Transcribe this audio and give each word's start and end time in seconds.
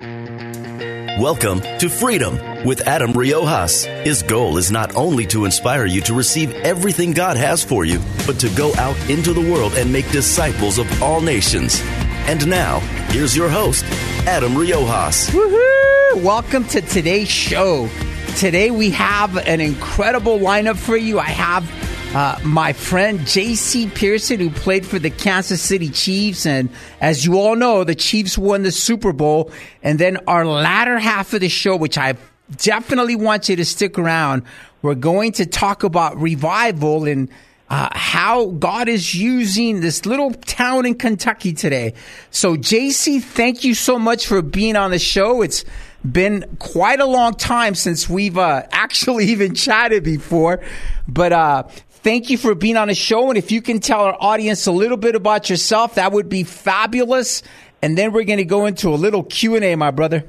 Welcome 0.00 1.60
to 1.80 1.88
Freedom 1.88 2.64
with 2.64 2.86
Adam 2.86 3.12
Riojas. 3.12 3.84
His 4.04 4.22
goal 4.22 4.56
is 4.56 4.70
not 4.70 4.94
only 4.94 5.26
to 5.26 5.44
inspire 5.44 5.86
you 5.86 6.00
to 6.02 6.14
receive 6.14 6.52
everything 6.52 7.10
God 7.10 7.36
has 7.36 7.64
for 7.64 7.84
you, 7.84 8.00
but 8.24 8.38
to 8.38 8.48
go 8.50 8.72
out 8.76 8.96
into 9.10 9.32
the 9.32 9.40
world 9.40 9.72
and 9.74 9.92
make 9.92 10.08
disciples 10.12 10.78
of 10.78 11.02
all 11.02 11.20
nations. 11.20 11.80
And 12.28 12.46
now, 12.46 12.78
here's 13.10 13.36
your 13.36 13.48
host, 13.48 13.84
Adam 14.24 14.52
Riojas. 14.52 15.30
Woohoo! 15.30 16.22
Welcome 16.22 16.64
to 16.68 16.80
today's 16.80 17.28
show. 17.28 17.88
Today 18.36 18.70
we 18.70 18.90
have 18.90 19.36
an 19.36 19.60
incredible 19.60 20.38
lineup 20.38 20.76
for 20.76 20.96
you. 20.96 21.18
I 21.18 21.24
have 21.24 21.68
uh, 22.14 22.38
my 22.42 22.72
friend 22.72 23.26
J.C. 23.26 23.88
Pearson, 23.88 24.40
who 24.40 24.50
played 24.50 24.86
for 24.86 24.98
the 24.98 25.10
Kansas 25.10 25.60
City 25.60 25.90
Chiefs. 25.90 26.46
And 26.46 26.70
as 27.00 27.24
you 27.26 27.38
all 27.38 27.54
know, 27.54 27.84
the 27.84 27.94
Chiefs 27.94 28.38
won 28.38 28.62
the 28.62 28.72
Super 28.72 29.12
Bowl. 29.12 29.50
And 29.82 29.98
then 29.98 30.18
our 30.26 30.46
latter 30.46 30.98
half 30.98 31.34
of 31.34 31.40
the 31.40 31.48
show, 31.48 31.76
which 31.76 31.98
I 31.98 32.14
definitely 32.56 33.14
want 33.14 33.48
you 33.48 33.56
to 33.56 33.64
stick 33.64 33.98
around, 33.98 34.44
we're 34.80 34.94
going 34.94 35.32
to 35.32 35.46
talk 35.46 35.84
about 35.84 36.16
revival 36.16 37.04
and 37.04 37.28
uh, 37.70 37.90
how 37.92 38.46
God 38.46 38.88
is 38.88 39.14
using 39.14 39.80
this 39.80 40.06
little 40.06 40.32
town 40.32 40.86
in 40.86 40.94
Kentucky 40.94 41.52
today. 41.52 41.92
So, 42.30 42.56
JC, 42.56 43.22
thank 43.22 43.64
you 43.64 43.74
so 43.74 43.98
much 43.98 44.26
for 44.26 44.40
being 44.40 44.76
on 44.76 44.90
the 44.90 44.98
show. 44.98 45.42
It's 45.42 45.66
been 46.10 46.56
quite 46.58 47.00
a 47.00 47.06
long 47.06 47.34
time 47.34 47.74
since 47.74 48.08
we've 48.08 48.38
uh, 48.38 48.62
actually 48.72 49.26
even 49.26 49.54
chatted 49.54 50.04
before, 50.04 50.60
but 51.06 51.32
uh, 51.32 51.64
thank 51.98 52.30
you 52.30 52.38
for 52.38 52.54
being 52.54 52.76
on 52.76 52.88
the 52.88 52.94
show. 52.94 53.28
And 53.28 53.38
if 53.38 53.52
you 53.52 53.60
can 53.62 53.80
tell 53.80 54.00
our 54.00 54.16
audience 54.20 54.66
a 54.66 54.72
little 54.72 54.96
bit 54.96 55.14
about 55.14 55.50
yourself, 55.50 55.96
that 55.96 56.12
would 56.12 56.28
be 56.28 56.44
fabulous. 56.44 57.42
And 57.82 57.96
then 57.96 58.12
we're 58.12 58.24
going 58.24 58.38
to 58.38 58.44
go 58.44 58.66
into 58.66 58.88
a 58.88 58.96
little 58.96 59.22
Q 59.22 59.56
and 59.56 59.64
A, 59.64 59.74
my 59.76 59.90
brother. 59.90 60.24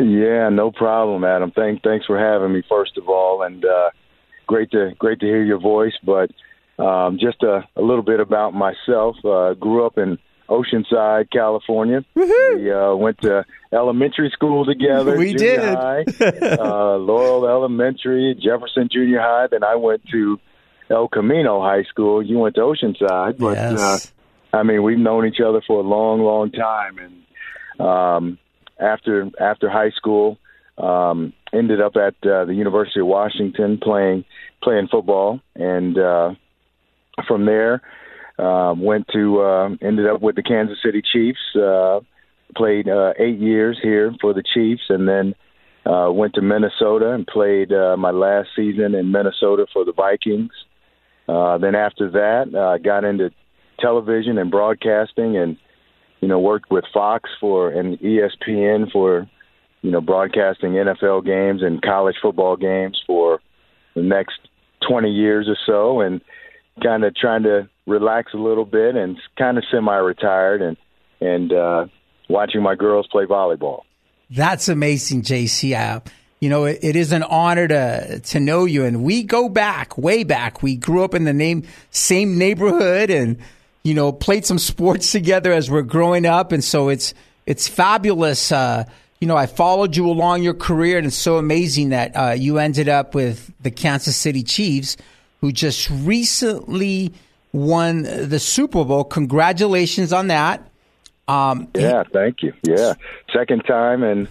Yeah, 0.00 0.48
no 0.48 0.70
problem, 0.70 1.24
Adam. 1.24 1.50
Thank, 1.50 1.82
thanks 1.82 2.06
for 2.06 2.18
having 2.18 2.52
me, 2.52 2.62
first 2.68 2.96
of 2.96 3.08
all, 3.08 3.42
and 3.42 3.64
uh, 3.64 3.90
great 4.46 4.70
to 4.70 4.92
great 4.98 5.18
to 5.20 5.26
hear 5.26 5.42
your 5.42 5.58
voice. 5.58 5.94
But 6.04 6.30
um, 6.78 7.18
just 7.20 7.42
a, 7.42 7.66
a 7.74 7.82
little 7.82 8.04
bit 8.04 8.20
about 8.20 8.54
myself. 8.54 9.16
Uh, 9.24 9.54
grew 9.54 9.84
up 9.84 9.98
in 9.98 10.18
Oceanside, 10.48 11.30
California. 11.30 12.04
Woo-hoo! 12.14 12.58
We 12.58 12.72
uh, 12.72 12.94
went 12.94 13.20
to 13.22 13.44
elementary 13.72 14.30
school 14.30 14.64
together. 14.64 15.16
We 15.18 15.34
did. 15.34 15.60
High, 15.60 16.04
uh, 16.20 16.96
Laurel 16.96 17.48
Elementary, 17.48 18.36
Jefferson 18.40 18.88
Junior 18.90 19.20
High. 19.20 19.48
Then 19.50 19.64
I 19.64 19.74
went 19.74 20.02
to 20.12 20.38
El 20.90 21.08
Camino 21.08 21.60
High 21.60 21.84
School. 21.84 22.22
You 22.22 22.38
went 22.38 22.54
to 22.56 22.62
Oceanside, 22.62 23.38
but 23.38 23.56
Yes. 23.56 24.14
uh, 24.52 24.56
I 24.56 24.62
mean, 24.62 24.82
we've 24.82 24.98
known 24.98 25.26
each 25.26 25.40
other 25.40 25.60
for 25.66 25.80
a 25.80 25.82
long, 25.86 26.20
long 26.22 26.50
time. 26.50 26.98
And 26.98 27.86
um, 27.86 28.38
after 28.80 29.30
after 29.40 29.68
high 29.68 29.90
school, 29.90 30.38
um, 30.78 31.32
ended 31.52 31.80
up 31.80 31.96
at 31.96 32.14
uh, 32.26 32.44
the 32.44 32.54
University 32.54 33.00
of 33.00 33.06
Washington 33.06 33.78
playing 33.78 34.24
playing 34.62 34.88
football, 34.88 35.40
and 35.54 35.98
uh, 35.98 36.34
from 37.26 37.46
there 37.46 37.82
uh, 38.38 38.74
went 38.76 39.06
to 39.12 39.40
uh, 39.40 39.68
ended 39.82 40.06
up 40.06 40.20
with 40.22 40.36
the 40.36 40.42
Kansas 40.42 40.78
City 40.82 41.02
Chiefs. 41.02 41.40
Uh, 41.54 42.00
played 42.56 42.88
uh, 42.88 43.12
eight 43.18 43.38
years 43.38 43.78
here 43.82 44.14
for 44.22 44.32
the 44.32 44.42
Chiefs, 44.42 44.84
and 44.88 45.06
then 45.06 45.34
uh, 45.84 46.10
went 46.10 46.34
to 46.34 46.40
Minnesota 46.40 47.12
and 47.12 47.26
played 47.26 47.72
uh, 47.72 47.96
my 47.98 48.10
last 48.10 48.48
season 48.56 48.94
in 48.94 49.12
Minnesota 49.12 49.66
for 49.72 49.84
the 49.84 49.92
Vikings. 49.92 50.52
Uh, 51.28 51.58
then 51.58 51.74
after 51.74 52.10
that, 52.10 52.54
uh, 52.54 52.78
got 52.78 53.04
into 53.04 53.30
television 53.80 54.38
and 54.38 54.50
broadcasting, 54.50 55.36
and 55.36 55.56
you 56.20 56.28
know 56.28 56.38
worked 56.38 56.70
with 56.70 56.84
Fox 56.92 57.28
for 57.40 57.70
and 57.70 57.98
ESPN 57.98 58.90
for 58.90 59.28
you 59.82 59.90
know 59.90 60.00
broadcasting 60.00 60.72
NFL 60.72 61.24
games 61.24 61.62
and 61.62 61.82
college 61.82 62.16
football 62.20 62.56
games 62.56 63.00
for 63.06 63.40
the 63.94 64.02
next 64.02 64.38
20 64.88 65.10
years 65.10 65.48
or 65.48 65.56
so, 65.66 66.00
and 66.00 66.20
kind 66.82 67.04
of 67.04 67.14
trying 67.14 67.42
to 67.42 67.68
relax 67.86 68.32
a 68.34 68.38
little 68.38 68.64
bit 68.64 68.94
and 68.94 69.18
kind 69.36 69.58
of 69.58 69.64
semi-retired 69.70 70.62
and 70.62 70.76
and 71.20 71.52
uh, 71.52 71.86
watching 72.28 72.62
my 72.62 72.74
girls 72.74 73.06
play 73.10 73.24
volleyball. 73.24 73.82
That's 74.30 74.68
amazing, 74.68 75.22
JC. 75.22 75.74
You 76.40 76.48
know, 76.48 76.64
it, 76.64 76.78
it 76.82 76.96
is 76.96 77.12
an 77.12 77.22
honor 77.24 77.66
to 77.68 78.20
to 78.20 78.40
know 78.40 78.64
you, 78.64 78.84
and 78.84 79.02
we 79.02 79.22
go 79.22 79.48
back, 79.48 79.98
way 79.98 80.24
back. 80.24 80.62
We 80.62 80.76
grew 80.76 81.02
up 81.04 81.14
in 81.14 81.24
the 81.24 81.32
name 81.32 81.64
same 81.90 82.38
neighborhood, 82.38 83.10
and 83.10 83.38
you 83.82 83.94
know, 83.94 84.12
played 84.12 84.44
some 84.46 84.58
sports 84.58 85.12
together 85.12 85.52
as 85.52 85.70
we're 85.70 85.82
growing 85.82 86.26
up, 86.26 86.52
and 86.52 86.62
so 86.62 86.88
it's 86.88 87.14
it's 87.46 87.66
fabulous. 87.66 88.52
Uh, 88.52 88.84
you 89.20 89.26
know, 89.26 89.36
I 89.36 89.46
followed 89.46 89.96
you 89.96 90.08
along 90.08 90.42
your 90.42 90.54
career, 90.54 90.98
and 90.98 91.06
it's 91.06 91.16
so 91.16 91.38
amazing 91.38 91.88
that 91.88 92.12
uh, 92.14 92.30
you 92.38 92.58
ended 92.58 92.88
up 92.88 93.14
with 93.14 93.50
the 93.62 93.70
Kansas 93.70 94.16
City 94.16 94.44
Chiefs, 94.44 94.96
who 95.40 95.50
just 95.50 95.90
recently 95.90 97.12
won 97.52 98.02
the 98.02 98.38
Super 98.38 98.84
Bowl. 98.84 99.04
Congratulations 99.04 100.12
on 100.12 100.28
that. 100.28 100.68
Um, 101.26 101.68
Yeah, 101.74 102.04
thank 102.12 102.42
you. 102.42 102.52
Yeah, 102.62 102.94
second 103.32 103.62
time 103.62 104.02
in 104.02 104.28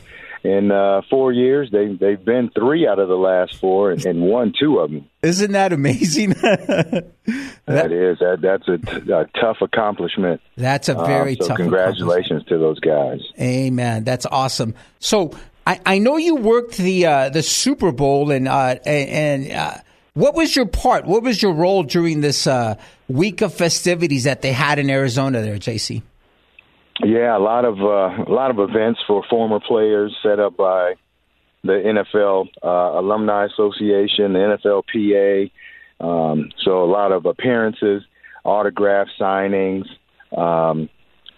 in 0.48 0.72
uh, 0.72 1.02
four 1.10 1.32
years. 1.32 1.70
They 1.72 1.88
they've 1.94 2.24
been 2.24 2.50
three 2.52 2.88
out 2.88 3.00
of 3.00 3.08
the 3.10 3.16
last 3.18 3.56
four 3.58 3.92
and, 3.92 4.06
and 4.06 4.22
won 4.22 4.54
two 4.58 4.80
of 4.80 4.92
them. 4.92 5.10
Isn't 5.22 5.52
that 5.52 5.74
amazing? 5.74 6.30
that 6.42 7.92
is 7.92 8.20
that 8.20 8.40
that's 8.42 8.68
a, 8.68 8.78
t- 8.78 9.12
a 9.12 9.26
tough 9.40 9.58
accomplishment. 9.62 10.42
That's 10.56 10.90
a 10.90 10.96
very 10.96 11.34
Uh, 11.40 11.44
so 11.44 11.48
tough. 11.50 11.58
congratulations 11.58 12.44
to 12.46 12.58
those 12.58 12.80
guys. 12.80 13.20
Amen. 13.40 14.04
That's 14.04 14.26
awesome. 14.26 14.74
So 15.00 15.32
I, 15.66 15.80
I 15.86 16.00
know 16.00 16.18
you 16.18 16.36
worked 16.36 16.78
the 16.78 17.06
uh, 17.06 17.30
the 17.30 17.44
Super 17.44 17.92
Bowl 17.92 18.32
and 18.32 18.48
uh, 18.48 18.76
and, 18.86 19.10
and 19.10 19.52
uh, 19.52 19.74
what 20.14 20.34
was 20.34 20.56
your 20.56 20.66
part? 20.66 21.06
What 21.06 21.24
was 21.24 21.42
your 21.42 21.54
role 21.54 21.84
during 21.84 22.22
this 22.22 22.48
uh, 22.48 22.76
week 23.08 23.42
of 23.42 23.54
festivities 23.54 24.24
that 24.24 24.42
they 24.42 24.52
had 24.54 24.80
in 24.80 24.90
Arizona 24.90 25.42
there, 25.42 25.58
JC? 25.58 26.02
Yeah, 27.04 27.38
a 27.38 27.40
lot 27.40 27.64
of 27.64 27.80
uh, 27.80 28.24
a 28.26 28.34
lot 28.34 28.50
of 28.50 28.60
events 28.60 29.00
for 29.06 29.24
former 29.30 29.60
players 29.60 30.16
set 30.24 30.40
up 30.40 30.58
by 30.58 30.96
the 31.64 31.74
NFL 31.74 32.48
uh, 32.64 33.00
Alumni 33.00 33.46
Association, 33.46 34.34
the 34.34 34.58
NFLPA. 34.66 35.52
Um, 36.00 36.50
so 36.64 36.84
a 36.84 36.90
lot 36.90 37.12
of 37.12 37.26
appearances, 37.26 38.04
autograph 38.44 39.08
signings, 39.20 39.86
um, 40.36 40.90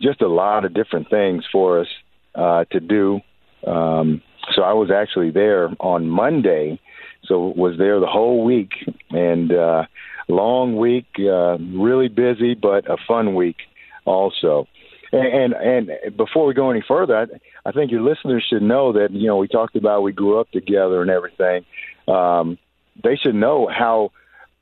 just 0.01 0.21
a 0.21 0.27
lot 0.27 0.63
of 0.65 0.73
different 0.73 1.09
things 1.09 1.43
for 1.51 1.81
us 1.81 1.87
uh, 2.35 2.65
to 2.71 2.79
do. 2.79 3.19
Um, 3.67 4.21
so 4.53 4.61
I 4.61 4.73
was 4.73 4.89
actually 4.91 5.31
there 5.31 5.69
on 5.79 6.07
Monday, 6.07 6.79
so 7.25 7.53
was 7.55 7.77
there 7.77 7.99
the 7.99 8.07
whole 8.07 8.43
week 8.43 8.71
and 9.11 9.51
uh, 9.51 9.83
long 10.29 10.77
week, 10.77 11.07
uh, 11.19 11.57
really 11.57 12.07
busy, 12.07 12.55
but 12.55 12.89
a 12.89 12.97
fun 13.07 13.35
week 13.35 13.57
also. 14.05 14.67
And, 15.11 15.53
and 15.53 15.89
and 15.89 16.17
before 16.17 16.45
we 16.45 16.53
go 16.53 16.69
any 16.69 16.83
further, 16.87 17.17
I, 17.17 17.69
I 17.69 17.71
think 17.71 17.91
your 17.91 18.01
listeners 18.01 18.45
should 18.49 18.61
know 18.61 18.93
that 18.93 19.11
you 19.11 19.27
know 19.27 19.37
we 19.37 19.47
talked 19.47 19.75
about 19.75 20.01
we 20.03 20.11
grew 20.11 20.39
up 20.39 20.51
together 20.51 21.01
and 21.01 21.09
everything. 21.09 21.65
Um, 22.07 22.57
they 23.03 23.15
should 23.15 23.35
know 23.35 23.67
how 23.67 24.11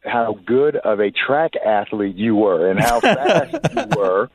how 0.06 0.40
good 0.46 0.78
of 0.78 1.00
a 1.02 1.12
track 1.12 1.52
athlete 1.58 2.16
you 2.16 2.36
were 2.36 2.70
and 2.70 2.80
how 2.80 3.00
fast 3.02 3.54
you 3.76 3.86
were. 3.98 4.30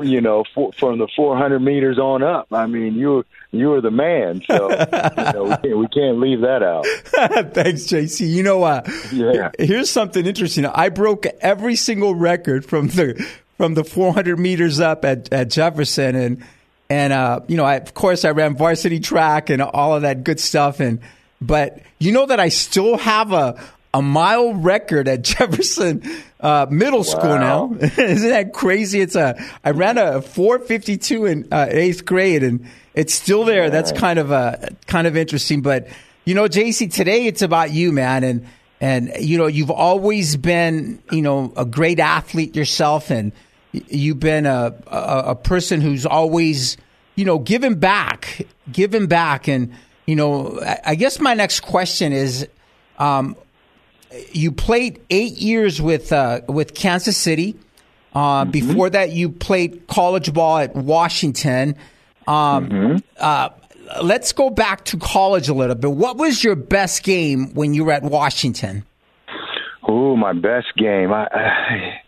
You 0.00 0.20
know, 0.20 0.44
for, 0.54 0.70
from 0.74 0.98
the 0.98 1.08
400 1.16 1.58
meters 1.58 1.98
on 1.98 2.22
up. 2.22 2.46
I 2.52 2.66
mean, 2.66 2.94
you 2.94 3.08
were 3.08 3.26
you 3.50 3.68
were 3.68 3.80
the 3.80 3.90
man. 3.90 4.42
So 4.46 4.70
you 4.70 4.76
know, 5.32 5.44
we 5.44 5.56
can't, 5.56 5.78
we 5.78 5.88
can't 5.88 6.20
leave 6.20 6.42
that 6.42 6.62
out. 6.62 6.86
Thanks, 7.54 7.82
JC. 7.84 8.28
You 8.28 8.42
know, 8.44 8.62
uh, 8.62 8.82
Yeah. 9.12 9.50
here's 9.58 9.90
something 9.90 10.24
interesting. 10.24 10.66
I 10.66 10.88
broke 10.90 11.26
every 11.40 11.74
single 11.74 12.14
record 12.14 12.64
from 12.64 12.88
the 12.88 13.26
from 13.56 13.74
the 13.74 13.84
400 13.84 14.38
meters 14.38 14.80
up 14.80 15.04
at, 15.04 15.32
at 15.32 15.50
Jefferson, 15.50 16.14
and 16.14 16.44
and 16.88 17.12
uh, 17.12 17.40
you 17.48 17.56
know, 17.56 17.64
I, 17.64 17.76
of 17.76 17.94
course, 17.94 18.24
I 18.24 18.30
ran 18.30 18.56
varsity 18.56 19.00
track 19.00 19.50
and 19.50 19.60
all 19.60 19.94
of 19.94 20.02
that 20.02 20.24
good 20.24 20.38
stuff. 20.38 20.80
And 20.80 21.00
but 21.40 21.80
you 21.98 22.12
know 22.12 22.26
that 22.26 22.40
I 22.40 22.48
still 22.48 22.96
have 22.98 23.32
a 23.32 23.60
a 23.92 24.02
mile 24.02 24.52
record 24.54 25.08
at 25.08 25.22
Jefferson 25.22 26.02
uh, 26.40 26.66
middle 26.70 27.02
school 27.02 27.38
now. 27.38 27.74
Isn't 27.80 28.30
that 28.30 28.52
crazy? 28.52 29.00
It's 29.00 29.16
a 29.16 29.42
I 29.64 29.70
ran 29.70 29.98
a 29.98 30.22
452 30.22 31.26
in 31.26 31.48
uh, 31.50 31.66
eighth 31.70 32.04
grade, 32.04 32.42
and 32.42 32.66
it's 32.94 33.14
still 33.14 33.44
there. 33.44 33.70
That's 33.70 33.92
kind 33.92 34.18
of 34.18 34.30
uh, 34.32 34.56
kind 34.86 35.06
of 35.06 35.16
interesting. 35.16 35.62
But 35.62 35.88
you 36.24 36.34
know, 36.34 36.44
JC, 36.44 36.92
today 36.92 37.26
it's 37.26 37.42
about 37.42 37.72
you, 37.72 37.90
man, 37.90 38.22
and 38.22 38.46
and 38.80 39.12
you 39.18 39.38
know 39.38 39.46
you've 39.46 39.70
always 39.70 40.36
been 40.36 41.02
you 41.10 41.22
know 41.22 41.52
a 41.56 41.64
great 41.64 41.98
athlete 41.98 42.54
yourself, 42.54 43.10
and 43.10 43.32
you've 43.88 44.20
been 44.20 44.46
a 44.46 44.74
a, 44.86 45.22
a 45.28 45.34
person 45.34 45.80
who's 45.80 46.06
always 46.06 46.76
you 47.14 47.24
know 47.24 47.38
given 47.38 47.78
back, 47.78 48.46
given 48.70 49.06
back, 49.06 49.48
and 49.48 49.72
you 50.06 50.16
know 50.16 50.60
I, 50.84 50.94
guess 50.94 51.20
my 51.20 51.34
next 51.34 51.60
question 51.60 52.12
is. 52.12 52.48
Um, 52.98 53.36
you 54.32 54.52
played 54.52 55.02
eight 55.10 55.34
years 55.34 55.82
with 55.82 56.12
uh, 56.12 56.40
with 56.48 56.74
Kansas 56.74 57.16
City. 57.16 57.56
Uh, 58.14 58.44
mm-hmm. 58.44 58.50
Before 58.50 58.88
that, 58.88 59.10
you 59.10 59.28
played 59.28 59.86
college 59.88 60.32
ball 60.32 60.58
at 60.58 60.74
Washington. 60.74 61.76
Um, 62.26 62.68
mm-hmm. 62.68 62.96
uh, 63.18 63.50
let's 64.02 64.32
go 64.32 64.50
back 64.50 64.84
to 64.86 64.96
college 64.96 65.48
a 65.48 65.54
little 65.54 65.74
bit. 65.74 65.90
What 65.90 66.16
was 66.16 66.42
your 66.42 66.56
best 66.56 67.02
game 67.02 67.54
when 67.54 67.74
you 67.74 67.84
were 67.84 67.92
at 67.92 68.02
Washington? 68.02 68.84
Oh, 69.86 70.16
my 70.16 70.32
best 70.32 70.74
game. 70.76 71.12
I, 71.12 71.26
I, 71.26 72.00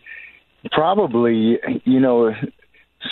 probably, 0.72 1.58
you 1.84 2.00
know, 2.00 2.32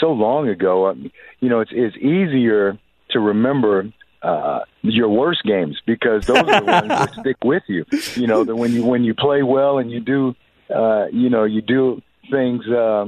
so 0.00 0.12
long 0.12 0.48
ago. 0.48 0.88
Um, 0.88 1.10
you 1.40 1.48
know, 1.48 1.60
it's 1.60 1.70
it's 1.74 1.96
easier 1.96 2.78
to 3.10 3.20
remember 3.20 3.92
uh, 4.22 4.60
your 4.82 5.08
worst 5.08 5.42
games 5.44 5.80
because 5.86 6.26
those 6.26 6.38
are 6.38 6.60
the 6.60 6.66
ones 6.66 6.88
that 6.88 7.14
stick 7.14 7.36
with 7.44 7.62
you. 7.68 7.84
You 8.14 8.26
know, 8.26 8.44
that 8.44 8.56
when 8.56 8.72
you 8.72 8.84
when 8.84 9.04
you 9.04 9.14
play 9.14 9.42
well 9.42 9.78
and 9.78 9.90
you 9.90 10.00
do, 10.00 10.34
uh, 10.74 11.06
you 11.12 11.30
know, 11.30 11.44
you 11.44 11.62
do 11.62 12.02
things 12.30 12.64
uh, 12.68 13.06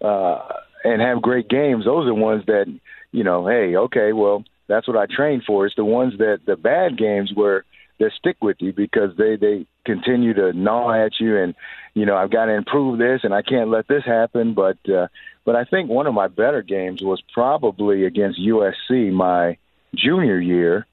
uh, 0.00 0.48
and 0.84 1.00
have 1.00 1.22
great 1.22 1.48
games. 1.48 1.84
Those 1.84 2.04
are 2.04 2.08
the 2.08 2.14
ones 2.14 2.44
that 2.46 2.66
you 3.12 3.24
know. 3.24 3.46
Hey, 3.46 3.76
okay, 3.76 4.12
well, 4.12 4.44
that's 4.68 4.88
what 4.88 4.96
I 4.96 5.06
trained 5.06 5.44
for. 5.46 5.66
It's 5.66 5.76
the 5.76 5.84
ones 5.84 6.14
that 6.18 6.40
the 6.46 6.56
bad 6.56 6.98
games 6.98 7.30
where 7.34 7.64
that 7.98 8.12
stick 8.18 8.36
with 8.40 8.56
you 8.60 8.72
because 8.72 9.16
they 9.16 9.36
they 9.36 9.66
continue 9.84 10.34
to 10.34 10.52
gnaw 10.52 10.92
at 10.92 11.12
you 11.20 11.38
and 11.38 11.54
you 11.94 12.06
know 12.06 12.16
I've 12.16 12.30
got 12.30 12.46
to 12.46 12.52
improve 12.52 12.98
this 12.98 13.20
and 13.24 13.34
I 13.34 13.42
can't 13.42 13.70
let 13.70 13.88
this 13.88 14.04
happen. 14.04 14.54
But 14.54 14.78
uh, 14.88 15.08
but 15.44 15.56
I 15.56 15.64
think 15.64 15.88
one 15.88 16.06
of 16.06 16.14
my 16.14 16.28
better 16.28 16.62
games 16.62 17.02
was 17.02 17.22
probably 17.32 18.04
against 18.04 18.40
USC. 18.40 19.12
My 19.12 19.58
junior 19.94 20.38
year, 20.38 20.86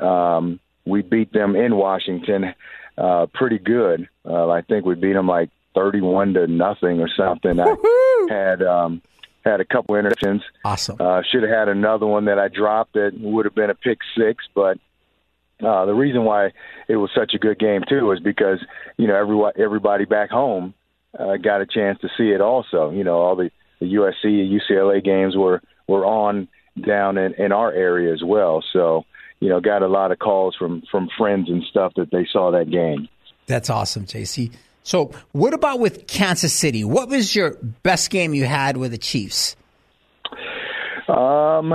um, 0.00 0.60
we 0.84 1.02
beat 1.02 1.32
them 1.32 1.56
in 1.56 1.76
Washington 1.76 2.54
uh, 2.98 3.26
pretty 3.32 3.58
good. 3.58 4.08
Uh, 4.24 4.48
I 4.48 4.62
think 4.62 4.84
we 4.84 4.94
beat 4.94 5.14
them 5.14 5.26
like 5.26 5.50
thirty-one 5.74 6.34
to 6.34 6.46
nothing 6.46 7.00
or 7.00 7.08
something. 7.16 7.58
I 7.58 7.74
had 8.28 8.62
um, 8.62 9.02
had 9.44 9.60
a 9.60 9.64
couple 9.64 9.94
interceptions. 9.94 10.42
Awesome. 10.64 10.96
Uh, 11.00 11.22
should 11.30 11.42
have 11.42 11.50
had 11.50 11.68
another 11.68 12.06
one 12.06 12.26
that 12.26 12.38
I 12.38 12.48
dropped 12.48 12.94
that 12.94 13.12
would 13.18 13.44
have 13.44 13.54
been 13.54 13.70
a 13.70 13.74
pick 13.74 13.98
six, 14.16 14.44
but 14.54 14.78
uh, 15.64 15.86
the 15.86 15.94
reason 15.94 16.24
why 16.24 16.50
it 16.88 16.96
was 16.96 17.10
such 17.14 17.32
a 17.34 17.38
good 17.38 17.58
game 17.58 17.82
too 17.88 18.12
is 18.12 18.20
because 18.20 18.58
you 18.96 19.06
know 19.06 19.16
everyone 19.16 19.52
everybody 19.58 20.04
back 20.04 20.30
home 20.30 20.74
uh, 21.18 21.36
got 21.36 21.60
a 21.60 21.66
chance 21.66 21.98
to 22.00 22.08
see 22.16 22.30
it 22.30 22.40
also. 22.40 22.90
You 22.90 23.04
know 23.04 23.18
all 23.18 23.36
the 23.36 23.50
the 23.80 23.94
USC 23.94 24.58
UCLA 24.60 25.04
games 25.04 25.36
were 25.36 25.60
were 25.88 26.04
on 26.04 26.48
down 26.80 27.18
in, 27.18 27.34
in 27.34 27.52
our 27.52 27.72
area 27.72 28.12
as 28.12 28.22
well. 28.24 28.64
So, 28.72 29.04
you 29.40 29.48
know, 29.48 29.60
got 29.60 29.82
a 29.82 29.88
lot 29.88 30.12
of 30.12 30.18
calls 30.18 30.56
from 30.56 30.82
from 30.90 31.08
friends 31.18 31.48
and 31.48 31.62
stuff 31.64 31.92
that 31.96 32.10
they 32.10 32.26
saw 32.32 32.52
that 32.52 32.70
game. 32.70 33.08
That's 33.46 33.68
awesome, 33.68 34.06
JC. 34.06 34.52
So, 34.84 35.12
what 35.32 35.54
about 35.54 35.80
with 35.80 36.06
Kansas 36.06 36.52
City? 36.52 36.84
What 36.84 37.08
was 37.08 37.34
your 37.34 37.56
best 37.82 38.10
game 38.10 38.34
you 38.34 38.44
had 38.44 38.76
with 38.76 38.92
the 38.92 38.98
Chiefs? 38.98 39.56
Um, 41.08 41.72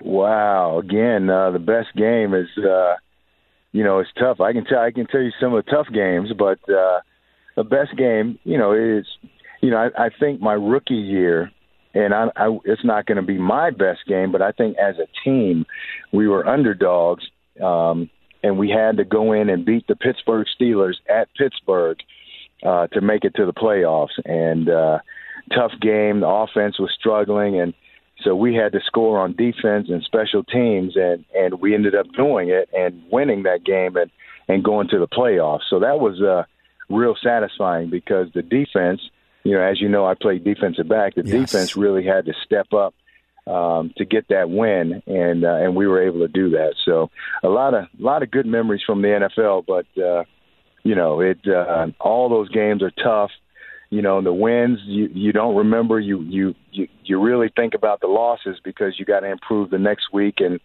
wow. 0.00 0.78
Again, 0.78 1.28
uh, 1.28 1.50
the 1.50 1.58
best 1.58 1.94
game 1.96 2.34
is, 2.34 2.48
uh, 2.58 2.94
you 3.72 3.84
know, 3.84 3.98
it's 4.00 4.10
tough. 4.18 4.40
I 4.40 4.52
can 4.52 4.64
tell 4.64 4.80
I 4.80 4.90
can 4.90 5.06
tell 5.06 5.20
you 5.20 5.32
some 5.40 5.54
of 5.54 5.64
the 5.64 5.70
tough 5.70 5.86
games, 5.92 6.30
but 6.36 6.58
uh, 6.70 7.00
the 7.56 7.64
best 7.64 7.96
game, 7.96 8.38
you 8.44 8.58
know, 8.58 8.72
is, 8.72 9.06
you 9.60 9.70
know, 9.70 9.76
I, 9.76 10.06
I 10.06 10.08
think 10.18 10.40
my 10.40 10.54
rookie 10.54 10.94
year 10.94 11.50
and 11.94 12.12
I, 12.12 12.26
I, 12.36 12.58
it's 12.64 12.84
not 12.84 13.06
going 13.06 13.16
to 13.16 13.22
be 13.22 13.38
my 13.38 13.70
best 13.70 14.00
game, 14.06 14.30
but 14.30 14.42
I 14.42 14.52
think 14.52 14.76
as 14.76 14.96
a 14.98 15.06
team, 15.24 15.64
we 16.12 16.28
were 16.28 16.46
underdogs, 16.46 17.24
um, 17.62 18.10
and 18.42 18.58
we 18.58 18.68
had 18.68 18.98
to 18.98 19.04
go 19.04 19.32
in 19.32 19.48
and 19.48 19.64
beat 19.64 19.86
the 19.86 19.96
Pittsburgh 19.96 20.46
Steelers 20.60 20.96
at 21.08 21.28
Pittsburgh 21.38 21.96
uh, 22.62 22.86
to 22.88 23.00
make 23.00 23.24
it 23.24 23.34
to 23.36 23.46
the 23.46 23.54
playoffs. 23.54 24.10
And 24.26 24.68
uh, 24.68 24.98
tough 25.54 25.72
game. 25.80 26.20
The 26.20 26.28
offense 26.28 26.78
was 26.78 26.90
struggling, 26.98 27.60
and 27.60 27.74
so 28.22 28.34
we 28.34 28.54
had 28.54 28.72
to 28.72 28.80
score 28.86 29.20
on 29.20 29.34
defense 29.36 29.88
and 29.88 30.02
special 30.02 30.42
teams, 30.44 30.96
and 30.96 31.24
and 31.34 31.60
we 31.60 31.74
ended 31.74 31.94
up 31.94 32.06
doing 32.16 32.48
it 32.48 32.68
and 32.72 33.02
winning 33.10 33.44
that 33.44 33.64
game 33.64 33.96
and 33.96 34.10
and 34.48 34.64
going 34.64 34.88
to 34.88 34.98
the 34.98 35.08
playoffs. 35.08 35.68
So 35.68 35.80
that 35.80 36.00
was 36.00 36.20
uh, 36.22 36.44
real 36.88 37.16
satisfying 37.22 37.90
because 37.90 38.28
the 38.34 38.42
defense 38.42 39.00
you 39.46 39.52
know, 39.52 39.62
as 39.62 39.80
you 39.80 39.88
know, 39.88 40.04
I 40.04 40.14
played 40.14 40.42
defensive 40.42 40.88
back. 40.88 41.14
The 41.14 41.22
yes. 41.24 41.52
defense 41.52 41.76
really 41.76 42.04
had 42.04 42.24
to 42.26 42.32
step 42.44 42.72
up 42.72 42.94
um, 43.46 43.92
to 43.96 44.04
get 44.04 44.26
that 44.28 44.50
win, 44.50 45.04
and 45.06 45.44
uh, 45.44 45.54
and 45.54 45.76
we 45.76 45.86
were 45.86 46.02
able 46.02 46.20
to 46.20 46.28
do 46.28 46.50
that. 46.50 46.74
So 46.84 47.10
a 47.44 47.48
lot 47.48 47.72
of 47.72 47.84
a 47.84 48.02
lot 48.02 48.24
of 48.24 48.30
good 48.32 48.46
memories 48.46 48.82
from 48.84 49.02
the 49.02 49.08
NFL, 49.08 49.64
but 49.64 49.86
uh, 50.02 50.24
you 50.82 50.96
know, 50.96 51.20
it 51.20 51.38
uh, 51.46 51.86
all 52.00 52.28
those 52.28 52.48
games 52.48 52.82
are 52.82 52.90
tough. 52.90 53.30
You 53.96 54.02
know, 54.02 54.20
the 54.20 54.30
wins 54.30 54.78
you 54.84 55.08
you 55.14 55.32
don't 55.32 55.56
remember. 55.56 55.98
You 55.98 56.20
you 56.20 56.54
you 56.70 56.86
you 57.02 57.18
really 57.18 57.50
think 57.56 57.72
about 57.72 58.02
the 58.02 58.08
losses 58.08 58.58
because 58.62 58.98
you 58.98 59.06
got 59.06 59.20
to 59.20 59.30
improve 59.30 59.70
the 59.70 59.78
next 59.78 60.12
week 60.12 60.34
and 60.40 60.60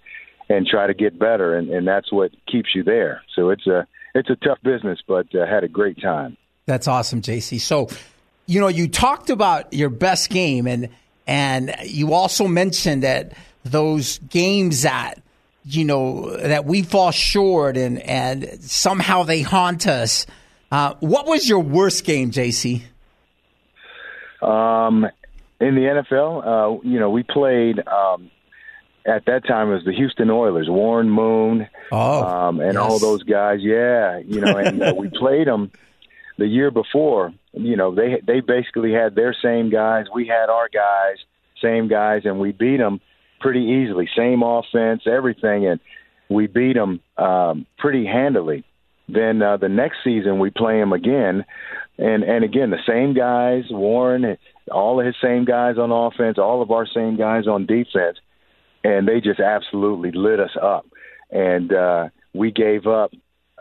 and 0.49 0.67
try 0.67 0.85
to 0.85 0.93
get 0.93 1.17
better, 1.17 1.55
and 1.55 1.69
and 1.69 1.87
that's 1.87 2.11
what 2.11 2.31
keeps 2.45 2.75
you 2.75 2.83
there. 2.83 3.23
So 3.33 3.49
it's 3.49 3.65
a 3.67 3.87
it's 4.13 4.29
a 4.29 4.35
tough 4.35 4.57
business, 4.63 4.99
but 5.07 5.33
uh, 5.33 5.45
had 5.45 5.63
a 5.63 5.69
great 5.69 6.01
time. 6.01 6.35
That's 6.65 6.89
awesome, 6.89 7.21
JC. 7.21 7.61
So 7.61 7.87
you 8.47 8.59
know, 8.59 8.67
you 8.67 8.89
talked 8.89 9.29
about 9.29 9.71
your 9.71 9.89
best 9.89 10.29
game, 10.29 10.67
and 10.67 10.89
and 11.25 11.73
you 11.85 12.13
also 12.13 12.49
mentioned 12.49 13.03
that 13.03 13.31
those 13.63 14.17
games 14.17 14.81
that 14.81 15.21
you 15.63 15.85
know 15.85 16.35
that 16.35 16.65
we 16.65 16.81
fall 16.81 17.11
short 17.11 17.77
and 17.77 17.97
and 17.99 18.61
somehow 18.61 19.23
they 19.23 19.41
haunt 19.41 19.87
us. 19.87 20.25
Uh, 20.69 20.95
what 20.99 21.27
was 21.27 21.47
your 21.47 21.59
worst 21.61 22.03
game, 22.03 22.29
JC? 22.31 22.81
Um, 24.41 25.07
in 25.59 25.75
the 25.75 26.03
NFL, 26.11 26.45
uh, 26.45 26.81
you 26.83 26.99
know, 26.99 27.09
we 27.09 27.23
played. 27.23 27.85
Um, 27.87 28.31
at 29.03 29.25
that 29.25 29.47
time, 29.47 29.71
it 29.71 29.73
was 29.73 29.83
the 29.83 29.93
Houston 29.93 30.29
Oilers, 30.29 30.67
Warren 30.69 31.09
Moon, 31.09 31.67
oh, 31.91 32.23
um, 32.23 32.59
and 32.59 32.73
yes. 32.73 32.83
all 32.83 32.99
those 32.99 33.23
guys. 33.23 33.57
Yeah, 33.61 34.19
you 34.19 34.41
know, 34.41 34.55
and 34.57 34.81
uh, 34.81 34.93
we 34.95 35.09
played 35.13 35.47
them 35.47 35.71
the 36.37 36.47
year 36.47 36.71
before, 36.71 37.33
you 37.53 37.75
know, 37.75 37.93
they 37.93 38.21
they 38.25 38.39
basically 38.39 38.91
had 38.91 39.15
their 39.15 39.35
same 39.43 39.69
guys. 39.69 40.05
We 40.13 40.27
had 40.27 40.49
our 40.49 40.69
guys, 40.69 41.17
same 41.61 41.87
guys, 41.87 42.23
and 42.25 42.39
we 42.39 42.51
beat 42.51 42.77
them 42.77 43.01
pretty 43.39 43.61
easily. 43.61 44.09
Same 44.17 44.41
offense, 44.43 45.03
everything, 45.05 45.67
and 45.67 45.79
we 46.29 46.47
beat 46.47 46.73
them 46.73 47.01
um, 47.17 47.65
pretty 47.77 48.05
handily. 48.05 48.63
Then 49.11 49.41
uh, 49.41 49.57
the 49.57 49.69
next 49.69 49.97
season 50.03 50.39
we 50.39 50.49
play 50.49 50.79
them 50.79 50.93
again, 50.93 51.45
and 51.97 52.23
and 52.23 52.43
again 52.43 52.69
the 52.69 52.83
same 52.87 53.13
guys, 53.13 53.63
Warren, 53.69 54.37
all 54.71 54.99
of 54.99 55.05
his 55.05 55.15
same 55.21 55.45
guys 55.45 55.77
on 55.77 55.91
offense, 55.91 56.37
all 56.37 56.61
of 56.61 56.71
our 56.71 56.87
same 56.87 57.17
guys 57.17 57.47
on 57.47 57.65
defense, 57.65 58.17
and 58.83 59.07
they 59.07 59.19
just 59.19 59.39
absolutely 59.39 60.11
lit 60.11 60.39
us 60.39 60.55
up. 60.61 60.85
And 61.29 61.73
uh, 61.73 62.09
we 62.33 62.51
gave 62.51 62.87
up 62.87 63.11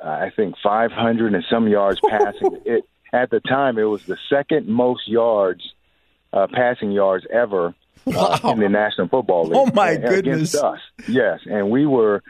uh, 0.02 0.08
I 0.08 0.30
think 0.34 0.54
500 0.62 1.34
and 1.34 1.44
some 1.50 1.68
yards 1.68 2.00
passing. 2.08 2.60
it 2.64 2.84
at 3.12 3.30
the 3.30 3.40
time 3.40 3.78
it 3.78 3.84
was 3.84 4.04
the 4.04 4.16
second 4.28 4.68
most 4.68 5.08
yards, 5.08 5.62
uh, 6.32 6.46
passing 6.52 6.92
yards 6.92 7.26
ever 7.30 7.74
uh, 8.06 8.38
wow. 8.42 8.52
in 8.52 8.60
the 8.60 8.68
National 8.68 9.08
Football 9.08 9.44
League. 9.44 9.56
Oh 9.56 9.70
my 9.74 9.96
goodness! 9.96 10.54
Against 10.54 10.56
us, 10.56 10.78
yes, 11.08 11.40
and 11.44 11.70
we 11.70 11.86
were, 11.86 12.22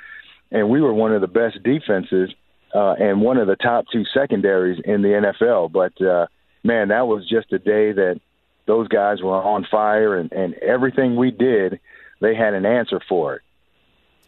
and 0.51 0.71
we 0.71 0.81
were 0.81 0.93
one 0.93 1.13
of 1.13 1.21
the 1.21 1.29
best 1.29 1.63
defenses 1.63 2.31
uh, 2.75 2.93
and 2.93 3.21
one 3.21 3.37
of 3.37 3.47
the 3.47 3.57
top 3.57 3.87
two 3.93 4.05
secondaries 4.13 4.81
in 4.85 5.03
the 5.03 5.09
NFL. 5.09 5.73
But 5.73 6.01
uh, 6.05 6.27
man, 6.65 6.89
that 6.89 7.07
was 7.07 7.29
just 7.29 7.53
a 7.53 7.59
day 7.59 7.93
that 7.93 8.21
those 8.67 8.89
guys 8.89 9.23
were 9.23 9.43
on 9.43 9.67
fire, 9.71 10.17
and, 10.17 10.31
and 10.33 10.55
everything 10.55 11.17
we 11.17 11.31
did, 11.31 11.81
they 12.21 12.35
had 12.35 12.55
an 12.55 12.67
answer 12.67 13.01
for 13.09 13.37
it 13.37 13.43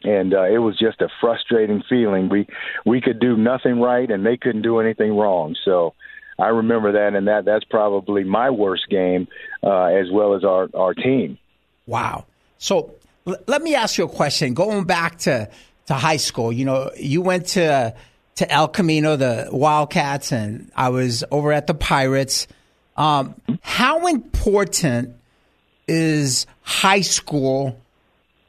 and 0.04 0.34
uh, 0.34 0.44
it 0.44 0.58
was 0.58 0.78
just 0.78 1.00
a 1.00 1.08
frustrating 1.20 1.82
feeling. 1.88 2.28
We 2.28 2.46
we 2.84 3.00
could 3.00 3.20
do 3.20 3.36
nothing 3.36 3.80
right, 3.80 4.10
and 4.10 4.24
they 4.24 4.36
couldn't 4.36 4.62
do 4.62 4.78
anything 4.80 5.16
wrong. 5.16 5.56
So 5.64 5.94
I 6.38 6.48
remember 6.48 6.92
that, 6.92 7.14
and 7.14 7.28
that 7.28 7.44
that's 7.44 7.64
probably 7.64 8.24
my 8.24 8.50
worst 8.50 8.88
game, 8.88 9.28
uh, 9.62 9.84
as 9.84 10.10
well 10.10 10.34
as 10.34 10.44
our 10.44 10.68
our 10.74 10.94
team. 10.94 11.38
Wow. 11.86 12.26
So 12.58 12.94
l- 13.26 13.36
let 13.46 13.62
me 13.62 13.74
ask 13.74 13.98
you 13.98 14.04
a 14.04 14.08
question. 14.08 14.54
Going 14.54 14.84
back 14.84 15.18
to 15.20 15.48
to 15.86 15.94
high 15.94 16.16
school, 16.16 16.52
you 16.52 16.64
know, 16.64 16.90
you 16.96 17.22
went 17.22 17.46
to 17.48 17.94
to 18.36 18.50
El 18.50 18.68
Camino, 18.68 19.16
the 19.16 19.48
Wildcats, 19.52 20.32
and 20.32 20.70
I 20.74 20.88
was 20.88 21.24
over 21.30 21.52
at 21.52 21.66
the 21.66 21.74
Pirates. 21.74 22.46
Um, 22.96 23.34
how 23.60 24.06
important 24.06 25.14
is 25.86 26.46
high 26.62 27.00
school? 27.02 27.78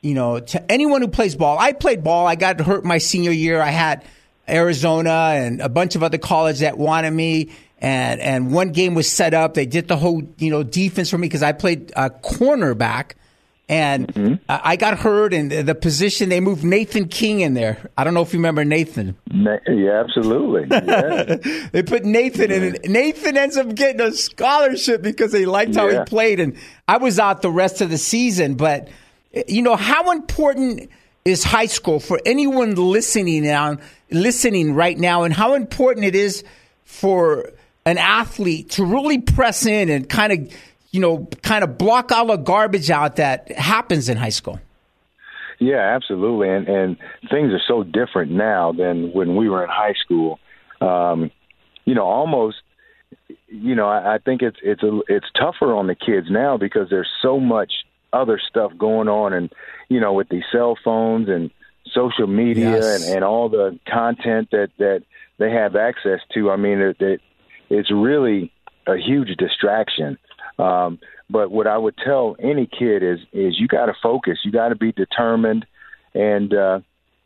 You 0.02 0.14
know, 0.14 0.40
to 0.40 0.72
anyone 0.72 1.02
who 1.02 1.08
plays 1.08 1.36
ball. 1.36 1.58
I 1.58 1.72
played 1.72 2.04
ball. 2.04 2.28
I 2.28 2.36
got 2.36 2.60
hurt 2.60 2.84
my 2.84 2.98
senior 2.98 3.32
year. 3.32 3.62
I 3.62 3.70
had 3.70 4.04
Arizona 4.48 5.32
and 5.36 5.62
a 5.62 5.70
bunch 5.70 5.96
of 5.96 6.04
other 6.04 6.18
colleges 6.18 6.60
that 6.60 6.78
wanted 6.78 7.12
me. 7.12 7.52
And, 7.80 8.20
and 8.22 8.54
one 8.54 8.72
game 8.72 8.96
was 8.96 9.10
set 9.10 9.34
up. 9.34 9.54
They 9.54 9.66
did 9.66 9.88
the 9.88 9.96
whole, 9.96 10.24
you 10.38 10.50
know, 10.50 10.64
defense 10.64 11.10
for 11.10 11.18
me 11.18 11.28
because 11.28 11.44
I 11.44 11.54
played 11.54 11.92
a 11.96 12.10
cornerback 12.10 13.14
and 13.74 14.08
mm-hmm. 14.08 14.36
I 14.48 14.76
got 14.76 15.00
hurt 15.00 15.34
in 15.34 15.66
the 15.66 15.74
position. 15.74 16.30
They 16.30 16.40
moved 16.40 16.64
Nathan 16.64 17.08
King 17.08 17.40
in 17.40 17.56
there. 17.56 17.90
I 17.98 18.04
don't 18.04 18.14
know 18.14 18.22
if 18.22 18.32
you 18.32 18.38
remember 18.38 18.64
Nathan. 18.64 19.18
Yeah, 19.34 20.00
absolutely. 20.00 20.68
Yeah. 20.94 21.38
they 21.72 21.82
put 21.82 22.06
Nathan 22.06 22.50
yeah. 22.52 22.58
in. 22.58 22.92
Nathan 22.92 23.36
ends 23.36 23.58
up 23.58 23.74
getting 23.74 24.02
a 24.02 24.12
scholarship 24.12 25.02
because 25.02 25.32
they 25.32 25.46
liked 25.46 25.76
how 25.76 25.88
yeah. 25.88 26.00
he 26.00 26.06
played, 26.06 26.40
and 26.40 26.56
I 26.88 26.98
was 26.98 27.18
out 27.18 27.42
the 27.42 27.50
rest 27.50 27.82
of 27.82 27.90
the 27.90 27.98
season. 27.98 28.56
But 28.56 28.90
you 29.48 29.64
know 29.64 29.76
how 29.76 30.12
important 30.12 30.90
is 31.26 31.44
high 31.44 31.66
school 31.66 32.00
for 32.00 32.20
anyone 32.26 32.76
listening 32.76 33.44
now, 33.44 33.78
listening 34.12 34.76
right 34.76 34.98
now, 34.98 35.24
and 35.24 35.34
how 35.34 35.56
important 35.56 36.06
it 36.06 36.16
is 36.16 36.44
for 36.84 37.52
an 37.86 37.98
athlete 37.98 38.72
to 38.72 38.86
really 38.86 39.20
press 39.20 39.66
in 39.66 39.90
and 39.90 40.08
kind 40.08 40.34
of 40.34 40.54
you 40.94 41.02
know, 41.02 41.28
kind 41.42 41.64
of 41.64 41.78
block 41.78 42.12
all 42.12 42.28
the 42.28 42.38
garbage 42.38 42.90
out 42.90 43.18
that 43.18 43.52
happens 43.52 44.08
in 44.08 44.16
high 44.16 44.30
school. 44.30 44.62
Yeah, 45.60 45.96
absolutely. 45.96 46.50
And 46.50 46.68
and 46.68 46.98
things 47.30 47.52
are 47.52 47.62
so 47.68 47.84
different 47.84 48.32
now 48.32 48.72
than 48.72 49.12
when 49.12 49.36
we 49.36 49.50
were 49.50 49.64
in 49.64 49.70
high 49.70 49.96
school. 50.02 50.40
Um, 50.80 51.32
you 51.86 51.96
know, 51.96 52.06
almost 52.06 52.58
you 53.48 53.76
know, 53.76 53.88
I, 53.88 54.16
I 54.16 54.18
think 54.20 54.42
it's 54.42 54.58
it's 54.62 54.84
a, 54.84 55.02
it's 55.08 55.28
tougher 55.38 55.74
on 55.74 55.88
the 55.88 55.96
kids 55.96 56.28
now 56.30 56.58
because 56.58 56.90
there's 56.90 57.10
so 57.22 57.40
much 57.40 57.72
other 58.12 58.40
stuff 58.48 58.72
going 58.78 59.08
on 59.08 59.34
and 59.34 59.52
you 59.90 60.00
know, 60.00 60.14
with 60.14 60.30
these 60.30 60.44
cell 60.52 60.78
phones 60.84 61.28
and 61.28 61.50
social 61.92 62.28
media 62.28 62.72
yes. 62.72 63.06
and, 63.08 63.16
and 63.16 63.24
all 63.24 63.50
the 63.50 63.80
content 63.92 64.50
that 64.52 64.70
that 64.78 65.04
they 65.40 65.52
have 65.52 65.76
access 65.76 66.20
to. 66.34 66.52
I 66.52 66.56
mean, 66.56 66.80
it, 66.80 66.98
it 67.00 67.22
it's 67.70 67.92
really 67.92 68.52
a 68.86 68.98
huge 68.98 69.36
distraction. 69.38 70.18
Um, 70.60 71.00
but 71.30 71.52
what 71.52 71.68
I 71.68 71.78
would 71.78 71.96
tell 71.98 72.36
any 72.40 72.68
kid 72.68 73.04
is 73.04 73.20
is 73.32 73.60
you 73.60 73.68
got 73.68 73.88
to 73.88 73.94
focus, 74.02 74.40
you 74.44 74.52
got 74.52 74.70
to 74.70 74.76
be 74.76 74.92
determined, 74.92 75.66
and 76.14 76.54
uh, 76.54 76.80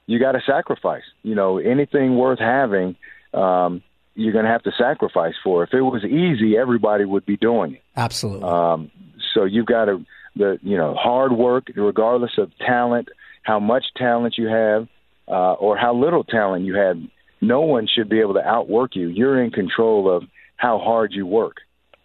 you 0.05 0.19
got 0.19 0.34
to 0.34 0.41
sacrifice. 0.46 1.03
You 1.24 1.36
know, 1.36 1.57
anything 1.57 2.17
worth 2.17 2.39
having, 2.39 2.96
um, 3.34 3.84
you're 4.15 4.34
going 4.34 4.46
to 4.46 4.51
have 4.51 4.63
to 4.63 4.72
sacrifice 4.77 5.34
for. 5.43 5.63
If 5.63 5.74
it 5.74 5.81
was 5.81 6.03
easy, 6.05 6.57
everybody 6.57 7.05
would 7.05 7.25
be 7.25 7.38
doing 7.38 7.75
it. 7.75 7.81
Absolutely. 7.96 8.48
Um, 8.48 8.91
so 9.34 9.43
you've 9.43 9.65
got 9.65 9.86
to 9.86 10.05
the 10.36 10.60
you 10.62 10.77
know 10.77 10.96
hard 10.96 11.31
work, 11.34 11.69
regardless 11.75 12.38
of 12.38 12.51
talent, 12.60 13.10
how 13.43 13.60
much 13.60 13.86
talent 13.98 14.36
you 14.38 14.48
have, 14.48 14.88
uh, 15.27 15.53
or 15.53 15.77
how 15.77 15.93
little 15.93 16.24
talent 16.24 16.65
you 16.65 16.75
have. 16.75 16.98
No 17.39 17.62
one 17.62 17.88
should 17.93 18.10
be 18.10 18.19
able 18.19 18.34
to 18.34 18.43
outwork 18.43 18.96
you. 18.96 19.10
You're 19.10 19.43
in 19.43 19.51
control 19.51 20.10
of 20.15 20.24
how 20.55 20.79
hard 20.79 21.12
you 21.13 21.27
work 21.27 21.57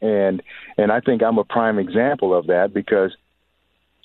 and 0.03 0.43
and 0.77 0.93
I 0.93 1.01
think 1.01 1.23
I'm 1.23 1.39
a 1.39 1.45
prime 1.45 1.79
example 1.79 2.37
of 2.37 2.49
that 2.49 2.75
because 2.75 3.17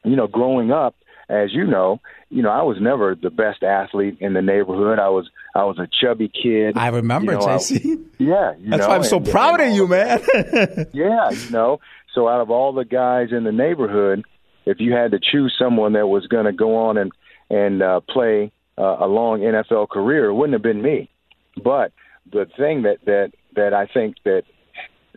you 0.05 0.15
know 0.15 0.27
growing 0.27 0.71
up 0.71 0.95
as 1.27 1.51
you 1.51 1.65
know 1.65 1.99
you 2.29 2.43
know 2.43 2.49
I 2.49 2.61
was 2.61 2.77
never 2.79 3.15
the 3.15 3.31
best 3.31 3.63
athlete 3.63 4.17
in 4.21 4.33
the 4.33 4.41
neighborhood. 4.41 4.99
I 4.99 5.09
was 5.09 5.29
I 5.55 5.65
was 5.65 5.79
a 5.79 5.87
chubby 6.01 6.29
kid. 6.29 6.77
I 6.77 6.89
remember 6.89 7.33
you 7.33 7.39
know, 7.39 7.45
JC 7.45 7.97
I, 7.97 8.05
yeah 8.19 8.53
that's 8.59 8.81
know, 8.81 8.87
why 8.87 8.95
I'm 8.95 9.03
so 9.03 9.17
and, 9.17 9.27
proud 9.27 9.59
and 9.59 9.71
of 9.71 9.75
you 9.75 9.87
man. 9.87 10.21
Yeah 10.93 11.31
you 11.31 11.49
know. 11.49 11.79
So 12.13 12.27
out 12.27 12.41
of 12.41 12.49
all 12.49 12.73
the 12.73 12.85
guys 12.85 13.29
in 13.31 13.43
the 13.43 13.51
neighborhood 13.51 14.23
if 14.65 14.79
you 14.79 14.93
had 14.93 15.11
to 15.11 15.19
choose 15.19 15.55
someone 15.59 15.93
that 15.93 16.07
was 16.07 16.27
going 16.27 16.45
to 16.45 16.53
go 16.53 16.75
on 16.87 16.97
and 16.97 17.11
and 17.49 17.81
uh, 17.81 18.01
play 18.01 18.51
uh, 18.77 18.97
a 18.99 19.07
long 19.07 19.39
NFL 19.39 19.89
career 19.89 20.25
it 20.25 20.33
wouldn't 20.33 20.53
have 20.53 20.61
been 20.61 20.81
me. 20.81 21.09
But 21.61 21.91
the 22.31 22.45
thing 22.57 22.83
that 22.83 22.99
that 23.05 23.31
that 23.55 23.73
I 23.73 23.87
think 23.87 24.17
that 24.23 24.43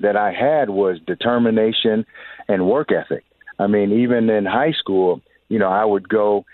that 0.00 0.16
I 0.16 0.33
had 0.33 0.71
was 0.71 0.99
determination 1.07 2.04
and 2.49 2.66
work 2.66 2.88
ethic. 2.92 3.25
I 3.59 3.66
mean, 3.66 3.92
even 3.92 4.30
in 4.30 4.47
high 4.47 4.73
school, 4.73 5.21
you 5.49 5.59
know, 5.59 5.69
I 5.69 5.85
would 5.85 6.09
go, 6.09 6.45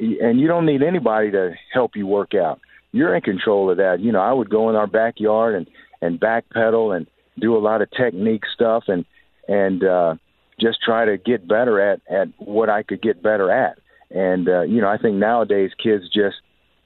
and 0.00 0.40
you 0.40 0.48
don't 0.48 0.66
need 0.66 0.82
anybody 0.82 1.30
to 1.32 1.52
help 1.72 1.94
you 1.94 2.06
work 2.06 2.34
out. 2.34 2.60
You're 2.92 3.14
in 3.14 3.22
control 3.22 3.70
of 3.70 3.76
that. 3.78 4.00
You 4.00 4.12
know, 4.12 4.20
I 4.20 4.32
would 4.32 4.48
go 4.48 4.70
in 4.70 4.76
our 4.76 4.86
backyard 4.86 5.54
and 5.54 5.66
and 6.00 6.20
backpedal 6.20 6.96
and 6.96 7.06
do 7.38 7.56
a 7.56 7.58
lot 7.58 7.82
of 7.82 7.90
technique 7.90 8.44
stuff 8.54 8.84
and 8.88 9.04
and 9.48 9.84
uh, 9.84 10.14
just 10.60 10.78
try 10.82 11.04
to 11.04 11.16
get 11.18 11.48
better 11.48 11.80
at 11.80 12.00
at 12.08 12.28
what 12.38 12.70
I 12.70 12.82
could 12.82 13.02
get 13.02 13.22
better 13.22 13.50
at. 13.50 13.78
And 14.10 14.48
uh, 14.48 14.62
you 14.62 14.80
know, 14.80 14.88
I 14.88 14.98
think 14.98 15.16
nowadays 15.16 15.72
kids 15.82 16.04
just, 16.04 16.36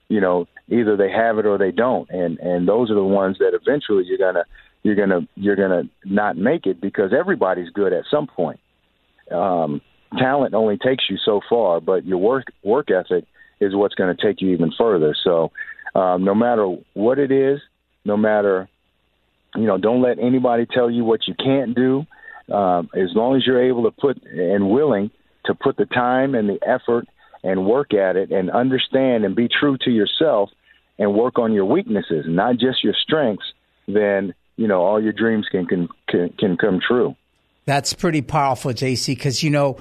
you 0.09 0.21
know, 0.21 0.47
either 0.69 0.97
they 0.97 1.11
have 1.11 1.39
it 1.39 1.47
or 1.47 1.59
they 1.59 1.73
don't, 1.73 2.09
and 2.11 2.39
and 2.39 2.67
those 2.67 2.91
are 2.91 2.95
the 2.95 3.05
ones 3.05 3.39
that 3.39 3.53
eventually 3.55 4.05
you're 4.07 4.19
gonna 4.19 4.45
you're 4.83 4.95
gonna 4.95 5.21
you're 5.35 5.57
gonna 5.57 5.85
not 6.05 6.37
make 6.37 6.67
it 6.67 6.81
because 6.81 7.13
everybody's 7.19 7.71
good 7.71 7.93
at 7.93 8.05
some 8.11 8.27
point. 8.27 8.61
Um, 9.31 9.81
talent 10.19 10.55
only 10.55 10.79
takes 10.79 11.05
you 11.11 11.17
so 11.25 11.41
far, 11.49 11.81
but 11.81 12.05
your 12.05 12.19
work 12.19 12.45
work 12.63 12.91
ethic 12.91 13.25
is 13.61 13.75
what's 13.75 13.95
going 13.95 14.15
to 14.15 14.27
take 14.27 14.41
you 14.41 14.51
even 14.51 14.73
further. 14.79 15.17
So, 15.25 15.51
um, 15.95 16.25
no 16.25 16.35
matter 16.35 16.77
what 16.95 17.19
it 17.19 17.33
is, 17.33 17.61
no 18.05 18.17
matter 18.17 18.69
you 19.55 19.67
know, 19.67 19.79
don't 19.79 20.03
let 20.03 20.19
anybody 20.19 20.67
tell 20.67 20.91
you 20.91 21.05
what 21.05 21.27
you 21.27 21.35
can't 21.35 21.75
do. 21.75 22.07
Um, 22.53 22.89
as 22.95 23.11
long 23.15 23.37
as 23.37 23.47
you're 23.47 23.63
able 23.63 23.85
to 23.85 23.91
put 23.91 24.23
and 24.25 24.71
willing 24.71 25.11
to 25.45 25.55
put 25.55 25.77
the 25.77 25.85
time 25.85 26.35
and 26.35 26.49
the 26.49 26.59
effort 26.67 27.07
and 27.43 27.67
work 27.67 27.93
at 27.93 28.17
it 28.17 28.31
and 28.31 28.51
understand 28.51 29.25
and 29.25 29.37
be 29.37 29.49
true 29.49 29.77
to 29.85 29.91
yourself 29.91 30.51
and 30.99 31.15
work 31.15 31.39
on 31.39 31.53
your 31.53 31.67
weaknesses, 31.67 32.25
not 32.27 32.57
just 32.57 32.83
your 32.83 32.95
strengths, 32.95 33.45
then 33.87 34.35
you 34.59 34.67
know 34.67 34.83
all 34.83 35.03
your 35.03 35.13
dreams 35.13 35.47
can 35.51 35.65
can 35.65 35.89
can, 36.09 36.29
can 36.31 36.57
come 36.59 36.81
true. 36.87 37.17
That's 37.65 37.95
pretty 37.95 38.23
powerful, 38.23 38.73
JC, 38.73 39.15
because 39.15 39.43
you 39.43 39.51
know 39.51 39.79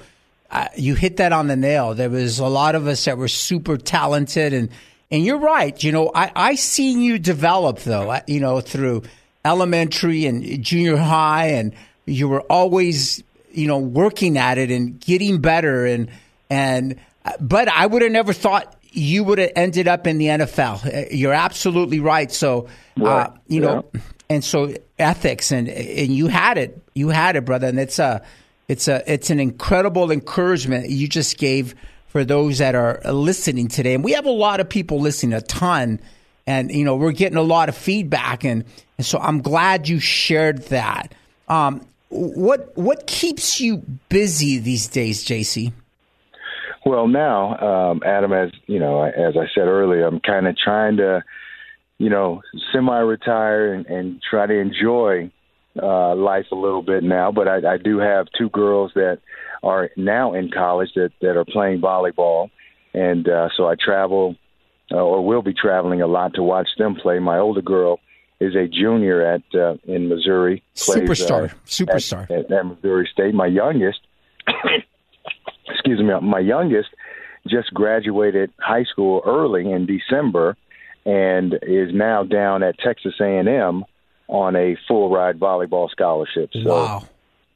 uh, 0.50 0.68
you 0.76 0.94
hit 0.94 1.18
that 1.18 1.32
on 1.32 1.48
the 1.48 1.56
nail. 1.56 1.94
There 1.94 2.08
was 2.08 2.38
a 2.38 2.46
lot 2.46 2.74
of 2.74 2.86
us 2.86 3.04
that 3.04 3.18
were 3.18 3.28
super 3.28 3.76
talented, 3.76 4.54
and 4.54 4.70
and 5.10 5.24
you're 5.24 5.38
right. 5.38 5.82
You 5.82 5.92
know, 5.92 6.10
I 6.14 6.30
I 6.34 6.54
seen 6.54 7.00
you 7.00 7.18
develop 7.18 7.80
though. 7.80 8.10
Uh, 8.10 8.20
you 8.26 8.40
know, 8.40 8.60
through 8.60 9.02
elementary 9.44 10.26
and 10.26 10.62
junior 10.62 10.96
high, 10.96 11.48
and 11.48 11.74
you 12.06 12.28
were 12.28 12.42
always 12.42 13.22
you 13.50 13.66
know 13.66 13.78
working 13.78 14.38
at 14.38 14.58
it 14.58 14.70
and 14.70 15.00
getting 15.00 15.40
better, 15.40 15.86
and 15.86 16.08
and 16.48 17.00
uh, 17.24 17.32
but 17.40 17.66
I 17.66 17.84
would 17.84 18.02
have 18.02 18.12
never 18.12 18.32
thought 18.32 18.76
you 18.92 19.24
would 19.24 19.38
have 19.38 19.50
ended 19.56 19.88
up 19.88 20.06
in 20.06 20.18
the 20.18 20.26
NFL. 20.26 20.86
Uh, 20.86 21.08
you're 21.10 21.34
absolutely 21.34 21.98
right. 21.98 22.30
So, 22.30 22.68
uh, 23.02 23.30
you 23.48 23.60
know, 23.60 23.84
yeah 23.92 24.00
and 24.30 24.44
so 24.44 24.74
ethics 24.98 25.52
and 25.52 25.68
and 25.68 26.14
you 26.14 26.26
had 26.26 26.58
it 26.58 26.80
you 26.94 27.08
had 27.08 27.36
it 27.36 27.44
brother 27.44 27.66
and 27.66 27.78
it's 27.78 27.98
a 27.98 28.22
it's 28.68 28.88
a 28.88 29.02
it's 29.10 29.30
an 29.30 29.40
incredible 29.40 30.10
encouragement 30.10 30.88
you 30.90 31.08
just 31.08 31.38
gave 31.38 31.74
for 32.08 32.24
those 32.24 32.58
that 32.58 32.74
are 32.74 33.00
listening 33.04 33.68
today. 33.68 33.94
And 33.94 34.02
we 34.02 34.12
have 34.12 34.26
a 34.26 34.30
lot 34.30 34.60
of 34.60 34.68
people 34.68 34.98
listening 35.00 35.34
a 35.34 35.40
ton 35.40 36.00
and 36.46 36.70
you 36.70 36.84
know 36.84 36.96
we're 36.96 37.12
getting 37.12 37.38
a 37.38 37.42
lot 37.42 37.68
of 37.68 37.76
feedback 37.76 38.44
and, 38.44 38.64
and 38.96 39.06
so 39.06 39.18
I'm 39.18 39.40
glad 39.40 39.88
you 39.88 40.00
shared 40.00 40.62
that. 40.68 41.14
Um, 41.48 41.86
what 42.08 42.76
what 42.76 43.06
keeps 43.06 43.60
you 43.60 43.82
busy 44.08 44.58
these 44.58 44.88
days 44.88 45.26
JC 45.26 45.72
well 46.86 47.06
now 47.06 47.90
um, 47.90 48.02
Adam 48.04 48.32
as 48.32 48.50
you 48.66 48.78
know 48.78 49.02
as 49.02 49.36
I 49.36 49.46
said 49.54 49.68
earlier 49.68 50.06
I'm 50.06 50.20
kind 50.20 50.46
of 50.46 50.56
trying 50.56 50.96
to 50.98 51.22
you 51.98 52.08
know, 52.08 52.42
semi-retire 52.72 53.74
and, 53.74 53.86
and 53.86 54.22
try 54.22 54.46
to 54.46 54.54
enjoy 54.54 55.30
uh, 55.80 56.14
life 56.14 56.46
a 56.52 56.54
little 56.54 56.82
bit 56.82 57.02
now. 57.02 57.32
But 57.32 57.48
I, 57.48 57.74
I 57.74 57.78
do 57.78 57.98
have 57.98 58.26
two 58.36 58.48
girls 58.50 58.92
that 58.94 59.18
are 59.62 59.90
now 59.96 60.34
in 60.34 60.50
college 60.50 60.90
that 60.94 61.10
that 61.20 61.36
are 61.36 61.44
playing 61.44 61.80
volleyball, 61.80 62.50
and 62.94 63.28
uh, 63.28 63.48
so 63.56 63.66
I 63.66 63.74
travel 63.74 64.36
uh, 64.90 64.96
or 64.96 65.24
will 65.24 65.42
be 65.42 65.52
traveling 65.52 66.00
a 66.00 66.06
lot 66.06 66.34
to 66.34 66.42
watch 66.42 66.68
them 66.78 66.94
play. 66.94 67.18
My 67.18 67.38
older 67.38 67.62
girl 67.62 68.00
is 68.40 68.54
a 68.54 68.68
junior 68.68 69.22
at 69.22 69.42
uh, 69.54 69.74
in 69.84 70.08
Missouri. 70.08 70.62
Plays, 70.76 71.02
superstar, 71.02 71.50
uh, 71.50 71.54
superstar 71.66 72.22
at, 72.24 72.30
at, 72.30 72.52
at 72.52 72.66
Missouri 72.66 73.08
State. 73.12 73.34
My 73.34 73.46
youngest, 73.46 73.98
excuse 75.68 76.00
me, 76.00 76.12
my 76.22 76.40
youngest 76.40 76.88
just 77.46 77.72
graduated 77.74 78.52
high 78.58 78.84
school 78.84 79.22
early 79.24 79.70
in 79.70 79.86
December 79.86 80.56
and 81.04 81.54
is 81.62 81.92
now 81.92 82.24
down 82.24 82.62
at 82.62 82.78
Texas 82.78 83.14
A&M 83.20 83.84
on 84.28 84.56
a 84.56 84.76
full 84.86 85.10
ride 85.10 85.38
volleyball 85.38 85.90
scholarship. 85.90 86.50
So, 86.52 86.68
wow. 86.68 87.02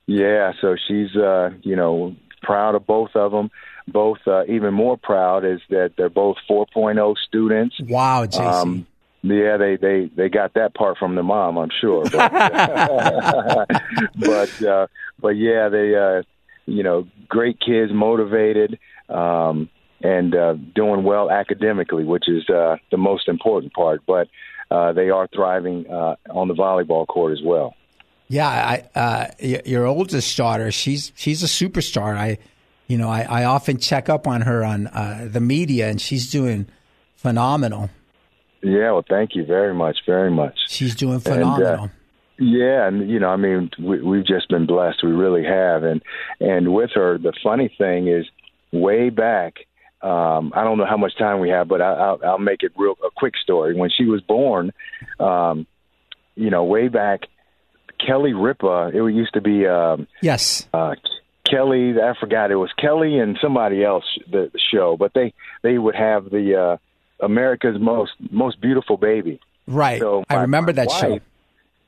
Yeah, 0.07 0.53
so 0.61 0.77
she's 0.89 1.15
uh, 1.17 1.51
you 1.63 1.77
know 1.77 2.17
proud 2.43 2.75
of 2.75 2.87
both 2.87 3.11
of 3.15 3.33
them. 3.33 3.51
Both 3.89 4.19
uh, 4.27 4.45
even 4.47 4.75
more 4.75 4.97
proud 4.97 5.45
is 5.45 5.61
that 5.71 5.93
they're 5.97 6.09
both 6.09 6.37
4.0 6.49 7.17
students. 7.27 7.81
Wow, 7.81 8.27
JC. 8.27 8.41
Um, 8.41 8.87
yeah, 9.23 9.57
they 9.57 9.77
they 9.77 10.11
they 10.17 10.29
got 10.29 10.55
that 10.55 10.75
part 10.75 10.99
from 10.99 11.15
the 11.15 11.23
mom, 11.23 11.57
I'm 11.57 11.71
sure. 11.81 12.03
But 12.11 12.33
but, 14.17 14.63
uh, 14.65 14.87
but 15.21 15.37
yeah, 15.37 15.69
they 15.69 15.95
uh, 15.95 16.23
you 16.67 16.83
know 16.83 17.07
great 17.29 17.61
kids, 17.61 17.93
motivated, 17.93 18.81
um, 19.09 19.69
and 20.03 20.35
uh, 20.35 20.55
doing 20.75 21.05
well 21.05 21.31
academically, 21.31 22.05
which 22.05 22.29
is 22.29 22.49
uh, 22.49 22.77
the 22.91 22.97
most 22.97 23.29
important 23.29 23.73
part. 23.73 24.03
But 24.07 24.29
uh, 24.71 24.93
they 24.93 25.11
are 25.11 25.29
thriving 25.35 25.89
uh, 25.91 26.17
on 26.31 26.49
the 26.49 26.55
volleyball 26.55 27.07
court 27.07 27.33
as 27.33 27.41
well. 27.45 27.75
Yeah, 28.29 28.49
I, 28.49 28.99
uh, 28.99 29.27
your 29.39 29.87
oldest 29.87 30.37
daughter, 30.37 30.73
she's 30.73 31.13
she's 31.15 31.43
a 31.43 31.47
superstar. 31.47 32.17
I, 32.17 32.39
you 32.87 32.97
know, 32.97 33.09
I, 33.09 33.23
I 33.23 33.45
often 33.45 33.79
check 33.79 34.09
up 34.09 34.27
on 34.27 34.43
her 34.43 34.65
on 34.65 34.87
uh, 34.87 35.29
the 35.31 35.41
media, 35.41 35.89
and 35.89 36.01
she's 36.01 36.31
doing 36.31 36.67
phenomenal. 37.17 37.91
Yeah, 38.63 38.93
well, 38.93 39.05
thank 39.07 39.35
you 39.35 39.45
very 39.45 39.75
much, 39.75 39.99
very 40.07 40.31
much. 40.31 40.57
She's 40.69 40.95
doing 40.95 41.21
phenomenal. 41.21 41.85
And, 41.85 41.91
uh, 41.91 41.95
yeah, 42.39 42.87
and 42.87 43.11
you 43.11 43.19
know, 43.19 43.29
I 43.29 43.37
mean, 43.37 43.71
we, 43.79 44.01
we've 44.01 44.27
just 44.27 44.49
been 44.49 44.67
blessed. 44.67 45.03
We 45.03 45.11
really 45.11 45.45
have, 45.45 45.83
and 45.85 46.01
and 46.41 46.73
with 46.73 46.91
her, 46.95 47.19
the 47.19 47.33
funny 47.43 47.75
thing 47.77 48.09
is, 48.09 48.25
way 48.73 49.11
back, 49.11 49.55
um, 50.03 50.53
I 50.55 50.65
don't 50.65 50.79
know 50.79 50.87
how 50.87 50.97
much 50.97 51.17
time 51.17 51.41
we 51.41 51.51
have, 51.51 51.69
but 51.69 51.81
I, 51.81 51.93
I'll, 51.93 52.21
I'll 52.25 52.39
make 52.39 52.63
it 52.63 52.73
real 52.77 52.97
a 53.05 53.11
quick 53.15 53.35
story. 53.43 53.75
When 53.75 53.91
she 53.91 54.05
was 54.05 54.21
born, 54.21 54.73
um, 55.21 55.67
you 56.35 56.51
know, 56.51 56.65
way 56.65 56.89
back, 56.89 57.23
Kelly 58.05 58.33
Ripa. 58.33 58.91
It 58.93 59.15
used 59.15 59.35
to 59.35 59.41
be 59.41 59.67
um, 59.67 60.07
yes, 60.21 60.69
uh, 60.73 60.95
Kelly. 61.49 61.95
I 62.03 62.15
forgot 62.19 62.51
it 62.51 62.57
was 62.57 62.71
Kelly 62.79 63.19
and 63.19 63.39
somebody 63.41 63.85
else 63.85 64.05
the, 64.31 64.51
show, 64.73 64.97
but 64.99 65.13
they 65.15 65.33
they 65.63 65.79
would 65.79 65.95
have 65.95 66.25
the 66.31 66.79
uh, 67.21 67.25
America's 67.25 67.77
most 67.81 68.13
most 68.31 68.61
beautiful 68.61 68.97
baby. 68.97 69.41
Right. 69.67 70.01
So 70.01 70.25
I 70.29 70.37
remember 70.37 70.73
that 70.73 70.89
wife, 70.89 71.01
show. 71.01 71.21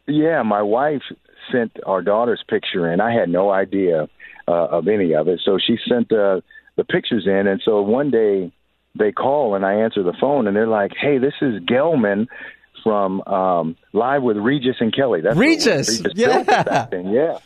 Yeah, 0.06 0.42
my 0.42 0.62
wife 0.62 1.02
sent 1.50 1.72
our 1.84 2.02
daughter's 2.02 2.42
picture 2.48 2.92
in. 2.92 3.00
I 3.00 3.12
had 3.12 3.28
no 3.28 3.50
idea 3.50 4.08
uh, 4.46 4.52
of 4.52 4.88
any 4.88 5.14
of 5.14 5.28
it, 5.28 5.40
so 5.44 5.58
she 5.58 5.78
sent 5.88 6.10
the 6.10 6.42
the 6.76 6.84
pictures 6.84 7.26
in, 7.26 7.46
and 7.46 7.60
so 7.64 7.82
one 7.82 8.10
day 8.10 8.52
they 8.96 9.12
call 9.12 9.54
and 9.54 9.66
I 9.66 9.74
answer 9.74 10.02
the 10.02 10.14
phone 10.20 10.46
and 10.46 10.56
they're 10.56 10.66
like, 10.66 10.92
"Hey, 10.98 11.18
this 11.18 11.34
is 11.40 11.62
Gelman 11.62 12.26
from 12.82 13.22
um, 13.22 13.76
Live 13.92 14.22
with 14.22 14.36
Regis 14.36 14.76
and 14.80 14.94
Kelly." 14.94 15.20
That's 15.20 15.36
Regis, 15.36 16.00
Regis 16.00 16.12
yeah, 16.14 16.86
yeah. 16.92 17.38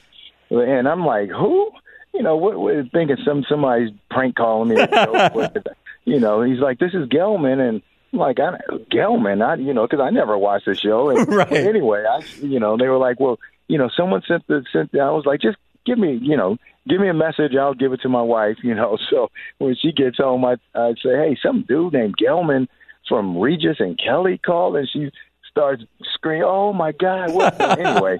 And 0.51 0.89
I'm 0.89 1.05
like, 1.05 1.31
"Who?" 1.31 1.71
You 2.15 2.23
know, 2.23 2.37
what, 2.37 2.59
what, 2.59 2.91
thinking 2.91 3.19
some 3.25 3.45
somebody's 3.49 3.91
prank 4.11 4.35
calling 4.35 4.71
me. 4.71 4.77
you 6.05 6.21
know, 6.21 6.43
he's 6.43 6.59
like, 6.59 6.79
"This 6.79 6.95
is 6.95 7.09
Gelman," 7.09 7.61
and 7.61 7.83
I'm 8.13 8.19
like, 8.19 8.41
I, 8.41 8.57
Gelman, 8.91 9.45
I, 9.45 9.57
you 9.57 9.75
know, 9.75 9.87
because 9.87 10.01
I 10.01 10.11
never 10.11 10.37
watched 10.39 10.67
the 10.67 10.75
show. 10.75 11.11
And 11.11 11.29
right. 11.35 11.53
Anyway, 11.53 12.05
I, 12.09 12.25
you 12.41 12.59
know, 12.59 12.77
they 12.77 12.89
were 12.89 12.97
like, 12.97 13.21
well, 13.21 13.39
you 13.67 13.77
know, 13.77 13.91
someone 13.95 14.23
sent 14.27 14.47
the 14.47 14.65
sent. 14.73 14.95
I 14.95 15.11
was 15.11 15.27
like, 15.27 15.41
just 15.41 15.59
give 15.89 15.99
me, 15.99 16.19
you 16.21 16.37
know, 16.37 16.57
give 16.89 17.01
me 17.01 17.09
a 17.09 17.15
message. 17.15 17.53
I'll 17.59 17.75
give 17.75 17.93
it 17.93 18.01
to 18.03 18.09
my 18.09 18.23
wife, 18.23 18.59
you 18.63 18.75
know. 18.75 18.99
So 19.11 19.31
when 19.59 19.75
she 19.81 19.93
gets 19.93 20.19
home, 20.19 20.45
I 20.45 20.57
I 20.75 20.93
say, 21.03 21.17
hey, 21.17 21.37
some 21.43 21.65
dude 21.67 21.95
named 21.95 22.17
Gelman 22.23 22.69
from 23.09 23.39
Regis 23.39 23.77
and 23.79 23.99
Kelly 23.99 24.39
called, 24.39 24.77
and 24.77 24.89
she 24.93 25.11
starts 25.51 25.83
screaming, 26.15 26.45
oh 26.47 26.73
my 26.73 26.93
god! 26.93 27.33
What? 27.33 27.61
anyway, 27.79 28.19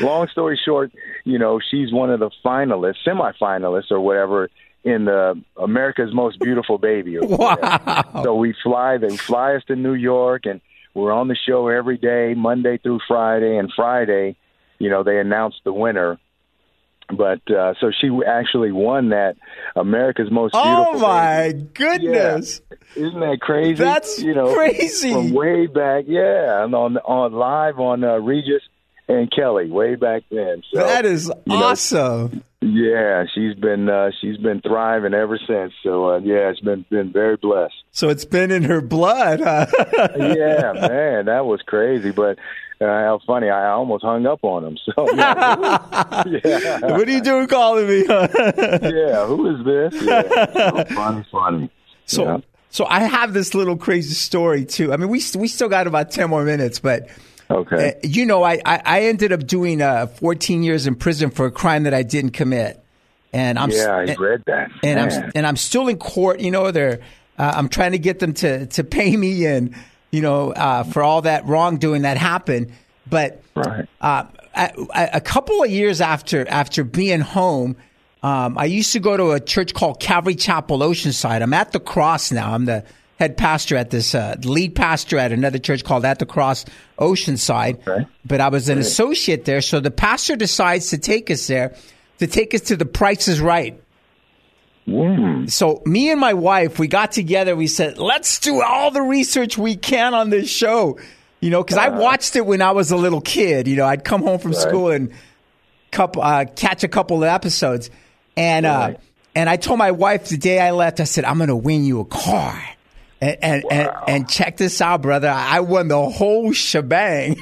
long 0.00 0.28
story 0.28 0.58
short, 0.64 0.92
you 1.24 1.38
know, 1.38 1.60
she's 1.70 1.92
one 1.92 2.10
of 2.10 2.20
the 2.20 2.30
finalists, 2.44 3.06
semifinalists, 3.06 3.90
or 3.90 4.00
whatever 4.00 4.48
in 4.82 5.04
the 5.04 5.40
America's 5.56 6.14
Most 6.14 6.40
Beautiful 6.40 6.78
Baby. 6.78 7.18
wow. 7.20 8.22
So 8.22 8.34
we 8.34 8.54
fly, 8.62 8.96
they 8.96 9.16
fly 9.16 9.54
us 9.54 9.62
to 9.66 9.76
New 9.76 9.94
York, 9.94 10.46
and 10.46 10.60
we're 10.94 11.12
on 11.12 11.28
the 11.28 11.36
show 11.36 11.68
every 11.68 11.98
day, 11.98 12.34
Monday 12.34 12.78
through 12.78 13.00
Friday. 13.06 13.56
And 13.58 13.70
Friday, 13.74 14.36
you 14.78 14.88
know, 14.88 15.02
they 15.02 15.18
announce 15.18 15.54
the 15.64 15.72
winner. 15.72 16.18
But 17.16 17.40
uh, 17.50 17.74
so 17.80 17.90
she 18.00 18.10
actually 18.26 18.72
won 18.72 19.10
that 19.10 19.36
America's 19.76 20.30
Most 20.30 20.54
oh, 20.54 20.84
Beautiful. 20.84 21.06
Oh 21.06 21.12
my 21.12 21.52
baby. 21.52 21.68
goodness! 21.74 22.60
Yeah. 22.70 23.06
Isn't 23.06 23.20
that 23.20 23.38
crazy? 23.40 23.74
That's 23.74 24.20
you 24.20 24.34
know 24.34 24.54
crazy 24.54 25.12
from 25.12 25.32
way 25.32 25.66
back. 25.66 26.04
Yeah, 26.06 26.64
and 26.64 26.74
on 26.74 26.96
on 26.98 27.32
live 27.32 27.78
on 27.78 28.04
uh, 28.04 28.16
Regis 28.16 28.62
and 29.08 29.30
Kelly 29.30 29.70
way 29.70 29.96
back 29.96 30.22
then. 30.30 30.62
So, 30.72 30.78
that 30.78 31.04
is 31.04 31.30
awesome. 31.48 32.32
Know, 32.32 32.42
yeah, 32.62 33.24
she's 33.34 33.54
been 33.54 33.88
uh, 33.88 34.10
she's 34.20 34.36
been 34.36 34.60
thriving 34.60 35.14
ever 35.14 35.38
since. 35.46 35.72
So 35.82 36.10
uh, 36.10 36.18
yeah, 36.18 36.50
it's 36.50 36.60
been 36.60 36.84
been 36.90 37.12
very 37.12 37.36
blessed. 37.36 37.74
So 37.92 38.08
it's 38.10 38.24
been 38.24 38.50
in 38.50 38.64
her 38.64 38.80
blood. 38.80 39.40
Huh? 39.40 39.66
yeah, 40.16 40.72
man, 40.74 41.26
that 41.26 41.46
was 41.46 41.62
crazy. 41.66 42.10
But 42.10 42.38
uh, 42.80 42.86
how 42.86 43.20
funny! 43.26 43.50
I 43.50 43.70
almost 43.70 44.04
hung 44.04 44.26
up 44.26 44.40
on 44.42 44.64
him. 44.64 44.78
So 44.84 45.12
yeah, 45.14 46.24
yeah. 46.26 46.80
what 46.80 47.08
are 47.08 47.10
you 47.10 47.20
doing 47.20 47.46
calling 47.46 47.86
me? 47.86 48.04
yeah, 48.08 49.26
who 49.26 49.54
is 49.54 49.64
this? 49.64 50.02
Yeah, 50.02 50.52
so 50.52 50.84
funny, 50.94 51.26
funny. 51.30 51.70
So. 52.06 52.24
Yeah. 52.24 52.38
So 52.72 52.86
I 52.86 53.00
have 53.00 53.32
this 53.32 53.52
little 53.52 53.76
crazy 53.76 54.14
story 54.14 54.64
too. 54.64 54.92
I 54.92 54.96
mean, 54.96 55.08
we 55.08 55.20
we 55.36 55.48
still 55.48 55.68
got 55.68 55.88
about 55.88 56.12
ten 56.12 56.30
more 56.30 56.44
minutes, 56.44 56.78
but 56.78 57.08
Okay. 57.50 57.88
Uh, 57.88 57.92
you 58.04 58.26
know, 58.26 58.44
I, 58.44 58.60
I, 58.64 58.80
I, 58.84 59.00
ended 59.06 59.32
up 59.32 59.44
doing 59.44 59.82
uh, 59.82 60.06
14 60.06 60.62
years 60.62 60.86
in 60.86 60.94
prison 60.94 61.30
for 61.30 61.46
a 61.46 61.50
crime 61.50 61.82
that 61.82 61.92
I 61.92 62.04
didn't 62.04 62.30
commit. 62.30 62.80
And 63.32 63.58
I'm 63.58 63.70
yeah, 63.70 63.96
I 63.96 64.14
read 64.14 64.44
that. 64.46 64.70
And 64.82 65.00
I'm 65.00 65.32
and 65.34 65.46
I'm 65.46 65.56
still 65.56 65.88
in 65.88 65.98
court. 65.98 66.40
You 66.40 66.50
know, 66.50 66.70
they're 66.70 67.00
uh, 67.38 67.52
I'm 67.54 67.68
trying 67.68 67.92
to 67.92 67.98
get 67.98 68.18
them 68.18 68.34
to 68.34 68.66
to 68.66 68.84
pay 68.84 69.16
me 69.16 69.46
and 69.46 69.74
you 70.10 70.22
know 70.22 70.52
uh, 70.52 70.84
for 70.84 71.02
all 71.02 71.22
that 71.22 71.46
wrongdoing 71.46 72.02
that 72.02 72.16
happened. 72.16 72.72
But 73.08 73.42
right. 73.54 73.86
Uh, 74.00 74.24
a, 74.54 75.10
a, 75.14 75.20
couple 75.20 75.62
of 75.62 75.70
years 75.70 76.00
after 76.00 76.46
after 76.48 76.84
being 76.84 77.20
home, 77.20 77.76
um, 78.22 78.58
I 78.58 78.66
used 78.66 78.92
to 78.92 79.00
go 79.00 79.16
to 79.16 79.30
a 79.32 79.40
church 79.40 79.74
called 79.74 80.00
Calvary 80.00 80.34
Chapel 80.34 80.78
Oceanside. 80.78 81.42
I'm 81.42 81.54
at 81.54 81.72
the 81.72 81.80
cross 81.80 82.30
now. 82.30 82.52
I'm 82.52 82.64
the 82.66 82.84
head 83.20 83.36
pastor 83.36 83.76
at 83.76 83.90
this 83.90 84.14
uh, 84.14 84.34
lead 84.44 84.74
pastor 84.74 85.18
at 85.18 85.30
another 85.30 85.58
church 85.58 85.84
called 85.84 86.06
At 86.06 86.18
the 86.18 86.26
Cross 86.26 86.64
Oceanside. 86.98 87.86
Okay. 87.86 88.06
But 88.24 88.40
I 88.40 88.48
was 88.48 88.70
an 88.70 88.78
associate 88.78 89.44
there, 89.44 89.60
so 89.60 89.78
the 89.78 89.90
pastor 89.90 90.36
decides 90.36 90.88
to 90.88 90.98
take 90.98 91.30
us 91.30 91.46
there, 91.46 91.74
to 92.18 92.26
take 92.26 92.54
us 92.54 92.62
to 92.62 92.76
the 92.76 92.86
Price 92.86 93.28
is 93.28 93.40
Right. 93.40 93.80
Mm. 94.86 95.50
So 95.50 95.82
me 95.84 96.10
and 96.10 96.20
my 96.20 96.34
wife, 96.34 96.78
we 96.78 96.88
got 96.88 97.12
together. 97.12 97.54
We 97.54 97.66
said, 97.66 97.98
let's 97.98 98.40
do 98.40 98.62
all 98.62 98.90
the 98.90 99.02
research 99.02 99.56
we 99.56 99.76
can 99.76 100.14
on 100.14 100.30
this 100.30 100.50
show. 100.50 100.98
You 101.40 101.50
know, 101.50 101.62
because 101.62 101.78
uh, 101.78 101.82
I 101.82 101.88
uh-huh. 101.88 102.00
watched 102.00 102.36
it 102.36 102.44
when 102.44 102.60
I 102.60 102.72
was 102.72 102.90
a 102.90 102.96
little 102.96 103.20
kid. 103.20 103.66
You 103.66 103.76
know, 103.76 103.86
I'd 103.86 104.04
come 104.04 104.22
home 104.22 104.38
from 104.38 104.52
right. 104.52 104.60
school 104.60 104.90
and 104.90 105.12
couple, 105.90 106.22
uh, 106.22 106.44
catch 106.44 106.84
a 106.84 106.88
couple 106.88 107.22
of 107.22 107.28
episodes, 107.28 107.90
and 108.36 108.66
uh, 108.66 108.68
right. 108.68 108.96
uh, 108.96 109.00
and 109.34 109.48
I 109.48 109.56
told 109.56 109.78
my 109.78 109.92
wife 109.92 110.28
the 110.28 110.36
day 110.36 110.58
I 110.58 110.72
left, 110.72 111.00
I 111.00 111.04
said, 111.04 111.24
I'm 111.24 111.38
going 111.38 111.48
to 111.48 111.56
win 111.56 111.84
you 111.84 112.00
a 112.00 112.04
car. 112.04 112.62
And 113.20 113.36
and, 113.42 113.64
wow. 113.64 113.70
and, 113.70 113.90
and 114.08 114.28
check 114.28 114.56
this 114.56 114.80
out, 114.80 115.02
brother. 115.02 115.28
I 115.28 115.60
won 115.60 115.88
the 115.88 116.08
whole 116.08 116.52
shebang. 116.52 117.40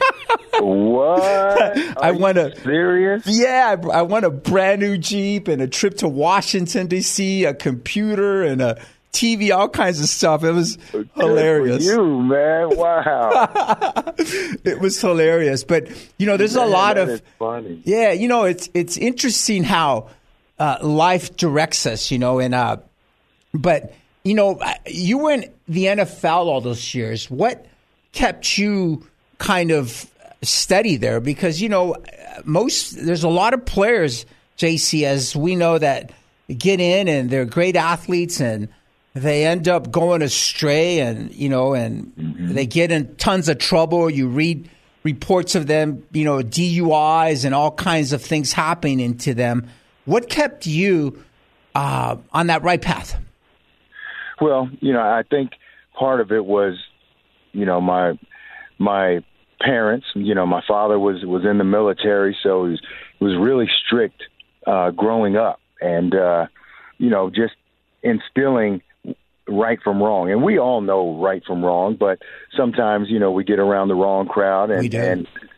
what? 0.58 1.98
I 2.02 2.10
won 2.12 2.36
a 2.36 2.54
serious? 2.56 3.24
Yeah, 3.26 3.76
I, 3.78 3.98
I 3.98 4.02
won 4.02 4.24
a 4.24 4.30
brand 4.30 4.80
new 4.80 4.98
Jeep 4.98 5.46
and 5.46 5.62
a 5.62 5.68
trip 5.68 5.98
to 5.98 6.08
Washington 6.08 6.88
D.C., 6.88 7.44
a 7.44 7.54
computer 7.54 8.42
and 8.42 8.60
a 8.60 8.80
TV, 9.12 9.56
all 9.56 9.68
kinds 9.68 10.00
of 10.00 10.08
stuff. 10.08 10.44
It 10.44 10.52
was 10.52 10.76
Good 10.92 11.08
hilarious. 11.14 11.84
you 11.84 12.22
man, 12.22 12.68
wow! 12.76 14.14
it 14.18 14.80
was 14.80 15.00
hilarious, 15.00 15.64
but 15.64 15.88
you 16.18 16.26
know, 16.26 16.36
there's 16.36 16.56
man, 16.56 16.66
a 16.66 16.70
lot 16.70 16.98
of 16.98 17.22
funny. 17.38 17.82
Yeah, 17.84 18.12
you 18.12 18.28
know, 18.28 18.44
it's 18.44 18.68
it's 18.74 18.96
interesting 18.96 19.64
how 19.64 20.10
uh, 20.58 20.78
life 20.82 21.36
directs 21.36 21.86
us. 21.86 22.10
You 22.10 22.18
know, 22.18 22.38
and 22.38 22.54
uh, 22.54 22.78
but 23.54 23.94
you 24.28 24.34
know, 24.34 24.60
you 24.86 25.16
were 25.16 25.32
in 25.32 25.50
the 25.68 25.84
NFL 25.84 26.46
all 26.46 26.60
those 26.60 26.94
years. 26.94 27.30
What 27.30 27.64
kept 28.12 28.58
you 28.58 29.06
kind 29.38 29.70
of 29.70 30.10
steady 30.42 30.98
there? 30.98 31.18
Because, 31.18 31.62
you 31.62 31.70
know, 31.70 31.96
most, 32.44 32.92
there's 33.06 33.24
a 33.24 33.28
lot 33.28 33.54
of 33.54 33.64
players, 33.64 34.26
JC, 34.58 35.04
as 35.04 35.34
we 35.34 35.56
know, 35.56 35.78
that 35.78 36.12
get 36.58 36.78
in 36.78 37.08
and 37.08 37.30
they're 37.30 37.46
great 37.46 37.74
athletes 37.74 38.38
and 38.38 38.68
they 39.14 39.46
end 39.46 39.66
up 39.66 39.90
going 39.90 40.20
astray 40.20 41.00
and, 41.00 41.34
you 41.34 41.48
know, 41.48 41.72
and 41.72 42.14
mm-hmm. 42.14 42.52
they 42.52 42.66
get 42.66 42.92
in 42.92 43.16
tons 43.16 43.48
of 43.48 43.56
trouble. 43.56 44.10
You 44.10 44.28
read 44.28 44.68
reports 45.04 45.54
of 45.54 45.66
them, 45.66 46.04
you 46.12 46.24
know, 46.24 46.40
DUIs 46.40 47.46
and 47.46 47.54
all 47.54 47.70
kinds 47.70 48.12
of 48.12 48.20
things 48.20 48.52
happening 48.52 49.16
to 49.18 49.32
them. 49.32 49.70
What 50.04 50.28
kept 50.28 50.66
you 50.66 51.24
uh, 51.74 52.16
on 52.30 52.48
that 52.48 52.62
right 52.62 52.82
path? 52.82 53.18
Well, 54.40 54.68
you 54.81 54.92
know, 54.92 55.01
I 55.01 55.22
think 55.29 55.53
part 55.98 56.20
of 56.20 56.33
it 56.33 56.44
was, 56.44 56.77
you 57.53 57.66
know, 57.66 57.81
my 57.81 58.18
my 58.79 59.20
parents. 59.61 60.07
You 60.14 60.35
know, 60.35 60.46
my 60.46 60.62
father 60.66 60.98
was 60.98 61.24
was 61.24 61.44
in 61.44 61.59
the 61.59 61.64
military, 61.64 62.37
so 62.42 62.64
he 62.64 62.72
was, 62.72 62.81
he 63.18 63.24
was 63.24 63.37
really 63.38 63.68
strict 63.87 64.22
uh, 64.66 64.90
growing 64.90 65.37
up, 65.37 65.61
and 65.81 66.14
uh, 66.14 66.46
you 66.98 67.11
know, 67.11 67.31
just 67.31 67.55
instilling 68.03 68.83
right 69.48 69.79
from 69.83 70.03
wrong, 70.03 70.31
and 70.31 70.42
we 70.42 70.59
all 70.59 70.81
know 70.81 71.20
right 71.20 71.42
from 71.44 71.64
wrong. 71.64 71.96
But 71.98 72.18
sometimes, 72.57 73.09
you 73.09 73.18
know, 73.18 73.33
we 73.33 73.44
get 73.44 73.59
around 73.59 73.88
the 73.88 73.94
wrong 73.94 74.29
crowd, 74.29 74.70
and 74.70 74.83
We 74.83 74.88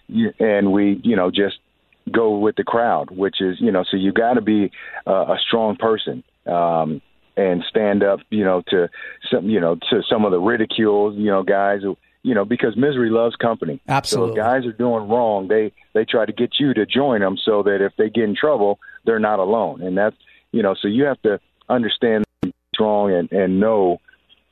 and 0.08 0.34
and 0.38 0.72
we, 0.72 1.00
you 1.02 1.16
know, 1.16 1.30
just 1.30 1.56
go 2.10 2.38
with 2.38 2.56
the 2.56 2.64
crowd, 2.64 3.10
which 3.10 3.40
is, 3.40 3.56
you 3.60 3.70
know, 3.70 3.84
so 3.88 3.96
you 3.96 4.12
got 4.12 4.34
to 4.34 4.40
be 4.40 4.70
uh, 5.06 5.34
a 5.34 5.36
strong 5.46 5.76
person 5.76 6.24
um, 6.46 7.00
and 7.36 7.64
stand 7.68 8.02
up, 8.02 8.20
you 8.30 8.44
know, 8.44 8.62
to 8.68 8.88
some, 9.30 9.48
you 9.48 9.60
know, 9.60 9.76
to 9.90 10.02
some 10.08 10.24
of 10.24 10.30
the 10.30 10.38
ridicule, 10.38 11.14
you 11.14 11.30
know, 11.30 11.42
guys 11.42 11.82
who. 11.82 11.96
You 12.22 12.34
know, 12.34 12.44
because 12.44 12.76
misery 12.76 13.08
loves 13.08 13.34
company. 13.36 13.80
Absolutely. 13.88 14.36
So 14.36 14.42
guys 14.42 14.66
are 14.66 14.72
doing 14.72 15.08
wrong, 15.08 15.48
they 15.48 15.72
they 15.94 16.04
try 16.04 16.26
to 16.26 16.32
get 16.32 16.60
you 16.60 16.74
to 16.74 16.84
join 16.84 17.22
them 17.22 17.38
so 17.42 17.62
that 17.62 17.82
if 17.82 17.94
they 17.96 18.10
get 18.10 18.24
in 18.24 18.36
trouble, 18.36 18.78
they're 19.06 19.18
not 19.18 19.38
alone. 19.38 19.80
And 19.80 19.96
that's 19.96 20.16
you 20.52 20.62
know, 20.62 20.74
so 20.74 20.86
you 20.86 21.04
have 21.04 21.22
to 21.22 21.40
understand 21.70 22.26
strong 22.74 23.12
and 23.12 23.32
and 23.32 23.60
know 23.60 24.00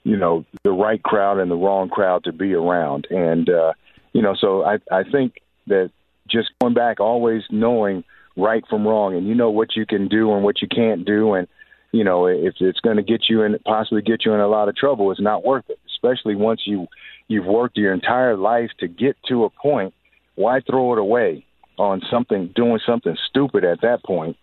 you 0.04 0.16
know 0.16 0.44
the 0.64 0.70
right 0.70 1.02
crowd 1.02 1.38
and 1.38 1.50
the 1.50 1.56
wrong 1.56 1.88
crowd 1.88 2.24
to 2.24 2.32
be 2.32 2.54
around 2.54 3.06
and 3.10 3.48
uh 3.48 3.72
you 4.12 4.22
know 4.22 4.34
so 4.38 4.64
i 4.64 4.78
i 4.90 5.02
think 5.02 5.34
that 5.66 5.90
just 6.28 6.50
going 6.60 6.74
back 6.74 7.00
always 7.00 7.42
knowing 7.50 8.04
right 8.36 8.64
from 8.68 8.86
wrong 8.86 9.14
and 9.14 9.26
you 9.26 9.34
know 9.34 9.50
what 9.50 9.76
you 9.76 9.86
can 9.86 10.08
do 10.08 10.32
and 10.32 10.44
what 10.44 10.60
you 10.62 10.68
can't 10.68 11.04
do 11.04 11.34
and 11.34 11.48
you 11.92 12.04
know 12.04 12.26
if 12.26 12.54
it's 12.60 12.80
going 12.80 12.96
to 12.96 13.02
get 13.02 13.22
you 13.28 13.42
in 13.42 13.58
possibly 13.64 14.02
get 14.02 14.24
you 14.24 14.32
in 14.32 14.40
a 14.40 14.48
lot 14.48 14.68
of 14.68 14.76
trouble 14.76 15.10
it's 15.10 15.20
not 15.20 15.44
worth 15.44 15.64
it 15.68 15.78
especially 15.86 16.34
once 16.34 16.62
you 16.66 16.86
you've 17.28 17.46
worked 17.46 17.76
your 17.76 17.92
entire 17.92 18.36
life 18.36 18.70
to 18.78 18.88
get 18.88 19.16
to 19.28 19.44
a 19.44 19.50
point 19.50 19.94
why 20.38 20.60
throw 20.60 20.92
it 20.92 20.98
away 20.98 21.44
on 21.78 22.00
something 22.10 22.52
doing 22.54 22.78
something 22.86 23.16
stupid 23.28 23.64
at 23.64 23.80
that 23.82 24.04
point? 24.04 24.36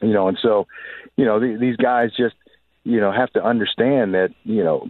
You 0.00 0.12
know 0.12 0.26
and 0.26 0.38
so 0.42 0.66
you 1.16 1.24
know 1.24 1.38
th- 1.38 1.60
these 1.60 1.76
guys 1.76 2.10
just 2.16 2.34
you 2.82 3.00
know 3.00 3.12
have 3.12 3.32
to 3.34 3.44
understand 3.44 4.14
that 4.14 4.30
you 4.42 4.64
know 4.64 4.88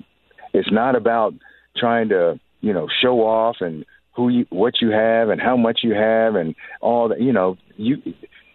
it's 0.54 0.72
not 0.72 0.96
about 0.96 1.34
trying 1.76 2.08
to 2.08 2.40
you 2.62 2.72
know 2.72 2.88
show 3.02 3.20
off 3.20 3.56
and 3.60 3.84
who 4.16 4.30
you 4.30 4.46
what 4.48 4.80
you 4.80 4.90
have 4.90 5.28
and 5.28 5.38
how 5.38 5.56
much 5.56 5.80
you 5.82 5.92
have 5.92 6.34
and 6.34 6.54
all 6.80 7.08
that 7.08 7.20
you 7.20 7.32
know 7.32 7.58
you 7.76 7.98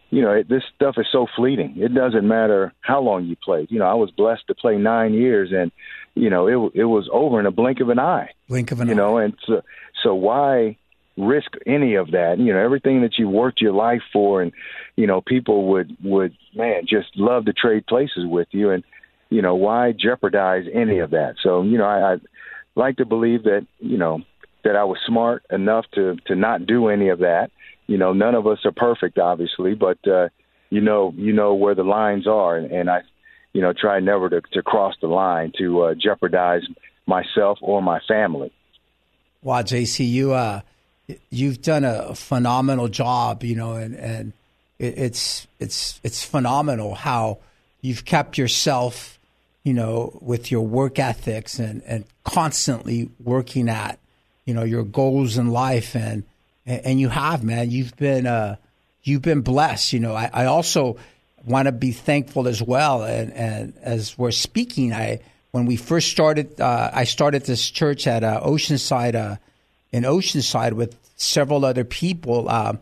you 0.10 0.22
know 0.22 0.32
it, 0.32 0.50
this 0.50 0.64
stuff 0.76 0.96
is 0.98 1.08
so 1.12 1.28
fleeting. 1.36 1.76
It 1.78 1.94
doesn't 1.94 2.28
matter 2.28 2.74
how 2.82 3.02
long 3.02 3.26
you 3.26 3.36
played. 3.36 3.70
You 3.72 3.80
know 3.80 3.86
i 3.86 3.94
was 3.94 4.12
blessed 4.12 4.48
to 4.48 4.56
play 4.56 4.78
9 4.78 5.14
years 5.14 5.52
and 5.54 5.72
you 6.16 6.30
know 6.30 6.48
it 6.48 6.80
it 6.82 6.86
was 6.86 7.10
over 7.12 7.40
in 7.40 7.46
a 7.46 7.52
blink 7.52 7.80
of 7.80 7.90
an 7.90 8.00
eye. 8.00 8.30
Blink 8.48 8.72
of 8.72 8.80
an 8.80 8.88
you 8.88 8.94
eye. 8.94 8.96
You 8.96 9.02
know 9.02 9.18
and 9.18 9.34
so 9.46 9.62
so 10.04 10.16
why 10.16 10.78
risk 11.18 11.52
any 11.66 11.96
of 11.96 12.12
that? 12.12 12.38
You 12.38 12.54
know 12.54 12.60
everything 12.60 13.02
that 13.02 13.18
you 13.18 13.28
worked 13.28 13.62
your 13.62 13.74
life 13.74 14.02
for 14.14 14.42
and 14.42 14.52
you 14.96 15.08
know 15.08 15.22
people 15.22 15.68
would 15.70 15.96
would 16.04 16.36
man 16.56 16.84
just 16.88 17.10
love 17.16 17.46
to 17.46 17.54
trade 17.54 17.86
places 17.88 18.26
with 18.26 18.48
you 18.52 18.72
and 18.72 18.84
you 19.30 19.42
know 19.42 19.56
why 19.56 19.92
jeopardize 19.92 20.66
any 20.74 21.00
of 21.00 21.12
that? 21.12 21.36
So 21.44 21.64
you 21.64 21.78
know 21.78 21.86
i, 21.86 22.14
I 22.14 22.18
like 22.76 22.98
to 22.98 23.06
believe 23.06 23.44
that 23.44 23.66
you 23.80 23.98
know 23.98 24.22
that 24.64 24.76
i 24.76 24.84
was 24.84 25.00
smart 25.06 25.44
enough 25.52 25.86
to 25.96 26.18
to 26.28 26.36
not 26.36 26.66
do 26.66 26.88
any 26.88 27.10
of 27.10 27.20
that 27.20 27.52
you 27.88 27.98
know 27.98 28.14
none 28.14 28.36
of 28.36 28.46
us 28.48 28.60
are 28.66 28.72
perfect 28.72 29.18
obviously 29.18 29.74
but 29.74 29.98
uh 30.08 30.30
you 30.70 30.82
know 30.82 31.14
you 31.16 31.34
know 31.34 31.54
where 31.56 31.76
the 31.76 31.84
lines 31.84 32.28
are. 32.28 32.58
And, 32.58 32.72
and 32.72 32.90
i 32.90 33.02
you 33.54 33.62
know 33.62 33.74
try 33.74 34.00
never 34.00 34.30
to 34.30 34.42
to 34.54 34.62
cross 34.62 34.96
the 35.02 35.08
line 35.08 35.52
to 35.58 35.82
uh 35.82 35.96
jeopardize 35.96 36.64
myself 37.08 37.58
or 37.62 37.82
my 37.82 38.00
family. 38.08 38.52
Wow, 39.42 39.62
JC, 39.62 40.08
you 40.08 40.34
uh, 40.34 40.62
you've 41.30 41.62
done 41.62 41.86
a 41.86 42.14
phenomenal 42.14 42.90
job, 42.90 43.44
you 43.44 43.56
know, 43.56 43.74
and 43.74 43.96
and 43.96 44.34
it, 44.78 44.98
it's 44.98 45.48
it's 45.60 46.00
it's 46.04 46.24
phenomenal 46.24 46.96
how 46.96 47.40
you've 47.82 48.06
kept 48.06 48.38
yourself, 48.38 49.18
you 49.64 49.74
know, 49.74 50.18
with 50.22 50.52
your 50.52 50.62
work 50.62 51.00
ethics 51.00 51.60
and 51.60 51.82
and 51.84 52.06
constantly 52.24 53.10
working 53.24 53.70
at, 53.70 54.00
you 54.46 54.54
know, 54.54 54.64
your 54.64 54.84
goals 54.84 55.38
in 55.38 55.48
life, 55.48 55.96
and 55.96 56.24
and 56.68 57.00
you 57.00 57.10
have, 57.10 57.44
man, 57.44 57.72
you've 57.72 57.96
been 57.96 58.28
uh, 58.28 58.58
you've 59.04 59.22
been 59.22 59.42
blessed. 59.42 59.94
You 59.94 60.02
know, 60.02 60.14
I, 60.14 60.30
I 60.32 60.46
also 60.46 60.98
want 61.46 61.68
to 61.68 61.72
be 61.72 61.92
thankful 61.92 62.48
as 62.48 62.62
well, 62.62 63.04
and 63.04 63.34
and 63.34 63.74
as 63.82 64.18
we're 64.18 64.32
speaking, 64.32 64.94
I 64.94 65.22
when 65.52 65.66
we 65.66 65.78
first 65.78 66.10
started, 66.12 66.60
uh, 66.60 66.92
I 66.94 67.06
started 67.06 67.46
this 67.46 67.70
church 67.70 68.06
at 68.06 68.24
uh, 68.24 68.42
Oceanside, 68.44 69.16
uh, 69.16 69.38
in 69.92 70.04
Oceanside 70.04 70.74
with 70.74 70.96
several 71.16 71.66
other 71.66 71.84
people. 71.84 72.50
Um, 72.50 72.80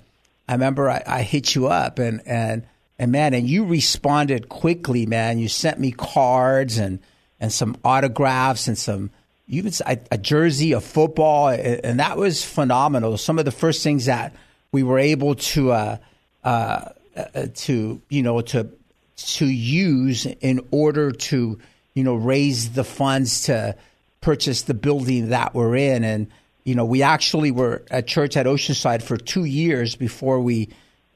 I 0.48 0.54
remember 0.54 0.89
I, 0.89 1.04
I 1.06 1.21
hit 1.21 1.56
you 1.56 1.67
up 1.67 2.00
and 2.00 2.21
and 2.26 2.65
and 2.98 3.12
man, 3.12 3.34
and 3.34 3.48
you 3.48 3.65
responded 3.65 4.50
quickly, 4.50 5.06
man. 5.06 5.38
You 5.38 5.48
sent 5.48 5.80
me 5.80 5.91
cards 5.91 6.78
and 6.78 7.00
and 7.39 7.52
some 7.52 7.78
autographs 7.84 8.67
and 8.67 8.78
some 8.78 9.12
even 9.47 9.71
a, 9.86 9.97
a 10.12 10.17
jersey, 10.17 10.71
a 10.71 10.81
football, 10.81 11.49
and, 11.49 11.99
that 11.99 12.17
was 12.17 12.43
phenomenal. 12.43 13.17
Some 13.17 13.38
of 13.39 13.45
the 13.45 13.51
first 13.51 13.84
things 13.84 14.05
that 14.05 14.36
we 14.71 14.84
were 14.84 14.99
able 14.99 15.36
to 15.36 15.71
uh, 15.71 15.97
uh, 16.43 16.89
uh, 17.15 17.47
to 17.53 18.01
you 18.10 18.23
know 18.23 18.41
to 18.41 18.69
to 19.15 19.45
use 19.45 20.25
in 20.25 20.60
order 20.71 21.12
to 21.12 21.60
you 21.93 22.03
know 22.03 22.15
raise 22.15 22.71
the 22.71 22.84
funds 22.84 23.43
to 23.43 23.75
purchase 24.21 24.63
the 24.63 24.73
building 24.73 25.29
that 25.29 25.53
we're 25.53 25.75
in 25.75 26.03
and 26.03 26.27
you 26.65 26.75
know 26.75 26.84
we 26.84 27.01
actually 27.01 27.51
were 27.51 27.84
at 27.89 28.05
church 28.05 28.36
at 28.36 28.45
oceanside 28.47 29.01
for 29.01 29.15
two 29.15 29.45
years 29.45 29.95
before 29.95 30.41
we 30.41 30.67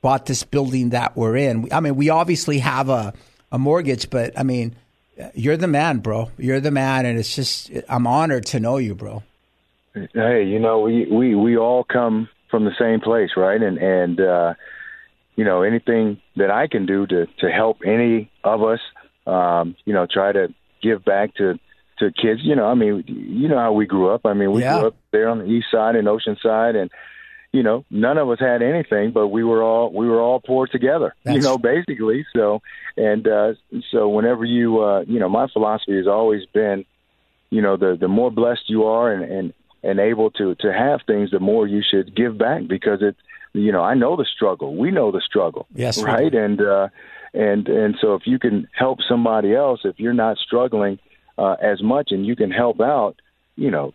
bought 0.02 0.26
this 0.26 0.44
building 0.44 0.92
that 0.92 1.18
we're 1.18 1.36
in 1.36 1.68
i 1.74 1.82
mean 1.82 1.96
we 1.96 2.10
obviously 2.10 2.60
have 2.60 2.88
a, 2.88 3.14
a 3.52 3.60
mortgage 3.60 4.10
but 4.10 4.32
i 4.40 4.44
mean 4.44 4.74
you're 5.34 5.58
the 5.58 5.68
man 5.68 6.00
bro. 6.00 6.32
You're 6.38 6.60
the 6.60 6.72
man 6.72 7.06
and 7.06 7.18
it's 7.20 7.36
just 7.36 7.72
i'm 7.90 8.08
honored 8.08 8.46
to 8.48 8.60
know 8.60 8.78
you 8.78 8.96
bro. 8.96 9.24
Hey 10.14 10.44
you 10.46 10.60
know 10.60 10.80
we 10.82 11.06
we 11.12 11.36
we 11.36 11.58
all 11.58 11.84
come 11.84 12.30
from 12.52 12.66
the 12.66 12.72
same 12.80 13.00
place 13.02 13.32
right? 13.36 13.62
And 13.62 13.78
and 13.78 14.20
uh 14.22 14.54
you 15.36 15.44
know 15.46 15.62
anything 15.64 16.20
that 16.36 16.52
i 16.52 16.68
can 16.68 16.86
do 16.86 17.08
to 17.08 17.26
to 17.40 17.50
help 17.50 17.78
any 17.86 18.30
of 18.44 18.62
us 18.64 18.80
um 19.26 19.76
you 19.86 19.94
know 19.94 20.06
try 20.10 20.32
to 20.32 20.48
give 20.82 21.04
back 21.06 21.34
to 21.36 21.58
to 22.00 22.12
kids 22.12 22.42
you 22.44 22.56
know 22.56 22.66
i 22.68 22.74
mean 22.74 23.04
you 23.08 23.48
know 23.50 23.58
how 23.58 23.74
we 23.74 23.86
grew 23.86 24.10
up. 24.10 24.22
I 24.26 24.34
mean 24.34 24.52
we 24.52 24.62
Yeah. 24.62 24.80
grew 24.80 24.88
up 24.88 24.96
there 25.12 25.28
on 25.30 25.40
the 25.40 25.46
east 25.46 25.68
side 25.72 25.96
and 25.96 26.08
oceanside 26.08 26.76
and 26.76 26.90
you 27.52 27.64
know 27.64 27.86
none 27.90 28.18
of 28.18 28.30
us 28.30 28.40
had 28.40 28.62
anything 28.62 29.12
but 29.12 29.28
we 29.28 29.44
were 29.44 29.64
all 29.64 29.92
we 29.92 30.08
were 30.08 30.22
all 30.22 30.40
poor 30.40 30.68
together 30.68 31.16
you 31.26 31.42
know 31.42 31.58
basically. 31.58 32.26
So 32.36 32.62
and 32.98 33.28
uh 33.28 33.54
so 33.92 34.10
whenever 34.10 34.46
you 34.46 34.82
uh 34.84 35.02
you 35.02 35.20
know 35.20 35.30
my 35.30 35.48
philosophy 35.52 35.98
has 35.98 36.08
always 36.08 36.46
been 36.54 36.86
you 37.50 37.62
know 37.62 37.78
the 37.78 37.98
the 38.00 38.08
more 38.08 38.32
blessed 38.32 38.70
you 38.70 38.86
are 38.86 39.12
and 39.12 39.24
and 39.24 39.54
and 39.82 40.00
able 40.00 40.30
to 40.32 40.56
to 40.56 40.74
have 40.74 41.02
things 41.08 41.32
the 41.32 41.40
more 41.40 41.68
you 41.68 41.82
should 41.82 42.16
give 42.16 42.38
back 42.38 42.68
because 42.68 43.02
it 43.02 43.16
you 43.54 43.72
know 43.72 43.82
I 43.82 43.96
know 43.96 44.16
the 44.16 44.26
struggle. 44.26 44.76
We 44.76 44.92
know 44.92 45.12
the 45.12 45.22
struggle. 45.22 45.68
Yes, 45.74 46.02
right? 46.02 46.34
and 46.34 46.62
uh 46.62 46.90
and 47.34 47.68
and 47.68 47.96
so 48.00 48.14
if 48.16 48.24
you 48.26 48.40
can 48.40 48.68
help 48.74 49.00
somebody 49.08 49.56
else 49.56 49.82
if 49.84 50.00
you're 50.00 50.14
not 50.14 50.38
struggling 50.38 51.00
uh 51.38 51.56
as 51.62 51.82
much 51.82 52.12
and 52.12 52.26
you 52.26 52.36
can 52.36 52.52
help 52.52 52.80
out 52.80 53.16
you 53.56 53.72
know 53.72 53.94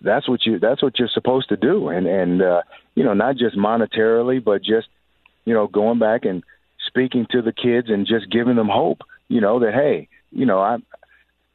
that's 0.00 0.28
what 0.28 0.44
you 0.44 0.58
that's 0.58 0.82
what 0.82 0.98
you're 0.98 1.08
supposed 1.08 1.48
to 1.48 1.56
do 1.56 1.88
and 1.88 2.06
and 2.06 2.42
uh 2.42 2.62
you 2.94 3.02
know 3.02 3.14
not 3.14 3.36
just 3.36 3.56
monetarily 3.56 4.42
but 4.42 4.62
just 4.62 4.88
you 5.44 5.54
know 5.54 5.66
going 5.66 5.98
back 5.98 6.24
and 6.24 6.42
speaking 6.86 7.26
to 7.30 7.40
the 7.42 7.52
kids 7.52 7.88
and 7.88 8.06
just 8.06 8.30
giving 8.30 8.56
them 8.56 8.68
hope 8.68 8.98
you 9.28 9.40
know 9.40 9.60
that 9.60 9.72
hey 9.72 10.08
you 10.30 10.44
know 10.44 10.60
I 10.60 10.78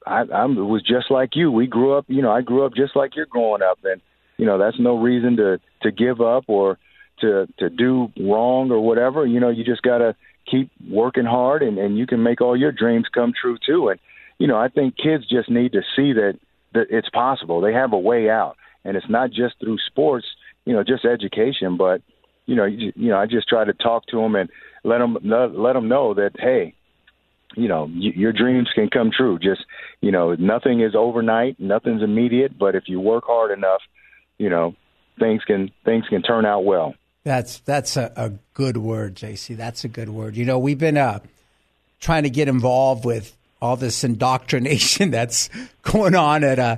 I, 0.06 0.22
I 0.22 0.46
was 0.46 0.84
just 0.84 1.10
like 1.10 1.36
you. 1.36 1.52
We 1.52 1.68
grew 1.68 1.94
up, 1.94 2.06
you 2.08 2.22
know, 2.22 2.32
I 2.32 2.42
grew 2.42 2.66
up 2.66 2.76
just 2.76 2.96
like 2.96 3.16
you're 3.16 3.26
growing 3.26 3.62
up, 3.62 3.80
and 3.84 4.02
you 4.38 4.46
know, 4.46 4.58
that's 4.58 4.80
no 4.80 4.98
reason 4.98 5.38
to 5.38 5.60
to 5.82 5.92
give 5.92 6.22
up 6.22 6.44
or 6.48 6.78
to 7.22 7.48
to 7.60 7.70
do 7.70 8.12
wrong 8.20 8.72
or 8.72 8.80
whatever. 8.80 9.26
You 9.26 9.40
know, 9.40 9.50
you 9.50 9.64
just 9.64 9.82
got 9.82 10.00
to 10.00 10.16
keep 10.50 10.70
working 10.88 11.26
hard, 11.26 11.64
and 11.64 11.78
and 11.78 11.98
you 11.98 12.06
can 12.06 12.22
make 12.22 12.42
all 12.42 12.56
your 12.56 12.72
dreams 12.72 13.08
come 13.14 13.34
true 13.40 13.58
too. 13.66 13.90
And 13.90 14.00
you 14.38 14.48
know, 14.48 14.58
I 14.58 14.68
think 14.68 14.96
kids 14.96 15.28
just 15.28 15.50
need 15.50 15.72
to 15.72 15.82
see 15.96 16.14
that 16.14 16.14
that 16.14 16.40
it's 16.76 17.10
possible. 17.10 17.62
They 17.62 17.74
have 17.74 17.94
a 17.94 18.00
way 18.00 18.30
out, 18.30 18.56
and 18.84 18.98
it's 18.98 19.10
not 19.10 19.32
just 19.32 19.60
through 19.60 19.78
sports. 19.88 20.26
You 20.66 20.74
know, 20.74 20.84
just 20.84 21.06
education, 21.06 21.78
but 21.78 22.02
you 22.46 22.56
know, 22.56 22.66
you, 22.66 22.92
you 22.96 23.10
know, 23.10 23.18
I 23.18 23.26
just 23.26 23.48
try 23.48 23.64
to 23.66 23.74
talk 23.74 24.06
to 24.08 24.18
them 24.18 24.36
and 24.36 24.50
let 24.84 25.00
them 25.00 25.18
let, 25.24 25.58
let 25.58 25.74
them 25.74 25.88
know 25.88 26.14
that 26.14 26.32
hey, 26.40 26.74
you 27.56 27.68
know 27.68 27.84
y- 27.86 28.14
your 28.16 28.34
dreams 28.34 28.70
can 28.74 28.90
come 28.90 29.12
true 29.16 29.38
just 29.40 29.64
you 30.02 30.12
know 30.12 30.34
nothing 30.36 30.82
is 30.82 30.94
overnight 30.96 31.60
nothing's 31.60 32.02
immediate 32.04 32.58
but 32.58 32.76
if 32.76 32.84
you 32.88 33.00
work 33.00 33.24
hard 33.26 33.52
enough 33.52 33.82
you 34.38 34.50
know 34.50 34.76
things 35.20 35.42
can 35.46 35.72
things 35.86 36.06
can 36.10 36.22
turn 36.22 36.46
out 36.46 36.66
well 36.66 36.94
That's 37.24 37.60
that's 37.60 37.98
a, 37.98 38.12
a 38.16 38.32
good 38.54 38.78
word, 38.78 39.16
JC. 39.16 39.58
That's 39.58 39.84
a 39.84 39.88
good 39.88 40.10
word. 40.10 40.36
You 40.38 40.46
know, 40.46 40.60
we've 40.60 40.78
been 40.78 40.96
uh, 40.98 41.20
trying 42.00 42.22
to 42.22 42.30
get 42.30 42.48
involved 42.48 43.04
with 43.04 43.36
all 43.62 43.76
this 43.76 44.04
indoctrination 44.04 45.12
that's 45.12 45.50
going 45.82 46.16
on 46.16 46.44
at. 46.44 46.60
Uh, 46.60 46.78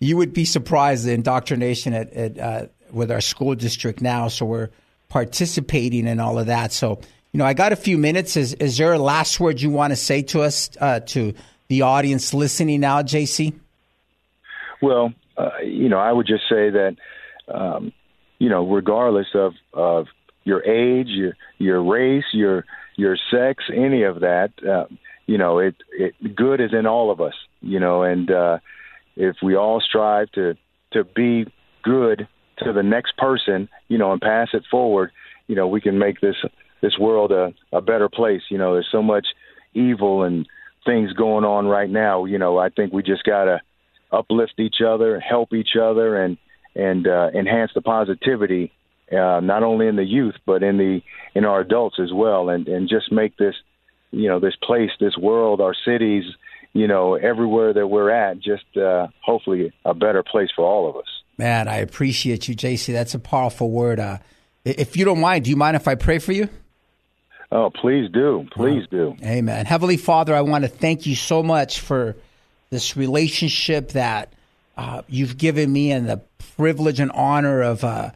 you 0.00 0.16
would 0.16 0.32
be 0.32 0.44
surprised 0.44 1.06
the 1.06 1.12
indoctrination 1.12 1.92
at, 1.92 2.12
at 2.12 2.38
uh, 2.38 2.66
with 2.92 3.10
our 3.10 3.20
school 3.20 3.56
district 3.56 4.00
now. 4.00 4.28
So 4.28 4.46
we're 4.46 4.70
participating 5.08 6.06
in 6.06 6.20
all 6.20 6.38
of 6.38 6.46
that. 6.46 6.72
So 6.72 7.00
you 7.32 7.38
know, 7.38 7.44
I 7.44 7.52
got 7.52 7.72
a 7.72 7.76
few 7.76 7.98
minutes. 7.98 8.36
Is 8.36 8.54
is 8.54 8.78
there 8.78 8.92
a 8.92 8.98
last 8.98 9.38
word 9.38 9.60
you 9.60 9.70
want 9.70 9.92
to 9.92 9.96
say 9.96 10.22
to 10.22 10.42
us 10.42 10.70
uh, 10.80 11.00
to 11.00 11.34
the 11.68 11.82
audience 11.82 12.32
listening 12.32 12.80
now, 12.80 13.02
JC? 13.02 13.54
Well, 14.80 15.12
uh, 15.36 15.58
you 15.62 15.88
know, 15.88 15.98
I 15.98 16.12
would 16.12 16.26
just 16.26 16.44
say 16.48 16.70
that, 16.70 16.96
um, 17.52 17.92
you 18.38 18.48
know, 18.48 18.66
regardless 18.66 19.26
of, 19.34 19.54
of 19.72 20.06
your 20.44 20.64
age, 20.64 21.08
your 21.08 21.34
your 21.58 21.82
race, 21.82 22.24
your 22.32 22.64
your 22.96 23.16
sex, 23.30 23.64
any 23.74 24.04
of 24.04 24.20
that, 24.20 24.52
uh, 24.66 24.86
you 25.28 25.36
know, 25.36 25.58
it, 25.58 25.76
it 25.92 26.34
good 26.34 26.60
is 26.60 26.72
in 26.72 26.86
all 26.86 27.10
of 27.10 27.20
us, 27.20 27.34
you 27.60 27.78
know, 27.78 28.02
and 28.02 28.30
uh, 28.30 28.58
if 29.14 29.36
we 29.42 29.54
all 29.54 29.80
strive 29.80 30.32
to 30.32 30.54
to 30.94 31.04
be 31.04 31.44
good 31.82 32.26
to 32.64 32.72
the 32.72 32.82
next 32.82 33.16
person, 33.18 33.68
you 33.88 33.98
know, 33.98 34.10
and 34.10 34.22
pass 34.22 34.48
it 34.54 34.64
forward, 34.70 35.12
you 35.46 35.54
know, 35.54 35.68
we 35.68 35.82
can 35.82 35.98
make 35.98 36.20
this 36.20 36.36
this 36.80 36.98
world 36.98 37.30
a, 37.30 37.52
a 37.72 37.82
better 37.82 38.08
place. 38.08 38.40
You 38.50 38.56
know, 38.56 38.72
there's 38.72 38.88
so 38.90 39.02
much 39.02 39.26
evil 39.74 40.22
and 40.22 40.46
things 40.86 41.12
going 41.12 41.44
on 41.44 41.66
right 41.66 41.90
now. 41.90 42.24
You 42.24 42.38
know, 42.38 42.56
I 42.56 42.70
think 42.70 42.94
we 42.94 43.02
just 43.02 43.24
gotta 43.24 43.60
uplift 44.10 44.54
each 44.58 44.76
other, 44.80 45.20
help 45.20 45.52
each 45.52 45.76
other, 45.80 46.22
and 46.22 46.38
and 46.74 47.06
uh, 47.06 47.28
enhance 47.34 47.72
the 47.74 47.82
positivity, 47.82 48.72
uh, 49.12 49.40
not 49.40 49.62
only 49.62 49.88
in 49.88 49.96
the 49.96 50.04
youth 50.04 50.36
but 50.46 50.62
in 50.62 50.78
the 50.78 51.00
in 51.34 51.44
our 51.44 51.60
adults 51.60 51.96
as 52.02 52.14
well, 52.14 52.48
and 52.48 52.66
and 52.66 52.88
just 52.88 53.12
make 53.12 53.36
this, 53.36 53.56
you 54.10 54.28
know, 54.28 54.40
this 54.40 54.56
place, 54.56 54.90
this 55.00 55.16
world, 55.16 55.60
our 55.60 55.74
cities, 55.84 56.24
you 56.72 56.86
know, 56.86 57.14
everywhere 57.14 57.72
that 57.72 57.86
we're 57.86 58.10
at, 58.10 58.38
just 58.40 58.76
uh, 58.76 59.08
hopefully 59.20 59.72
a 59.84 59.94
better 59.94 60.22
place 60.22 60.50
for 60.54 60.64
all 60.64 60.88
of 60.88 60.96
us. 60.96 61.06
Man, 61.36 61.68
I 61.68 61.76
appreciate 61.76 62.48
you, 62.48 62.56
JC. 62.56 62.92
That's 62.92 63.14
a 63.14 63.18
powerful 63.18 63.70
word. 63.70 64.00
Uh, 64.00 64.18
if 64.64 64.96
you 64.96 65.04
don't 65.04 65.20
mind, 65.20 65.44
do 65.44 65.50
you 65.50 65.56
mind 65.56 65.76
if 65.76 65.86
I 65.86 65.94
pray 65.94 66.18
for 66.18 66.32
you? 66.32 66.48
Oh, 67.50 67.70
please 67.70 68.10
do. 68.10 68.46
Please 68.52 68.86
do. 68.90 69.16
Amen. 69.22 69.64
Heavenly 69.64 69.96
Father, 69.96 70.34
I 70.34 70.42
want 70.42 70.64
to 70.64 70.68
thank 70.68 71.06
you 71.06 71.14
so 71.14 71.42
much 71.42 71.80
for 71.80 72.16
this 72.70 72.96
relationship 72.96 73.90
that 73.90 74.32
uh, 74.76 75.02
you've 75.08 75.38
given 75.38 75.72
me 75.72 75.90
and 75.90 76.08
the 76.08 76.20
privilege 76.56 77.00
and 77.00 77.10
honor 77.12 77.62
of 77.62 77.84
uh, 77.84 78.10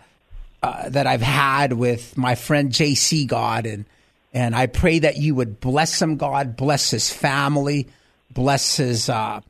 uh, 0.62 0.88
that 0.90 1.06
I've 1.06 1.22
had 1.22 1.72
with 1.72 2.18
my 2.18 2.34
friend 2.34 2.70
JC 2.70 3.26
God 3.26 3.66
and 3.66 3.86
and 4.32 4.54
I 4.54 4.66
pray 4.66 5.00
that 5.00 5.16
you 5.18 5.34
would 5.34 5.60
bless 5.60 6.00
him, 6.00 6.16
God, 6.16 6.56
bless 6.56 6.90
his 6.90 7.12
family, 7.12 7.88
bless 8.30 8.76
his 8.76 9.08
uh, 9.08 9.40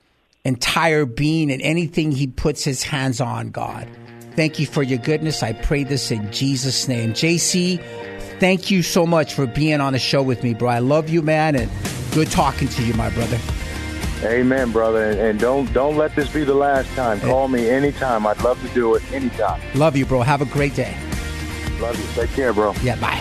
entire 0.44 1.06
being 1.06 1.50
and 1.52 1.62
anything 1.62 2.12
he 2.12 2.26
puts 2.26 2.64
his 2.64 2.82
hands 2.82 3.20
on, 3.20 3.50
God. 3.50 3.88
Thank 4.34 4.58
you 4.58 4.66
for 4.66 4.82
your 4.82 4.98
goodness. 4.98 5.42
I 5.42 5.52
pray 5.52 5.84
this 5.84 6.10
in 6.10 6.32
Jesus' 6.32 6.88
name. 6.88 7.12
JC, 7.12 7.82
thank 8.40 8.70
you 8.70 8.82
so 8.82 9.06
much 9.06 9.34
for 9.34 9.46
being 9.46 9.80
on 9.80 9.92
the 9.92 9.98
show 9.98 10.22
with 10.22 10.42
me, 10.42 10.54
bro. 10.54 10.70
I 10.70 10.78
love 10.78 11.10
you, 11.10 11.22
man, 11.22 11.54
and 11.54 11.70
good 12.12 12.30
talking 12.30 12.68
to 12.68 12.84
you, 12.84 12.94
my 12.94 13.10
brother. 13.10 13.38
Amen, 14.24 14.70
brother. 14.72 15.10
And, 15.10 15.18
and 15.18 15.40
don't 15.40 15.72
don't 15.72 15.96
let 15.96 16.14
this 16.14 16.32
be 16.32 16.44
the 16.44 16.54
last 16.54 16.88
time. 16.94 17.20
Call 17.20 17.48
me 17.48 17.68
anytime. 17.68 18.26
I'd 18.26 18.40
love 18.42 18.60
to 18.62 18.68
do 18.72 18.94
it 18.94 19.12
anytime. 19.12 19.60
Love 19.74 19.96
you, 19.96 20.06
bro. 20.06 20.22
Have 20.22 20.42
a 20.42 20.46
great 20.46 20.74
day. 20.74 20.96
Love 21.80 21.98
you. 21.98 22.06
Take 22.14 22.30
care, 22.30 22.52
bro. 22.52 22.72
Yeah, 22.82 22.96
bye. 22.96 23.20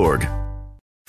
org. 0.01 0.40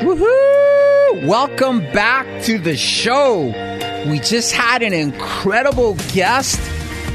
Woohoo! 0.00 1.26
Welcome 1.26 1.80
back 1.92 2.44
to 2.44 2.58
the 2.58 2.76
show. 2.76 3.46
We 4.08 4.20
just 4.20 4.52
had 4.52 4.82
an 4.82 4.92
incredible 4.92 5.94
guest, 6.12 6.60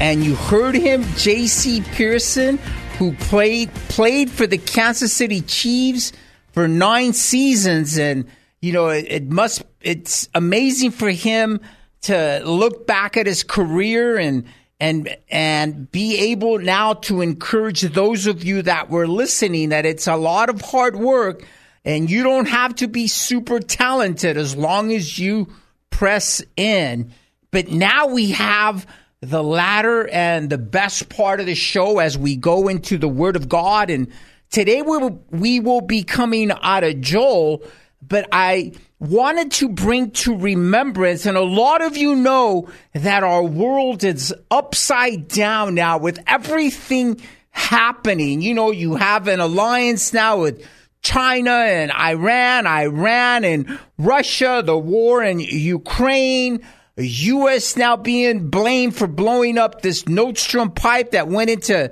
and 0.00 0.22
you 0.22 0.34
heard 0.34 0.74
him, 0.74 1.04
J.C. 1.16 1.80
Pearson, 1.92 2.58
who 2.98 3.14
played 3.14 3.72
played 3.88 4.30
for 4.30 4.46
the 4.46 4.58
Kansas 4.58 5.12
City 5.12 5.40
Chiefs 5.40 6.12
for 6.52 6.68
nine 6.68 7.14
seasons, 7.14 7.98
and 7.98 8.26
you 8.60 8.72
know 8.72 8.88
it, 8.88 9.06
it 9.08 9.30
must 9.30 9.62
it's 9.80 10.28
amazing 10.34 10.90
for 10.90 11.10
him 11.10 11.60
to 12.02 12.42
look 12.44 12.86
back 12.86 13.16
at 13.16 13.26
his 13.26 13.42
career 13.42 14.18
and 14.18 14.44
and 14.82 15.16
and 15.30 15.92
be 15.92 16.32
able 16.32 16.58
now 16.58 16.92
to 16.92 17.20
encourage 17.20 17.82
those 17.82 18.26
of 18.26 18.42
you 18.42 18.62
that 18.62 18.90
were 18.90 19.06
listening 19.06 19.68
that 19.68 19.86
it's 19.86 20.08
a 20.08 20.16
lot 20.16 20.50
of 20.50 20.60
hard 20.60 20.96
work 20.96 21.46
and 21.84 22.10
you 22.10 22.24
don't 22.24 22.48
have 22.48 22.74
to 22.74 22.88
be 22.88 23.06
super 23.06 23.60
talented 23.60 24.36
as 24.36 24.56
long 24.56 24.92
as 24.92 25.20
you 25.20 25.46
press 25.90 26.42
in. 26.56 27.12
But 27.52 27.70
now 27.70 28.08
we 28.08 28.32
have 28.32 28.88
the 29.20 29.42
latter 29.42 30.08
and 30.08 30.50
the 30.50 30.58
best 30.58 31.08
part 31.08 31.38
of 31.38 31.46
the 31.46 31.54
show 31.54 32.00
as 32.00 32.18
we 32.18 32.34
go 32.34 32.66
into 32.66 32.98
the 32.98 33.06
word 33.06 33.36
of 33.36 33.48
god. 33.48 33.88
And 33.88 34.10
today 34.50 34.82
we 34.82 34.98
will, 34.98 35.24
we 35.30 35.60
will 35.60 35.80
be 35.80 36.02
coming 36.02 36.50
out 36.50 36.82
of 36.82 37.00
joel 37.00 37.62
but 38.06 38.28
i 38.32 38.72
wanted 39.02 39.50
to 39.50 39.68
bring 39.68 40.12
to 40.12 40.36
remembrance, 40.36 41.26
and 41.26 41.36
a 41.36 41.42
lot 41.42 41.82
of 41.82 41.96
you 41.96 42.14
know 42.14 42.68
that 42.92 43.24
our 43.24 43.42
world 43.42 44.04
is 44.04 44.32
upside 44.50 45.26
down 45.26 45.74
now 45.74 45.98
with 45.98 46.20
everything 46.26 47.20
happening. 47.50 48.40
You 48.40 48.54
know, 48.54 48.70
you 48.70 48.94
have 48.94 49.26
an 49.26 49.40
alliance 49.40 50.12
now 50.12 50.42
with 50.42 50.66
China 51.02 51.50
and 51.50 51.90
Iran, 51.90 52.66
Iran 52.66 53.44
and 53.44 53.78
Russia, 53.98 54.62
the 54.64 54.78
war 54.78 55.22
in 55.22 55.40
Ukraine, 55.40 56.64
U.S. 56.96 57.76
now 57.76 57.96
being 57.96 58.50
blamed 58.50 58.94
for 58.94 59.08
blowing 59.08 59.58
up 59.58 59.82
this 59.82 60.06
Nord 60.06 60.38
Stream 60.38 60.70
pipe 60.70 61.10
that 61.10 61.26
went 61.26 61.50
into 61.50 61.90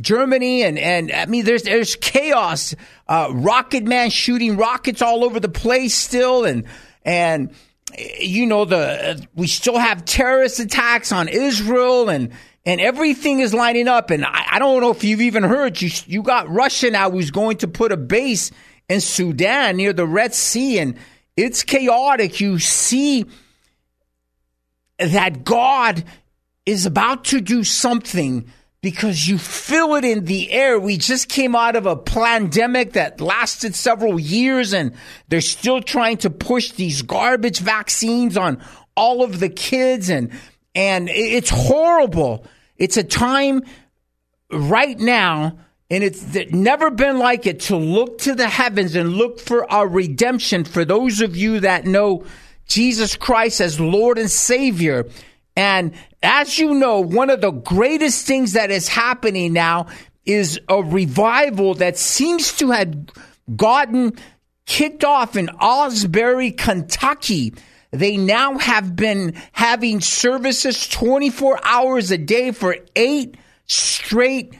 Germany 0.00 0.62
and 0.62 0.78
and 0.78 1.12
I 1.12 1.26
mean 1.26 1.44
there's 1.44 1.64
there's 1.64 1.96
chaos. 1.96 2.74
Uh, 3.08 3.28
Rocket 3.32 3.84
Man 3.84 4.10
shooting 4.10 4.56
rockets 4.56 5.02
all 5.02 5.24
over 5.24 5.40
the 5.40 5.48
place 5.48 5.94
still, 5.94 6.44
and 6.44 6.64
and 7.04 7.54
you 8.18 8.46
know 8.46 8.64
the 8.64 9.26
we 9.34 9.46
still 9.46 9.78
have 9.78 10.04
terrorist 10.04 10.60
attacks 10.60 11.12
on 11.12 11.28
Israel 11.28 12.08
and 12.08 12.32
and 12.64 12.80
everything 12.80 13.40
is 13.40 13.54
lining 13.54 13.88
up. 13.88 14.10
And 14.10 14.24
I, 14.24 14.44
I 14.52 14.58
don't 14.58 14.80
know 14.80 14.90
if 14.90 15.02
you've 15.04 15.22
even 15.22 15.42
heard 15.42 15.80
you 15.80 15.90
you 16.06 16.22
got 16.22 16.48
Russia 16.48 16.90
now 16.90 17.10
who's 17.10 17.30
going 17.30 17.58
to 17.58 17.68
put 17.68 17.92
a 17.92 17.96
base 17.96 18.50
in 18.88 19.00
Sudan 19.00 19.76
near 19.76 19.92
the 19.92 20.06
Red 20.06 20.34
Sea, 20.34 20.78
and 20.78 20.96
it's 21.36 21.62
chaotic. 21.62 22.40
You 22.40 22.58
see 22.58 23.26
that 24.98 25.44
God 25.44 26.04
is 26.66 26.86
about 26.86 27.24
to 27.26 27.40
do 27.40 27.64
something 27.64 28.50
because 28.82 29.28
you 29.28 29.38
feel 29.38 29.94
it 29.94 30.04
in 30.04 30.24
the 30.24 30.50
air. 30.50 30.78
We 30.78 30.96
just 30.96 31.28
came 31.28 31.54
out 31.54 31.76
of 31.76 31.86
a 31.86 31.96
pandemic 31.96 32.94
that 32.94 33.20
lasted 33.20 33.74
several 33.74 34.18
years 34.18 34.72
and 34.72 34.94
they're 35.28 35.40
still 35.40 35.82
trying 35.82 36.16
to 36.18 36.30
push 36.30 36.72
these 36.72 37.02
garbage 37.02 37.58
vaccines 37.58 38.36
on 38.36 38.62
all 38.96 39.22
of 39.22 39.40
the 39.40 39.48
kids 39.48 40.08
and 40.10 40.30
and 40.74 41.08
it's 41.08 41.50
horrible. 41.50 42.46
It's 42.76 42.96
a 42.96 43.04
time 43.04 43.62
right 44.50 44.98
now 44.98 45.58
and 45.90 46.04
it's 46.04 46.22
never 46.52 46.90
been 46.90 47.18
like 47.18 47.46
it 47.46 47.60
to 47.60 47.76
look 47.76 48.18
to 48.18 48.34
the 48.34 48.48
heavens 48.48 48.94
and 48.94 49.14
look 49.14 49.40
for 49.40 49.70
our 49.70 49.88
redemption 49.88 50.64
for 50.64 50.84
those 50.84 51.20
of 51.20 51.36
you 51.36 51.60
that 51.60 51.84
know 51.84 52.24
Jesus 52.66 53.16
Christ 53.16 53.60
as 53.60 53.80
Lord 53.80 54.16
and 54.16 54.30
Savior. 54.30 55.06
And 55.56 55.92
as 56.22 56.58
you 56.58 56.74
know, 56.74 57.00
one 57.00 57.30
of 57.30 57.40
the 57.40 57.50
greatest 57.50 58.26
things 58.26 58.52
that 58.52 58.70
is 58.70 58.88
happening 58.88 59.52
now 59.52 59.86
is 60.24 60.60
a 60.68 60.82
revival 60.82 61.74
that 61.74 61.98
seems 61.98 62.56
to 62.58 62.70
have 62.70 62.94
gotten 63.56 64.12
kicked 64.66 65.04
off 65.04 65.36
in 65.36 65.50
Asbury, 65.60 66.52
Kentucky. 66.52 67.54
They 67.90 68.16
now 68.16 68.58
have 68.58 68.94
been 68.94 69.34
having 69.52 70.00
services 70.00 70.88
24 70.88 71.58
hours 71.64 72.10
a 72.10 72.18
day 72.18 72.52
for 72.52 72.76
eight 72.94 73.36
straight 73.66 74.54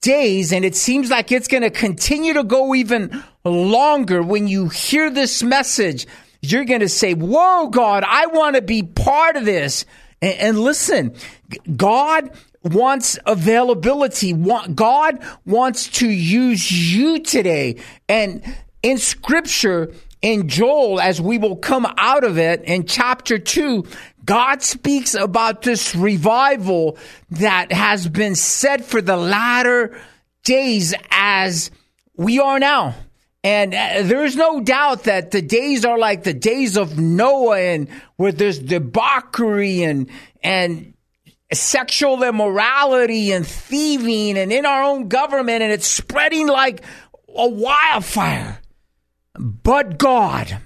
days, 0.00 0.52
and 0.52 0.64
it 0.64 0.74
seems 0.74 1.10
like 1.10 1.30
it's 1.30 1.48
going 1.48 1.62
to 1.62 1.70
continue 1.70 2.34
to 2.34 2.42
go 2.42 2.74
even 2.74 3.22
longer. 3.44 4.22
When 4.22 4.48
you 4.48 4.68
hear 4.68 5.10
this 5.10 5.42
message, 5.42 6.06
you're 6.42 6.64
going 6.64 6.80
to 6.80 6.88
say, 6.88 7.14
Whoa, 7.14 7.68
God, 7.68 8.04
I 8.06 8.26
want 8.26 8.56
to 8.56 8.62
be 8.62 8.82
part 8.82 9.36
of 9.36 9.44
this. 9.44 9.86
And, 10.20 10.38
and 10.38 10.58
listen, 10.58 11.14
God 11.74 12.30
wants 12.62 13.18
availability. 13.26 14.32
God 14.32 15.24
wants 15.46 15.88
to 15.88 16.08
use 16.08 16.94
you 16.94 17.20
today. 17.20 17.76
And 18.08 18.42
in 18.82 18.98
scripture, 18.98 19.92
in 20.20 20.48
Joel, 20.48 21.00
as 21.00 21.20
we 21.20 21.38
will 21.38 21.56
come 21.56 21.86
out 21.96 22.24
of 22.24 22.38
it 22.38 22.62
in 22.64 22.86
chapter 22.86 23.38
two, 23.38 23.86
God 24.24 24.62
speaks 24.62 25.14
about 25.14 25.62
this 25.62 25.94
revival 25.94 26.96
that 27.30 27.72
has 27.72 28.08
been 28.08 28.36
set 28.36 28.84
for 28.84 29.02
the 29.02 29.16
latter 29.16 29.98
days 30.44 30.94
as 31.10 31.70
we 32.16 32.38
are 32.38 32.60
now. 32.60 32.94
And 33.44 33.74
uh, 33.74 34.02
there's 34.02 34.36
no 34.36 34.60
doubt 34.60 35.04
that 35.04 35.32
the 35.32 35.42
days 35.42 35.84
are 35.84 35.98
like 35.98 36.22
the 36.22 36.34
days 36.34 36.76
of 36.76 36.98
Noah 36.98 37.58
and 37.58 37.88
where 38.16 38.30
there's 38.30 38.58
debauchery 38.58 39.82
and, 39.82 40.08
and 40.42 40.94
sexual 41.52 42.22
immorality 42.22 43.32
and 43.32 43.46
thieving 43.46 44.38
and 44.38 44.52
in 44.52 44.64
our 44.64 44.84
own 44.84 45.08
government 45.08 45.62
and 45.62 45.72
it's 45.72 45.86
spreading 45.86 46.46
like 46.46 46.82
a 47.34 47.48
wildfire. 47.48 48.60
But 49.34 49.98
God, 49.98 50.58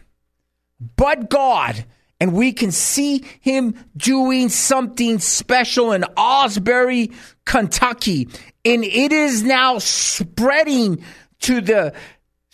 but 0.97 1.31
God, 1.31 1.85
and 2.21 2.33
we 2.33 2.53
can 2.53 2.73
see 2.73 3.25
him 3.41 3.75
doing 3.97 4.49
something 4.49 5.19
special 5.19 5.93
in 5.93 6.05
Asbury, 6.17 7.13
Kentucky. 7.45 8.29
And 8.65 8.85
it 8.85 9.13
is 9.13 9.43
now 9.43 9.79
spreading 9.79 11.05
to 11.41 11.61
the 11.61 11.95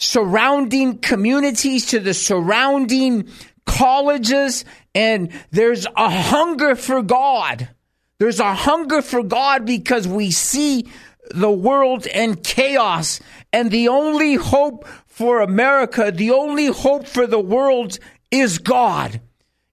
surrounding 0.02 0.98
communities, 0.98 1.86
to 1.86 2.00
the 2.00 2.14
surrounding 2.14 3.28
colleges, 3.64 4.64
and 4.94 5.30
there's 5.50 5.86
a 5.96 6.10
hunger 6.10 6.74
for 6.74 7.02
God. 7.02 7.68
There's 8.18 8.40
a 8.40 8.54
hunger 8.54 9.00
for 9.00 9.22
God 9.22 9.64
because 9.64 10.06
we 10.06 10.30
see 10.30 10.88
the 11.30 11.50
world 11.50 12.06
in 12.06 12.34
chaos, 12.36 13.20
and 13.52 13.70
the 13.70 13.88
only 13.88 14.34
hope 14.34 14.86
for 15.06 15.40
America, 15.40 16.10
the 16.10 16.32
only 16.32 16.66
hope 16.66 17.06
for 17.06 17.26
the 17.26 17.40
world 17.40 17.98
is 18.30 18.58
God. 18.58 19.20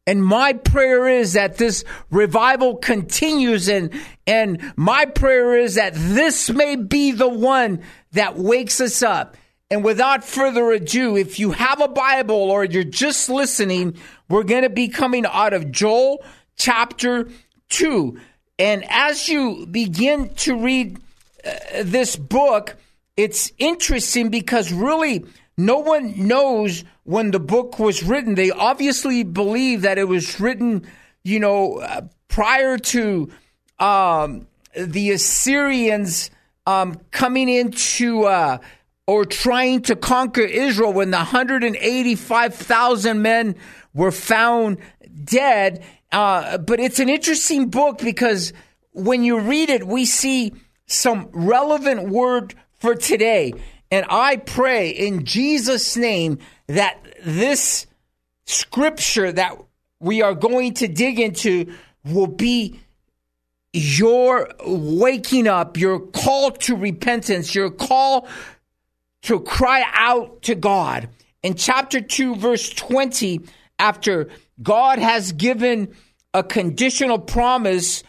And 0.06 0.24
my 0.24 0.54
prayer 0.54 1.08
is 1.08 1.34
that 1.34 1.58
this 1.58 1.84
revival 2.10 2.78
continues 2.78 3.70
and, 3.70 3.94
and 4.26 4.74
my 4.76 5.06
prayer 5.06 5.56
is 5.56 5.76
that 5.76 5.94
this 5.94 6.50
may 6.50 6.76
be 6.76 7.12
the 7.12 7.30
one 7.30 7.82
that 8.13 8.36
wakes 8.36 8.82
us 8.82 9.04
up. 9.04 9.38
And 9.71 9.84
without 9.84 10.23
further 10.23 10.71
ado, 10.71 11.15
if 11.15 11.39
you 11.39 11.51
have 11.51 11.79
a 11.79 11.88
Bible 11.88 12.49
or 12.49 12.63
you're 12.63 12.84
just 12.84 13.29
listening, 13.29 13.97
we're 14.27 14.43
going 14.43 14.63
to 14.63 14.69
be 14.69 14.88
coming 14.88 15.25
out 15.27 15.53
of 15.53 15.71
Joel 15.71 16.23
chapter 16.58 17.29
2. 17.69 18.19
And 18.58 18.84
as 18.89 19.29
you 19.29 19.67
begin 19.67 20.34
to 20.38 20.58
read 20.58 20.97
uh, 21.45 21.84
this 21.84 22.15
book, 22.15 22.77
it's 23.15 23.51
interesting 23.60 24.29
because 24.29 24.73
really 24.73 25.25
no 25.55 25.77
one 25.77 26.27
knows 26.27 26.84
when 27.03 27.29
the 27.29 27.39
book 27.39 27.77
was 27.77 28.01
written. 28.01 28.34
They 28.34 28.49
obviously 28.49 29.23
believe 29.23 29.84
that 29.84 29.99
it 29.99 30.08
was 30.08 30.39
written, 30.39 30.88
you 31.23 31.39
know, 31.39 31.77
uh, 31.77 32.01
prior 32.27 32.79
to 32.79 33.29
um, 33.77 34.47
the 34.75 35.12
Assyrians 35.12 36.32
um, 36.65 36.99
coming 37.12 37.49
into. 37.49 38.23
Uh, 38.23 38.58
or 39.10 39.26
trying 39.26 39.82
to 39.82 39.95
conquer 39.95 40.41
Israel 40.41 40.93
when 40.93 41.10
the 41.10 41.17
185,000 41.17 43.22
men 43.24 43.56
were 43.91 44.12
found 44.12 44.78
dead. 45.24 45.84
Uh, 46.12 46.60
but 46.60 46.80
it's 46.80 47.00
an 47.00 47.10
interesting 47.10 47.72
book 47.72 47.98
because 47.98 48.54
when 48.91 49.24
you 49.24 49.39
read 49.39 49.72
it, 49.72 49.88
we 49.88 50.06
see 50.06 50.54
some 50.86 51.28
relevant 51.32 52.10
word 52.10 52.54
for 52.78 52.93
today. 52.93 53.52
And 53.89 54.06
I 54.12 54.36
pray 54.36 54.91
in 54.91 55.26
Jesus' 55.26 55.98
name 55.98 56.38
that 56.67 57.00
this 57.26 57.88
scripture 58.45 59.32
that 59.32 59.58
we 60.00 60.22
are 60.22 60.36
going 60.36 60.76
to 60.76 60.88
dig 60.88 61.19
into 61.19 61.74
will 62.06 62.28
be 62.28 62.80
your 63.74 64.52
waking 64.67 65.48
up, 65.48 65.78
your 65.78 66.00
call 66.00 66.52
to 66.52 66.76
repentance, 66.76 67.56
your 67.56 67.72
call 67.72 68.28
to 69.23 69.39
cry 69.39 69.84
out 69.93 70.41
to 70.43 70.55
God. 70.55 71.10
In 71.43 71.55
chapter 71.55 72.01
2, 72.01 72.36
verse 72.36 72.69
20, 72.69 73.41
after 73.77 74.29
God 74.62 74.99
has 74.99 75.32
given 75.32 75.95
a 76.34 76.43
conditional 76.43 77.19
promise 77.19 78.03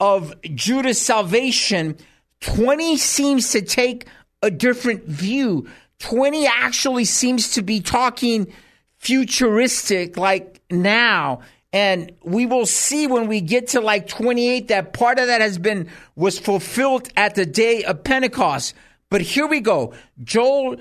of 0.00 0.34
Judah's 0.42 1.00
salvation, 1.00 1.96
20 2.40 2.96
seems 2.96 3.50
to 3.50 3.62
take 3.62 4.06
a 4.42 4.50
different 4.50 5.04
view. 5.04 5.68
20 5.98 6.46
actually 6.46 7.04
seems 7.04 7.52
to 7.52 7.62
be 7.62 7.80
talking 7.80 8.52
futuristic, 8.98 10.16
like 10.16 10.60
now. 10.70 11.40
And 11.72 12.12
we 12.22 12.46
will 12.46 12.66
see 12.66 13.06
when 13.06 13.26
we 13.26 13.40
get 13.40 13.68
to 13.68 13.80
like 13.80 14.06
28 14.08 14.68
that 14.68 14.92
part 14.92 15.18
of 15.18 15.26
that 15.26 15.40
has 15.40 15.58
been, 15.58 15.88
was 16.14 16.38
fulfilled 16.38 17.08
at 17.16 17.34
the 17.34 17.44
day 17.46 17.84
of 17.84 18.04
Pentecost. 18.04 18.74
But 19.10 19.20
here 19.20 19.46
we 19.46 19.60
go. 19.60 19.94
Joel 20.22 20.76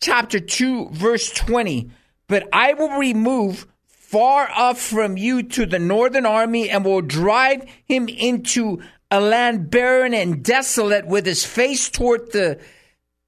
chapter 0.00 0.40
2, 0.40 0.90
verse 0.90 1.30
20. 1.30 1.90
But 2.26 2.48
I 2.52 2.74
will 2.74 2.98
remove 2.98 3.66
far 3.86 4.50
off 4.50 4.80
from 4.80 5.16
you 5.16 5.42
to 5.42 5.66
the 5.66 5.78
northern 5.78 6.26
army 6.26 6.68
and 6.68 6.84
will 6.84 7.00
drive 7.00 7.64
him 7.84 8.08
into 8.08 8.80
a 9.10 9.20
land 9.20 9.70
barren 9.70 10.14
and 10.14 10.44
desolate 10.44 11.06
with 11.06 11.26
his 11.26 11.44
face 11.44 11.88
toward 11.88 12.32
the 12.32 12.60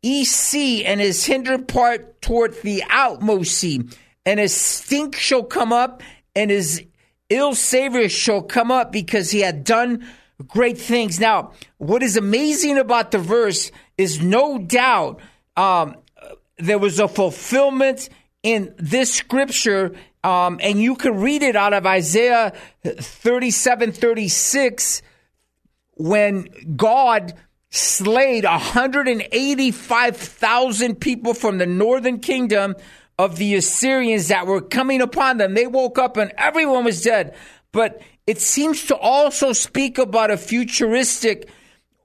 east 0.02 0.34
sea 0.34 0.84
and 0.84 1.00
his 1.00 1.24
hinder 1.24 1.58
part 1.58 2.20
toward 2.20 2.60
the 2.62 2.82
outmost 2.88 3.52
sea. 3.52 3.82
And 4.26 4.40
his 4.40 4.54
stink 4.54 5.16
shall 5.16 5.44
come 5.44 5.72
up 5.72 6.02
and 6.34 6.50
his 6.50 6.84
ill 7.28 7.54
savor 7.54 8.08
shall 8.08 8.42
come 8.42 8.70
up 8.70 8.92
because 8.92 9.30
he 9.30 9.40
had 9.40 9.64
done 9.64 10.06
great 10.48 10.78
things. 10.78 11.20
Now, 11.20 11.52
what 11.78 12.02
is 12.02 12.16
amazing 12.16 12.78
about 12.78 13.10
the 13.10 13.18
verse 13.18 13.70
is 13.98 14.22
no 14.22 14.58
doubt 14.58 15.20
um, 15.56 15.96
there 16.58 16.78
was 16.78 16.98
a 16.98 17.08
fulfillment 17.08 18.08
in 18.42 18.74
this 18.78 19.14
scripture, 19.14 19.94
um, 20.24 20.58
and 20.62 20.80
you 20.80 20.96
can 20.96 21.16
read 21.16 21.42
it 21.42 21.56
out 21.56 21.72
of 21.72 21.86
Isaiah 21.86 22.52
37 22.84 23.92
36 23.92 25.02
when 25.94 26.48
God 26.76 27.32
slayed 27.70 28.44
185,000 28.44 31.00
people 31.00 31.34
from 31.34 31.58
the 31.58 31.66
northern 31.66 32.20
kingdom 32.20 32.76
of 33.18 33.36
the 33.36 33.54
Assyrians 33.54 34.28
that 34.28 34.46
were 34.46 34.60
coming 34.60 35.00
upon 35.00 35.38
them. 35.38 35.54
They 35.54 35.66
woke 35.66 35.98
up 35.98 36.16
and 36.16 36.32
everyone 36.36 36.84
was 36.84 37.02
dead. 37.02 37.34
But 37.72 38.00
it 38.26 38.40
seems 38.40 38.86
to 38.86 38.96
also 38.96 39.52
speak 39.52 39.98
about 39.98 40.30
a 40.30 40.36
futuristic 40.36 41.48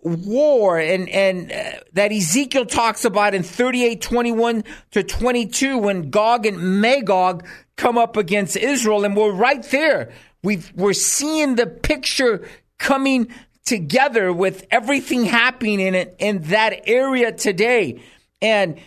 war 0.01 0.79
and 0.79 1.09
and 1.09 1.51
uh, 1.51 1.79
that 1.93 2.11
Ezekiel 2.11 2.65
talks 2.65 3.05
about 3.05 3.33
in 3.33 3.43
38:21 3.43 4.65
to 4.91 5.03
22 5.03 5.77
when 5.77 6.09
Gog 6.09 6.45
and 6.45 6.81
Magog 6.81 7.45
come 7.75 7.97
up 7.97 8.17
against 8.17 8.55
Israel. 8.55 9.05
And 9.05 9.15
we're 9.15 9.31
right 9.31 9.63
there. 9.63 10.11
We 10.43 10.61
we're 10.75 10.93
seeing 10.93 11.55
the 11.55 11.67
picture 11.67 12.47
coming 12.77 13.33
together 13.65 14.31
with 14.31 14.65
everything 14.71 15.25
happening 15.25 15.79
in 15.79 15.93
it 15.93 16.15
in 16.19 16.41
that 16.43 16.87
area 16.87 17.31
today. 17.31 18.01
And 18.41 18.79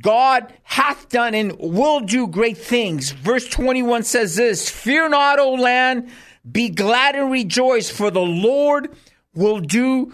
God 0.00 0.52
hath 0.62 1.08
done 1.10 1.34
and 1.34 1.58
will 1.58 2.00
do 2.00 2.26
great 2.26 2.56
things. 2.56 3.10
Verse 3.10 3.46
21 3.48 4.04
says 4.04 4.36
this 4.36 4.70
Fear 4.70 5.10
not, 5.10 5.38
O 5.38 5.52
land, 5.52 6.10
be 6.50 6.68
glad 6.70 7.14
and 7.16 7.30
rejoice, 7.30 7.90
for 7.90 8.10
the 8.10 8.20
Lord 8.20 8.94
will 9.34 9.60
do 9.60 10.12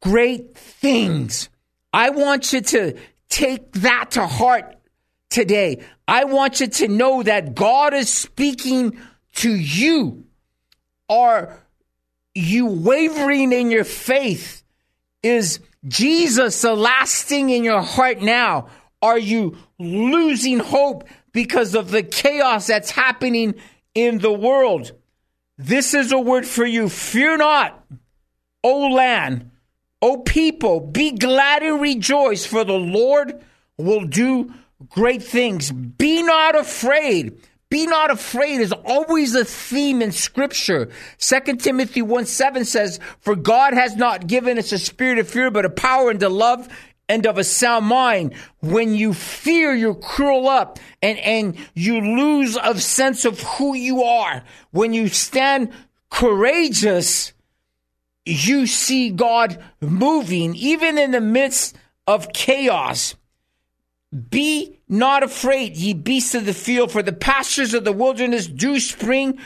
great 0.00 0.56
things. 0.56 1.48
I 1.92 2.10
want 2.10 2.52
you 2.52 2.60
to 2.60 2.96
take 3.28 3.72
that 3.72 4.12
to 4.12 4.26
heart 4.26 4.76
today. 5.28 5.82
I 6.08 6.24
want 6.24 6.60
you 6.60 6.66
to 6.66 6.88
know 6.88 7.22
that 7.22 7.54
God 7.54 7.94
is 7.94 8.12
speaking 8.12 8.98
to 9.36 9.54
you. 9.54 10.24
Are 11.08 11.58
you 12.34 12.66
wavering 12.66 13.52
in 13.52 13.70
your 13.70 13.84
faith? 13.84 14.62
Is 15.22 15.60
Jesus 15.86 16.64
a 16.64 16.74
lasting 16.74 17.50
in 17.50 17.64
your 17.64 17.82
heart 17.82 18.20
now? 18.20 18.68
Are 19.02 19.18
you 19.18 19.56
losing 19.78 20.58
hope 20.58 21.08
because 21.32 21.74
of 21.74 21.90
the 21.90 22.02
chaos 22.02 22.66
that's 22.66 22.90
happening 22.90 23.54
in 23.94 24.18
the 24.18 24.32
world? 24.32 24.92
This 25.60 25.92
is 25.92 26.10
a 26.10 26.18
word 26.18 26.46
for 26.46 26.64
you. 26.64 26.88
Fear 26.88 27.36
not, 27.36 27.84
O 28.64 28.88
land, 28.88 29.50
O 30.00 30.16
people, 30.16 30.80
be 30.80 31.12
glad 31.12 31.62
and 31.62 31.82
rejoice, 31.82 32.46
for 32.46 32.64
the 32.64 32.72
Lord 32.72 33.44
will 33.76 34.06
do 34.06 34.54
great 34.88 35.22
things. 35.22 35.70
Be 35.70 36.22
not 36.22 36.58
afraid. 36.58 37.42
Be 37.68 37.86
not 37.86 38.10
afraid 38.10 38.62
is 38.62 38.72
always 38.72 39.34
a 39.34 39.44
theme 39.44 40.00
in 40.00 40.12
scripture. 40.12 40.88
2 41.18 41.56
Timothy 41.56 42.00
1 42.00 42.24
7 42.24 42.64
says, 42.64 42.98
For 43.20 43.36
God 43.36 43.74
has 43.74 43.94
not 43.96 44.26
given 44.26 44.58
us 44.58 44.72
a 44.72 44.78
spirit 44.78 45.18
of 45.18 45.28
fear, 45.28 45.50
but 45.50 45.66
a 45.66 45.70
power 45.70 46.10
and 46.10 46.20
to 46.20 46.30
love 46.30 46.68
and 47.10 47.26
of 47.26 47.38
a 47.38 47.44
sound 47.44 47.86
mind. 47.86 48.34
When 48.60 48.94
you 48.94 49.12
fear, 49.12 49.74
you 49.74 49.94
curl 49.94 50.48
up 50.48 50.78
and, 51.02 51.18
and 51.18 51.56
you 51.74 52.00
lose 52.00 52.56
a 52.56 52.78
sense 52.78 53.24
of 53.24 53.40
who 53.40 53.74
you 53.74 54.04
are. 54.04 54.44
When 54.70 54.94
you 54.94 55.08
stand 55.08 55.72
courageous, 56.08 57.32
you 58.24 58.68
see 58.68 59.10
God 59.10 59.60
moving, 59.80 60.54
even 60.54 60.98
in 60.98 61.10
the 61.10 61.20
midst 61.20 61.76
of 62.06 62.32
chaos. 62.32 63.16
Be 64.30 64.78
not 64.88 65.24
afraid, 65.24 65.76
ye 65.76 65.94
beasts 65.94 66.36
of 66.36 66.46
the 66.46 66.54
field, 66.54 66.92
for 66.92 67.02
the 67.02 67.12
pastures 67.12 67.74
of 67.74 67.84
the 67.84 67.92
wilderness 67.92 68.46
do 68.46 68.78
spring. 68.78 69.40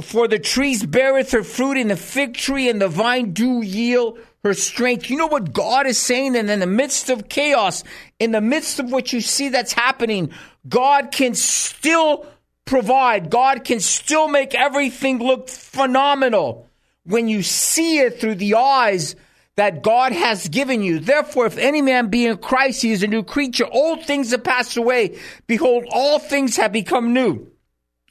For 0.00 0.26
the 0.26 0.38
trees 0.40 0.84
beareth 0.84 1.30
her 1.30 1.44
fruit, 1.44 1.76
and 1.76 1.90
the 1.90 1.96
fig 1.96 2.34
tree 2.34 2.68
and 2.68 2.82
the 2.82 2.88
vine 2.88 3.32
do 3.32 3.62
yield 3.62 4.18
her 4.44 4.54
strength. 4.54 5.10
You 5.10 5.16
know 5.16 5.26
what 5.26 5.52
God 5.52 5.86
is 5.86 5.98
saying? 5.98 6.36
And 6.36 6.50
in 6.50 6.60
the 6.60 6.66
midst 6.66 7.10
of 7.10 7.28
chaos, 7.28 7.84
in 8.18 8.32
the 8.32 8.40
midst 8.40 8.78
of 8.78 8.90
what 8.90 9.12
you 9.12 9.20
see 9.20 9.48
that's 9.48 9.72
happening, 9.72 10.30
God 10.68 11.10
can 11.10 11.34
still 11.34 12.26
provide. 12.64 13.30
God 13.30 13.64
can 13.64 13.80
still 13.80 14.28
make 14.28 14.54
everything 14.54 15.18
look 15.18 15.48
phenomenal 15.48 16.68
when 17.04 17.28
you 17.28 17.42
see 17.42 17.98
it 17.98 18.20
through 18.20 18.36
the 18.36 18.54
eyes 18.54 19.16
that 19.56 19.82
God 19.82 20.12
has 20.12 20.48
given 20.48 20.82
you. 20.82 21.00
Therefore, 21.00 21.46
if 21.46 21.58
any 21.58 21.82
man 21.82 22.08
be 22.08 22.26
in 22.26 22.36
Christ, 22.36 22.82
he 22.82 22.92
is 22.92 23.02
a 23.02 23.08
new 23.08 23.24
creature. 23.24 23.66
Old 23.68 24.04
things 24.04 24.30
have 24.30 24.44
passed 24.44 24.76
away. 24.76 25.18
Behold, 25.48 25.84
all 25.90 26.20
things 26.20 26.56
have 26.58 26.70
become 26.70 27.12
new. 27.12 27.50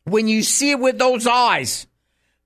When 0.04 0.28
you 0.28 0.44
see 0.44 0.72
it 0.72 0.80
with 0.80 0.98
those 0.98 1.26
eyes, 1.26 1.88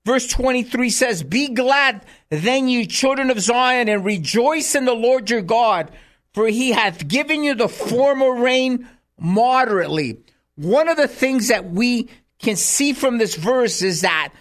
verse 0.06 0.28
23 0.28 0.90
says, 0.90 1.24
Be 1.24 1.50
glad 1.50 2.06
then, 2.30 2.68
you 2.68 2.86
children 2.86 3.30
of 3.30 3.40
Zion, 3.40 3.90
and 3.90 4.06
rejoice 4.06 4.76
in 4.76 4.86
the 4.86 4.94
Lord 4.94 5.30
your 5.30 5.42
God, 5.42 5.92
for 6.34 6.48
he 6.48 6.72
hath 6.72 7.08
given 7.08 7.44
you 7.44 7.56
the 7.56 7.70
former 7.70 8.34
rain 8.34 8.88
moderately. 9.20 10.20
One 10.56 10.88
of 10.88 10.98
the 10.98 11.08
things 11.08 11.50
that 11.50 11.70
we 11.70 12.10
can 12.40 12.56
see 12.56 12.94
from 12.94 13.18
this 13.18 13.36
verse 13.36 13.82
is 13.82 14.02
that 14.02 14.34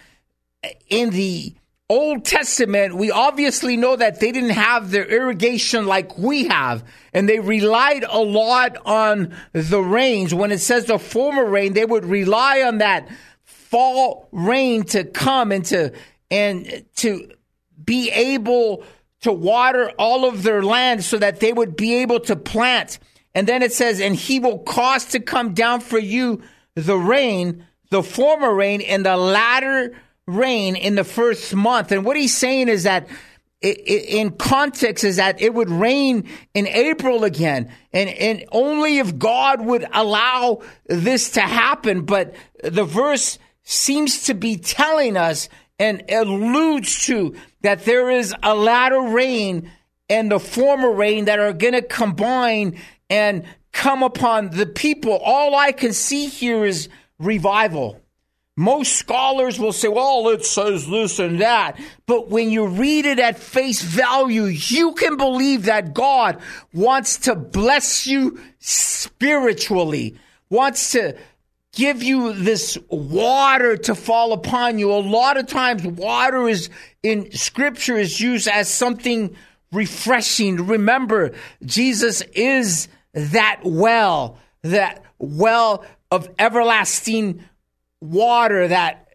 in 0.89 1.09
the 1.11 1.53
Old 1.89 2.23
Testament, 2.23 2.95
we 2.95 3.11
obviously 3.11 3.75
know 3.75 3.97
that 3.97 4.21
they 4.21 4.31
didn't 4.31 4.51
have 4.51 4.91
their 4.91 5.05
irrigation 5.05 5.85
like 5.85 6.17
we 6.17 6.47
have, 6.47 6.85
and 7.13 7.27
they 7.27 7.39
relied 7.39 8.05
a 8.07 8.19
lot 8.19 8.77
on 8.85 9.35
the 9.51 9.81
rains. 9.81 10.33
When 10.33 10.53
it 10.53 10.59
says 10.59 10.85
the 10.85 10.97
former 10.97 11.43
rain, 11.43 11.73
they 11.73 11.83
would 11.83 12.05
rely 12.05 12.61
on 12.61 12.77
that 12.77 13.09
fall 13.71 14.27
rain 14.33 14.83
to 14.83 15.05
come 15.05 15.51
and 15.53 15.65
to 15.65 15.93
and 16.29 16.85
to 16.97 17.31
be 17.83 18.11
able 18.11 18.83
to 19.21 19.31
water 19.31 19.91
all 19.97 20.25
of 20.25 20.43
their 20.43 20.61
land 20.61 21.03
so 21.03 21.17
that 21.17 21.39
they 21.39 21.53
would 21.53 21.75
be 21.75 21.95
able 21.95 22.19
to 22.19 22.35
plant. 22.35 22.99
And 23.33 23.47
then 23.47 23.63
it 23.63 23.71
says, 23.71 24.01
and 24.01 24.15
he 24.15 24.39
will 24.39 24.59
cause 24.59 25.05
to 25.05 25.19
come 25.19 25.53
down 25.53 25.79
for 25.79 25.97
you 25.97 26.41
the 26.75 26.97
rain, 26.97 27.65
the 27.89 28.03
former 28.03 28.53
rain, 28.53 28.81
and 28.81 29.05
the 29.05 29.15
latter 29.15 29.95
rain 30.27 30.75
in 30.75 30.95
the 30.95 31.03
first 31.03 31.55
month. 31.55 31.91
And 31.91 32.03
what 32.03 32.17
he's 32.17 32.35
saying 32.35 32.67
is 32.67 32.83
that 32.83 33.07
in 33.61 34.31
context 34.31 35.03
is 35.03 35.17
that 35.17 35.39
it 35.39 35.53
would 35.53 35.69
rain 35.69 36.27
in 36.53 36.67
April 36.67 37.23
again. 37.23 37.71
And, 37.93 38.09
and 38.09 38.45
only 38.51 38.97
if 38.97 39.17
God 39.17 39.63
would 39.63 39.85
allow 39.93 40.61
this 40.87 41.31
to 41.31 41.41
happen. 41.41 42.01
But 42.05 42.33
the 42.63 42.83
verse 42.83 43.37
seems 43.71 44.23
to 44.23 44.33
be 44.33 44.57
telling 44.57 45.17
us 45.17 45.49
and 45.79 46.03
alludes 46.09 47.05
to 47.05 47.35
that 47.61 47.85
there 47.85 48.09
is 48.09 48.35
a 48.43 48.53
latter 48.53 49.01
rain 49.01 49.71
and 50.09 50.31
the 50.31 50.39
former 50.39 50.91
rain 50.91 51.25
that 51.25 51.39
are 51.39 51.53
going 51.53 51.73
to 51.73 51.81
combine 51.81 52.77
and 53.09 53.45
come 53.71 54.03
upon 54.03 54.49
the 54.49 54.65
people. 54.65 55.13
All 55.13 55.55
I 55.55 55.71
can 55.71 55.93
see 55.93 56.27
here 56.27 56.65
is 56.65 56.89
revival. 57.17 58.01
Most 58.57 58.95
scholars 58.95 59.57
will 59.57 59.71
say, 59.71 59.87
well, 59.87 60.27
it 60.27 60.45
says 60.45 60.87
this 60.87 61.17
and 61.19 61.39
that. 61.39 61.79
But 62.05 62.29
when 62.29 62.49
you 62.49 62.67
read 62.67 63.05
it 63.05 63.17
at 63.17 63.39
face 63.39 63.81
value, 63.81 64.43
you 64.43 64.93
can 64.93 65.15
believe 65.15 65.63
that 65.63 65.93
God 65.93 66.41
wants 66.73 67.17
to 67.19 67.35
bless 67.35 68.05
you 68.05 68.39
spiritually, 68.59 70.17
wants 70.49 70.91
to 70.91 71.17
give 71.73 72.03
you 72.03 72.33
this 72.33 72.77
water 72.89 73.77
to 73.77 73.95
fall 73.95 74.33
upon 74.33 74.79
you. 74.79 74.91
A 74.91 74.95
lot 74.95 75.37
of 75.37 75.47
times, 75.47 75.85
water 75.85 76.47
is 76.47 76.69
in 77.03 77.31
scripture 77.31 77.97
is 77.97 78.19
used 78.19 78.47
as 78.47 78.69
something 78.69 79.35
refreshing. 79.71 80.67
Remember, 80.67 81.31
Jesus 81.65 82.21
is 82.33 82.87
that 83.13 83.61
well, 83.63 84.37
that 84.63 85.03
well 85.17 85.85
of 86.09 86.29
everlasting 86.37 87.43
water 88.01 88.67
that 88.67 89.07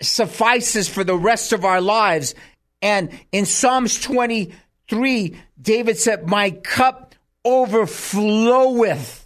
suffices 0.00 0.88
for 0.88 1.04
the 1.04 1.16
rest 1.16 1.52
of 1.52 1.64
our 1.64 1.80
lives. 1.80 2.34
And 2.82 3.10
in 3.30 3.46
Psalms 3.46 4.00
23, 4.00 5.36
David 5.60 5.98
said, 5.98 6.28
My 6.28 6.50
cup 6.50 7.14
overfloweth. 7.46 9.21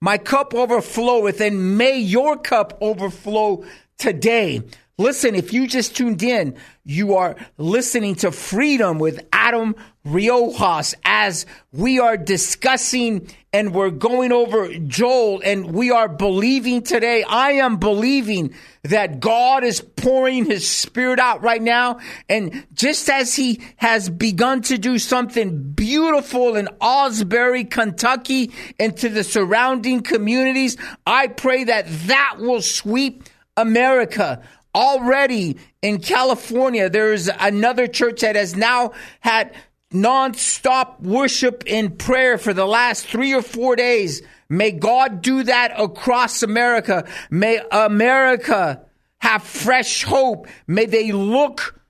My 0.00 0.16
cup 0.16 0.52
overfloweth, 0.52 1.40
and 1.40 1.76
may 1.76 1.98
your 1.98 2.36
cup 2.36 2.78
overflow 2.80 3.64
today. 3.98 4.62
Listen, 5.00 5.36
if 5.36 5.52
you 5.52 5.68
just 5.68 5.94
tuned 5.94 6.24
in, 6.24 6.56
you 6.82 7.14
are 7.14 7.36
listening 7.56 8.16
to 8.16 8.32
Freedom 8.32 8.98
with 8.98 9.24
Adam 9.32 9.76
Riojas 10.04 10.92
as 11.04 11.46
we 11.70 12.00
are 12.00 12.16
discussing 12.16 13.30
and 13.52 13.72
we're 13.72 13.90
going 13.90 14.32
over 14.32 14.66
Joel 14.76 15.40
and 15.44 15.72
we 15.72 15.92
are 15.92 16.08
believing 16.08 16.82
today. 16.82 17.22
I 17.22 17.52
am 17.52 17.76
believing 17.76 18.54
that 18.82 19.20
God 19.20 19.62
is 19.62 19.80
pouring 19.80 20.46
his 20.46 20.66
spirit 20.66 21.20
out 21.20 21.44
right 21.44 21.62
now. 21.62 22.00
And 22.28 22.66
just 22.74 23.08
as 23.08 23.36
he 23.36 23.62
has 23.76 24.10
begun 24.10 24.62
to 24.62 24.78
do 24.78 24.98
something 24.98 25.74
beautiful 25.74 26.56
in 26.56 26.68
Asbury, 26.80 27.62
Kentucky 27.62 28.50
and 28.80 28.96
to 28.96 29.08
the 29.08 29.22
surrounding 29.22 30.00
communities, 30.00 30.76
I 31.06 31.28
pray 31.28 31.62
that 31.64 31.86
that 32.08 32.38
will 32.38 32.62
sweep 32.62 33.22
America. 33.56 34.42
Already 34.78 35.56
in 35.82 35.98
California, 35.98 36.88
there's 36.88 37.26
another 37.26 37.88
church 37.88 38.20
that 38.20 38.36
has 38.36 38.54
now 38.54 38.92
had 39.18 39.52
nonstop 39.92 41.00
worship 41.00 41.64
and 41.66 41.98
prayer 41.98 42.38
for 42.38 42.54
the 42.54 42.64
last 42.64 43.04
three 43.04 43.34
or 43.34 43.42
four 43.42 43.74
days. 43.74 44.22
May 44.48 44.70
God 44.70 45.20
do 45.20 45.42
that 45.42 45.72
across 45.76 46.44
America. 46.44 47.08
May 47.28 47.60
America 47.72 48.82
have 49.18 49.42
fresh 49.42 50.04
hope. 50.04 50.46
May 50.68 50.86
they 50.86 51.10
look 51.10 51.82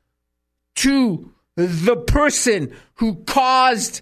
to 0.76 1.30
the 1.56 1.96
person 1.96 2.74
who 2.94 3.16
caused 3.16 4.00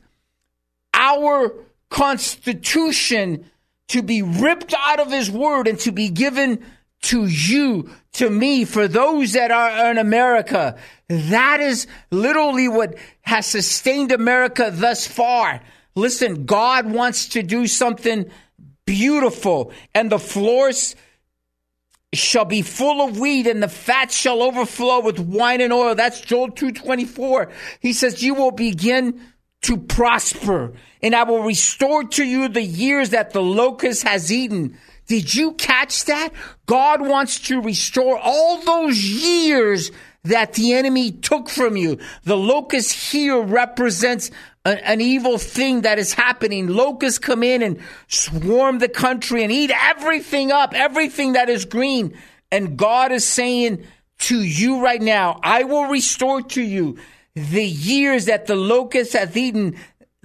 our 0.95 1.53
Constitution 1.91 3.51
to 3.89 4.01
be 4.01 4.22
ripped 4.22 4.74
out 4.78 5.01
of 5.01 5.11
his 5.11 5.28
word 5.28 5.66
and 5.66 5.80
to 5.80 5.91
be 5.91 6.09
given 6.09 6.64
to 7.03 7.26
you, 7.26 7.90
to 8.12 8.28
me, 8.28 8.64
for 8.64 8.88
those 8.88 9.32
that 9.34 9.51
are 9.51 9.90
in 9.90 9.99
America. 9.99 10.76
That 11.09 11.61
is 11.61 11.86
literally 12.11 12.68
what 12.68 12.97
has 13.22 13.47
sustained 13.47 14.12
America 14.12 14.70
thus 14.72 15.07
far. 15.07 15.61
Listen, 15.94 16.44
God 16.47 16.90
wants 16.90 17.28
to 17.30 17.42
do 17.42 17.66
something 17.66 18.30
beautiful, 18.86 19.72
and 19.94 20.11
the 20.11 20.18
floors 20.18 20.97
shall 22.12 22.44
be 22.44 22.62
full 22.62 23.07
of 23.07 23.18
wheat 23.18 23.47
and 23.47 23.62
the 23.62 23.68
fat 23.68 24.11
shall 24.11 24.42
overflow 24.42 25.01
with 25.01 25.18
wine 25.18 25.61
and 25.61 25.72
oil. 25.72 25.94
That's 25.94 26.20
Joel 26.20 26.51
224. 26.51 27.53
He 27.80 27.92
says, 27.92 28.22
you 28.22 28.34
will 28.34 28.53
begin 28.53 29.20
to 29.62 29.76
prosper, 29.76 30.72
and 31.03 31.14
I 31.14 31.24
will 31.24 31.42
restore 31.42 32.05
to 32.05 32.24
you 32.24 32.49
the 32.49 32.62
years 32.62 33.11
that 33.11 33.32
the 33.32 33.42
locust 33.42 34.05
has 34.05 34.30
eaten. 34.30 34.78
Did 35.07 35.35
you 35.35 35.53
catch 35.53 36.05
that? 36.07 36.31
God 36.67 37.07
wants 37.07 37.41
to 37.49 37.61
restore 37.61 38.19
all 38.19 38.63
those 38.63 39.03
years 39.03 39.91
that 40.25 40.55
the 40.55 40.75
enemy 40.75 41.13
took 41.13 41.49
from 41.49 41.77
you. 41.77 41.99
The 42.25 42.37
locust 42.37 43.13
here 43.13 43.41
represents 43.41 44.31
a, 44.65 44.89
an 44.89 45.01
evil 45.01 45.39
thing 45.39 45.83
that 45.83 45.99
is 45.99 46.13
happening. 46.13 46.67
Locusts 46.67 47.19
come 47.19 47.43
in 47.43 47.63
and 47.63 47.81
swarm 48.09 48.81
the 48.81 48.89
country 48.89 49.45
and 49.45 49.53
eat 49.53 49.71
everything 49.71 50.51
up, 50.51 50.75
everything 50.75 51.35
that 51.35 51.49
is 51.49 51.65
green. 51.65 52.17
And 52.51 52.77
God 52.77 53.13
is 53.13 53.27
saying 53.27 53.87
to 54.19 54.43
you 54.43 54.83
right 54.83 55.01
now, 55.01 55.39
I 55.43 55.65
will 55.65 55.87
restore 55.87 56.43
to 56.43 56.63
you 56.63 56.99
the 57.35 57.65
years 57.65 58.27
that 58.27 58.47
the 58.47 58.57
locust 58.57 59.13
hath 59.13 59.37
eaten, 59.37 59.77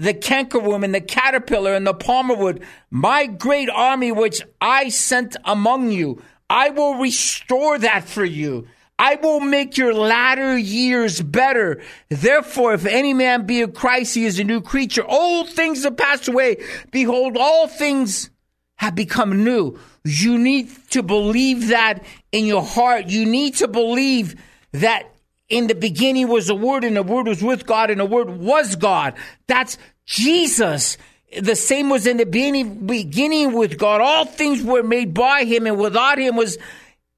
the 0.02 0.16
cankerworm 0.16 0.84
and 0.84 0.96
the 0.96 1.02
caterpillar 1.02 1.76
and 1.76 1.86
the 1.86 1.94
palmerworm, 1.94 2.64
my 2.90 3.28
great 3.28 3.70
army 3.70 4.12
which 4.12 4.42
I 4.60 4.90
sent 4.90 5.38
among 5.46 5.92
you. 5.92 6.22
I 6.50 6.70
will 6.70 6.96
restore 6.96 7.78
that 7.78 8.10
for 8.10 8.26
you. 8.26 8.68
I 8.98 9.16
will 9.16 9.40
make 9.40 9.78
your 9.78 9.94
latter 9.94 10.58
years 10.58 11.22
better. 11.22 11.82
Therefore, 12.10 12.74
if 12.74 12.86
any 12.88 13.14
man 13.14 13.46
be 13.46 13.62
of 13.62 13.76
Christ, 13.76 14.16
he 14.16 14.26
is 14.26 14.40
a 14.40 14.44
new 14.44 14.60
creature. 14.60 15.06
Old 15.08 15.50
things 15.50 15.84
have 15.84 15.98
passed 15.98 16.28
away. 16.28 16.58
Behold, 16.92 17.38
all 17.38 17.68
things 17.68 18.32
have 18.78 18.96
become 18.96 19.44
new. 19.44 19.78
You 20.04 20.40
need 20.40 20.72
to 20.90 21.04
believe 21.04 21.68
that 21.68 22.04
in 22.32 22.46
your 22.46 22.64
heart. 22.64 23.06
You 23.08 23.26
need 23.28 23.56
to 23.58 23.68
believe 23.68 24.36
that 24.72 25.12
in 25.52 25.68
the 25.68 25.76
beginning 25.76 26.30
was 26.30 26.48
the 26.48 26.56
Word, 26.56 26.86
and 26.86 26.96
the 26.96 27.04
Word 27.04 27.28
was 27.28 27.44
with 27.44 27.66
God, 27.66 27.90
and 27.92 28.00
the 28.00 28.06
Word 28.06 28.30
was 28.30 28.78
God. 28.78 29.14
That's 29.48 29.78
Jesus. 30.06 30.98
The 31.40 31.56
same 31.56 31.90
was 31.90 32.08
in 32.08 32.18
the 32.18 32.26
beginning, 32.26 33.54
with 33.54 33.78
God. 33.78 34.02
All 34.02 34.26
things 34.26 34.62
were 34.62 34.84
made 34.84 35.14
by 35.14 35.46
Him, 35.46 35.66
and 35.68 35.78
without 35.78 36.18
Him 36.18 36.36
was 36.36 36.58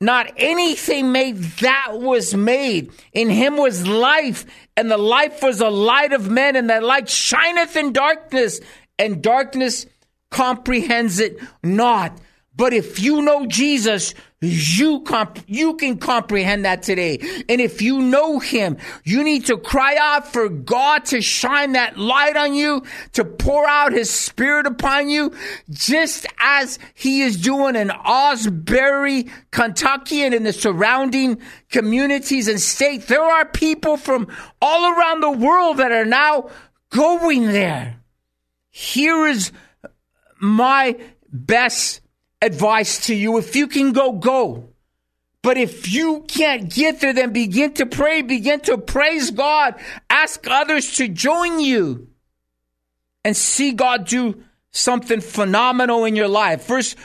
not 0.04 0.34
anything 0.36 1.14
made 1.14 1.38
that 1.38 1.92
was 1.94 2.36
made. 2.36 2.92
In 3.14 3.30
him 3.30 3.56
was 3.56 3.88
life, 3.88 4.46
and 4.76 4.92
the 4.92 4.98
life 4.98 5.42
was 5.42 5.62
a 5.62 5.70
light 5.70 6.12
of 6.12 6.30
men, 6.30 6.58
and 6.58 6.70
that 6.70 6.84
light 6.84 7.10
shineth 7.10 7.78
in 7.78 7.94
darkness, 7.94 8.60
and 9.00 9.24
darkness 9.24 9.86
comprehends 10.30 11.20
it 11.20 11.40
not. 11.64 12.20
But 12.56 12.74
if 12.74 13.00
you 13.00 13.22
know 13.22 13.46
Jesus, 13.46 14.14
you 14.44 15.02
comp- 15.02 15.44
you 15.48 15.76
can 15.76 15.98
comprehend 15.98 16.66
that 16.66 16.84
today. 16.84 17.20
And 17.48 17.62
if 17.62 17.82
you 17.82 18.02
know 18.02 18.40
him, 18.40 18.78
you 19.04 19.24
need 19.24 19.46
to 19.46 19.58
cry 19.58 19.96
out 20.00 20.28
for 20.28 20.50
God 20.50 21.06
to 21.06 21.22
shine 21.22 21.74
that 21.74 21.98
light 21.98 22.36
on 22.36 22.54
you, 22.54 22.84
to 23.14 23.24
pour 23.24 23.68
out 23.68 23.94
his 23.94 24.10
spirit 24.10 24.68
upon 24.68 25.10
you, 25.10 25.34
just 25.70 26.26
as 26.40 26.80
he 26.94 27.22
is 27.22 27.38
doing 27.38 27.76
in 27.76 27.92
Asbury, 28.04 29.28
Kentucky 29.52 30.24
and 30.24 30.34
in 30.34 30.44
the 30.44 30.54
surrounding 30.54 31.40
communities 31.70 32.48
and 32.48 32.60
states. 32.60 33.06
There 33.06 33.24
are 33.24 33.46
people 33.46 33.98
from 33.98 34.28
all 34.62 34.92
around 34.92 35.22
the 35.22 35.32
world 35.32 35.78
that 35.78 35.92
are 35.92 36.06
now 36.06 36.50
going 36.90 37.46
there. 37.48 38.00
Here 38.70 39.28
is 39.28 39.52
my 40.40 40.98
best 41.32 42.02
advice 42.44 43.08
to 43.08 43.16
you. 43.16 43.38
If 43.38 43.56
you 43.56 43.68
can 43.68 43.94
go, 43.94 44.12
go. 44.12 44.70
But 45.42 45.58
if 45.58 45.92
you 45.92 46.26
can't 46.28 46.70
get 46.70 47.02
there, 47.02 47.14
then 47.14 47.34
begin 47.34 47.74
to 47.74 47.86
pray, 47.86 48.22
begin 48.22 48.62
to 48.62 48.78
praise 48.78 49.32
God, 49.32 49.76
ask 50.10 50.46
others 50.48 50.96
to 50.98 51.08
join 51.08 51.60
you 51.60 52.08
and 53.26 53.36
see 53.36 53.72
God 53.72 54.08
do 54.08 54.44
something 54.72 55.22
phenomenal 55.22 56.06
in 56.06 56.16
your 56.16 56.28
life. 56.28 56.64
First 56.64 56.98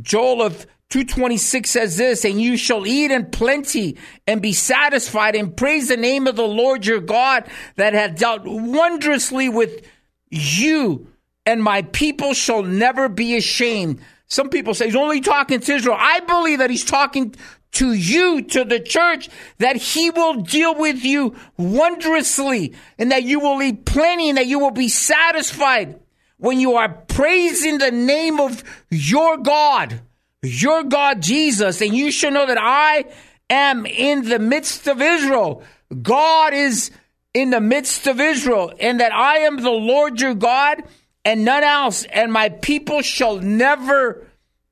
Joel 0.00 0.42
of 0.42 0.66
226 0.90 1.70
says 1.70 1.96
this, 1.96 2.24
and 2.24 2.40
you 2.40 2.56
shall 2.56 2.86
eat 2.86 3.12
in 3.12 3.26
plenty 3.26 3.96
and 4.26 4.42
be 4.42 4.52
satisfied 4.52 5.36
and 5.36 5.56
praise 5.56 5.88
the 5.88 5.96
name 5.96 6.26
of 6.26 6.34
the 6.34 6.46
Lord 6.46 6.84
your 6.84 7.00
God 7.00 7.44
that 7.76 7.94
hath 7.94 8.18
dealt 8.18 8.42
wondrously 8.44 9.48
with 9.48 9.86
you 10.28 11.06
and 11.46 11.62
my 11.62 11.82
people 11.82 12.34
shall 12.34 12.64
never 12.64 13.08
be 13.08 13.36
ashamed. 13.36 14.00
Some 14.30 14.48
people 14.48 14.74
say 14.74 14.86
he's 14.86 14.96
only 14.96 15.20
talking 15.20 15.58
to 15.58 15.72
Israel. 15.72 15.96
I 15.98 16.20
believe 16.20 16.60
that 16.60 16.70
he's 16.70 16.84
talking 16.84 17.34
to 17.72 17.92
you, 17.92 18.42
to 18.42 18.64
the 18.64 18.78
church, 18.78 19.28
that 19.58 19.74
he 19.74 20.10
will 20.10 20.42
deal 20.42 20.74
with 20.76 21.04
you 21.04 21.34
wondrously 21.56 22.74
and 22.96 23.10
that 23.10 23.24
you 23.24 23.40
will 23.40 23.60
eat 23.60 23.84
plenty 23.84 24.28
and 24.28 24.38
that 24.38 24.46
you 24.46 24.60
will 24.60 24.70
be 24.70 24.88
satisfied 24.88 25.98
when 26.36 26.60
you 26.60 26.76
are 26.76 26.88
praising 26.88 27.78
the 27.78 27.90
name 27.90 28.38
of 28.38 28.62
your 28.88 29.36
God, 29.36 30.00
your 30.42 30.84
God 30.84 31.22
Jesus. 31.22 31.80
And 31.80 31.92
you 31.92 32.12
should 32.12 32.32
know 32.32 32.46
that 32.46 32.58
I 32.58 33.06
am 33.50 33.84
in 33.84 34.28
the 34.28 34.38
midst 34.38 34.86
of 34.86 35.02
Israel. 35.02 35.64
God 36.02 36.54
is 36.54 36.92
in 37.34 37.50
the 37.50 37.60
midst 37.60 38.06
of 38.06 38.20
Israel 38.20 38.72
and 38.78 39.00
that 39.00 39.12
I 39.12 39.38
am 39.38 39.56
the 39.56 39.70
Lord 39.70 40.20
your 40.20 40.34
God 40.34 40.84
and 41.24 41.44
none 41.44 41.64
else, 41.64 42.04
and 42.04 42.32
my 42.32 42.48
people 42.48 43.02
shall 43.02 43.36
never 43.36 44.26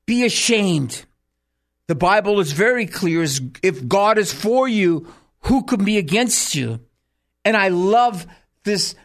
be 0.05 0.25
ashamed. 0.25 1.05
The 1.87 1.95
Bible 1.95 2.39
is 2.39 2.51
very 2.51 2.85
clear 2.85 3.23
if 3.23 3.87
God 3.87 4.17
is 4.17 4.33
for 4.33 4.67
you, 4.67 5.07
who 5.41 5.63
can 5.63 5.83
be 5.83 5.97
against 5.97 6.55
you? 6.55 6.79
And 7.45 7.55
I 7.55 7.69
love 7.69 8.27
this 8.63 8.95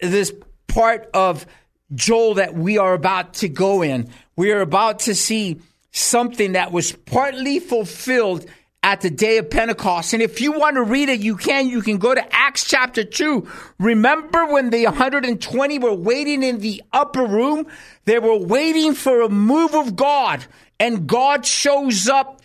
this 0.00 0.32
part 0.66 1.08
of 1.14 1.46
Joel 1.94 2.34
that 2.34 2.54
we 2.54 2.78
are 2.78 2.94
about 2.94 3.34
to 3.34 3.48
go 3.48 3.82
in. 3.82 4.10
We 4.36 4.52
are 4.52 4.60
about 4.60 5.00
to 5.00 5.14
see 5.14 5.60
something 5.90 6.52
that 6.52 6.70
was 6.70 6.92
partly 6.92 7.58
fulfilled 7.58 8.46
at 8.82 9.00
the 9.00 9.10
day 9.10 9.38
of 9.38 9.50
Pentecost. 9.50 10.12
And 10.12 10.22
if 10.22 10.40
you 10.40 10.52
want 10.52 10.76
to 10.76 10.82
read 10.82 11.08
it, 11.08 11.20
you 11.20 11.36
can. 11.36 11.68
You 11.68 11.82
can 11.82 11.98
go 11.98 12.14
to 12.14 12.34
Acts 12.34 12.64
chapter 12.64 13.04
2. 13.04 13.48
Remember 13.78 14.46
when 14.46 14.70
the 14.70 14.84
120 14.84 15.78
were 15.78 15.94
waiting 15.94 16.42
in 16.42 16.58
the 16.58 16.82
upper 16.92 17.24
room? 17.26 17.66
They 18.04 18.18
were 18.18 18.38
waiting 18.38 18.94
for 18.94 19.20
a 19.20 19.28
move 19.28 19.74
of 19.74 19.96
God. 19.96 20.44
And 20.78 21.06
God 21.06 21.44
shows 21.44 22.08
up 22.08 22.40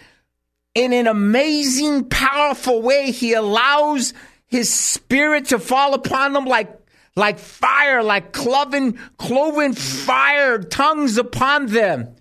in 0.73 0.91
an 0.91 1.07
amazing, 1.07 2.09
powerful 2.09 2.81
way. 2.81 3.11
He 3.11 3.33
allows 3.33 4.13
his 4.47 4.73
spirit 4.73 5.45
to 5.45 5.59
fall 5.59 5.93
upon 5.93 6.33
them 6.33 6.45
like 6.45 6.79
like 7.15 7.37
fire, 7.37 8.01
like 8.01 8.31
cloven, 8.31 8.99
cloven 9.17 9.73
fire, 9.73 10.57
tongues 10.57 11.19
upon 11.19 11.67
them. 11.67 12.15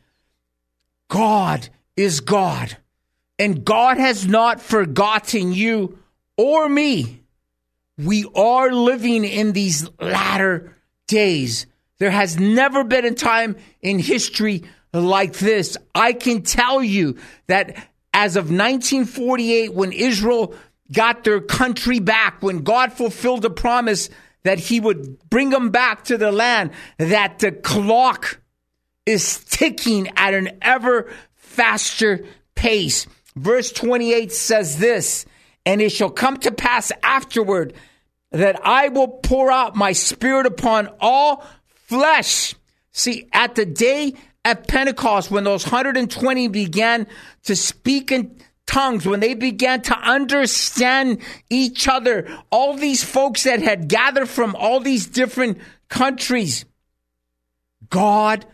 God 1.09 1.71
is 1.97 2.21
God. 2.21 2.77
And 3.43 3.65
God 3.65 3.99
has 3.99 4.25
not 4.25 4.61
forgotten 4.61 5.53
you 5.53 5.99
or 6.37 6.69
me. 6.69 7.25
We 7.99 8.25
are 8.37 8.71
living 8.71 9.25
in 9.25 9.51
these 9.51 9.91
latter 9.99 10.77
days. 11.09 11.67
There 11.99 12.13
has 12.13 12.39
never 12.39 12.85
been 12.85 13.05
a 13.05 13.11
time 13.11 13.57
in 13.81 13.99
history 13.99 14.63
like 14.93 15.33
this. 15.33 15.77
I 15.93 16.13
can 16.13 16.43
tell 16.43 16.85
you 16.85 17.19
that 17.49 17.71
as 18.15 18.37
of 18.37 18.45
1948, 18.45 19.75
when 19.75 19.91
Israel 19.91 20.55
got 20.93 21.25
their 21.25 21.41
country 21.41 21.99
back, 21.99 22.45
when 22.45 22.63
God 22.63 22.93
fulfilled 22.93 23.43
the 23.43 23.51
promise 23.51 24.09
that 24.45 24.61
he 24.61 24.79
would 24.79 25.19
bring 25.29 25.51
them 25.51 25.71
back 25.71 26.05
to 26.05 26.17
the 26.17 26.31
land, 26.31 26.71
that 26.99 27.41
the 27.41 27.51
clock 27.51 28.41
is 29.05 29.43
ticking 29.43 30.13
at 30.17 30.33
an 30.33 30.59
ever 30.63 31.11
faster 31.35 32.25
pace. 32.55 33.09
Verse 33.35 33.73
28 33.73 34.33
says 34.33 34.79
this, 34.79 35.25
and 35.65 35.81
it 35.81 35.91
shall 35.91 36.11
come 36.11 36.37
to 36.39 36.53
pass 36.53 36.93
afterward 37.03 37.75
that 38.31 38.61
I 38.65 38.89
will 38.89 39.09
pour 39.09 39.51
out 39.51 39.77
my 39.77 39.93
spirit 39.93 40.47
upon 40.47 40.91
all 41.01 41.47
flesh. 41.87 42.55
See, 42.93 43.29
at 43.33 43.55
the 43.55 43.67
day 43.67 44.15
at 44.45 44.69
Pentecost, 44.69 45.31
when 45.31 45.45
those 45.45 45.65
120 45.65 46.49
began 46.49 47.07
to 47.45 47.57
speak 47.57 48.11
in 48.11 48.37
tongues, 48.67 49.07
when 49.07 49.21
they 49.21 49.35
began 49.35 49.83
to 49.83 49.97
understand 49.97 51.21
each 51.49 51.89
other, 51.89 52.27
all 52.51 52.75
these 52.75 53.05
folks 53.05 53.45
that 53.45 53.63
had 53.63 53.89
gathered 53.89 54.29
from 54.29 54.57
all 54.57 54.81
these 54.81 55.07
different 55.07 55.59
countries, 55.89 56.65
God 57.89 58.47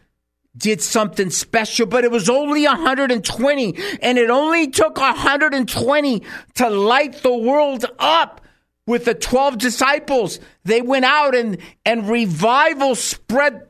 did 0.57 0.81
something 0.83 1.31
special, 1.31 1.87
but 1.87 2.05
it 2.05 2.11
was 2.11 2.29
only 2.29 2.65
120 2.65 3.79
and 4.03 4.19
it 4.19 4.31
only 4.31 4.69
took 4.69 4.97
120 4.97 6.23
to 6.55 6.71
light 6.71 7.23
the 7.23 7.37
world 7.37 7.85
up 7.99 8.41
with 8.87 9.05
the 9.05 9.15
12 9.15 9.59
disciples. 9.59 10.41
They 10.65 10.81
went 10.81 11.05
out 11.05 11.35
and, 11.35 11.59
and 11.85 12.09
revival 12.09 12.95
spread 12.95 13.69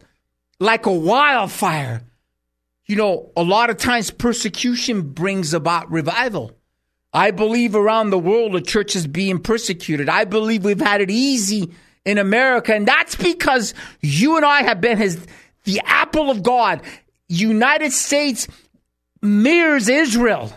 like 0.61 0.87
a 0.87 0.93
wildfire. 0.93 2.03
You 2.87 2.97
know, 2.97 3.33
a 3.37 3.43
lot 3.43 3.68
of 3.68 3.76
times 3.76 4.11
persecution 4.11 5.11
brings 5.12 5.53
about 5.53 5.91
revival. 5.91 6.53
I 7.12 7.33
believe 7.33 7.74
around 7.74 8.11
the 8.11 8.18
world 8.18 8.53
the 8.53 8.61
church 8.61 8.97
is 8.97 9.07
being 9.07 9.41
persecuted. 9.41 10.09
I 10.09 10.24
believe 10.24 10.64
we've 10.64 10.81
had 10.81 11.01
it 11.01 11.11
easy 11.11 11.74
in 12.05 12.16
America. 12.16 12.74
And 12.74 12.87
that's 12.87 13.16
because 13.16 13.74
you 14.01 14.37
and 14.37 14.45
I 14.45 14.62
have 14.62 14.81
been 14.81 14.99
his, 14.99 15.26
the 15.68 15.82
apple 15.84 16.30
of 16.30 16.42
God. 16.42 16.80
United 17.28 17.92
States 17.92 18.48
mirrors 19.20 19.88
Israel. 19.88 20.50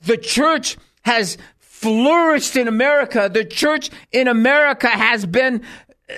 The 0.00 0.16
church 0.16 0.76
has 1.02 1.38
flourished 1.58 2.56
in 2.56 2.66
America. 2.66 3.30
The 3.32 3.44
church 3.44 3.90
in 4.10 4.26
America 4.26 4.88
has 4.88 5.24
been 5.24 5.62
uh, 6.10 6.14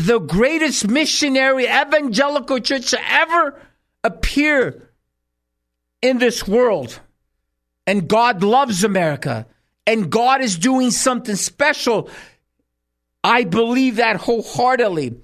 the 0.00 0.20
greatest 0.20 0.86
missionary 0.86 1.64
evangelical 1.64 2.60
church 2.60 2.90
to 2.90 3.12
ever 3.12 3.60
appear 4.04 4.90
in 6.00 6.18
this 6.18 6.46
world. 6.46 7.00
And 7.88 8.06
God 8.06 8.44
loves 8.44 8.84
America. 8.84 9.46
And 9.84 10.10
God 10.10 10.42
is 10.42 10.56
doing 10.56 10.92
something 10.92 11.34
special. 11.34 12.08
I 13.24 13.42
believe 13.42 13.96
that 13.96 14.16
wholeheartedly. 14.16 15.16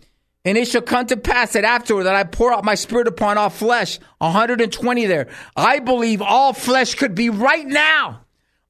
And 0.45 0.57
it 0.57 0.69
shall 0.69 0.83
come 0.83 1.07
to 1.07 1.17
pass 1.17 1.53
that 1.53 1.65
afterward 1.65 2.05
that 2.05 2.15
I 2.15 2.25
pour 2.25 2.53
out 2.53 2.65
my 2.65 2.75
spirit 2.75 3.07
upon 3.07 3.37
all 3.37 3.51
flesh, 3.51 3.99
120 4.19 5.07
there. 5.07 5.29
I 5.55 5.81
believe 5.81 6.23
all 6.23 6.55
flesh 6.55 6.95
could 6.95 7.15
be 7.15 7.29
right 7.29 7.67
now. 7.67 8.23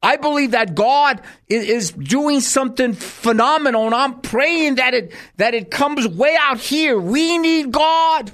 I 0.03 0.17
believe 0.17 0.53
that 0.53 0.75
God 0.75 1.21
is, 1.47 1.93
doing 1.93 2.41
something 2.41 2.95
phenomenal, 2.95 3.85
and 3.85 3.95
I'm 3.95 4.21
praying 4.21 4.77
that 4.77 4.95
it 4.95 5.13
that 5.37 5.53
it 5.55 5.71
comes 5.71 6.09
way 6.09 6.37
out 6.41 6.59
here. 6.59 6.99
We 6.99 7.37
need 7.37 7.71
God. 7.71 8.33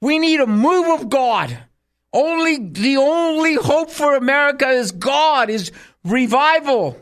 We 0.00 0.18
need 0.18 0.40
a 0.40 0.46
move 0.46 1.00
of 1.00 1.10
God. 1.10 1.56
Only 2.12 2.68
the 2.68 2.96
only 2.96 3.54
hope 3.54 3.90
for 3.90 4.16
America 4.16 4.68
is 4.68 4.92
God, 4.92 5.50
is 5.50 5.72
revival. 6.04 6.98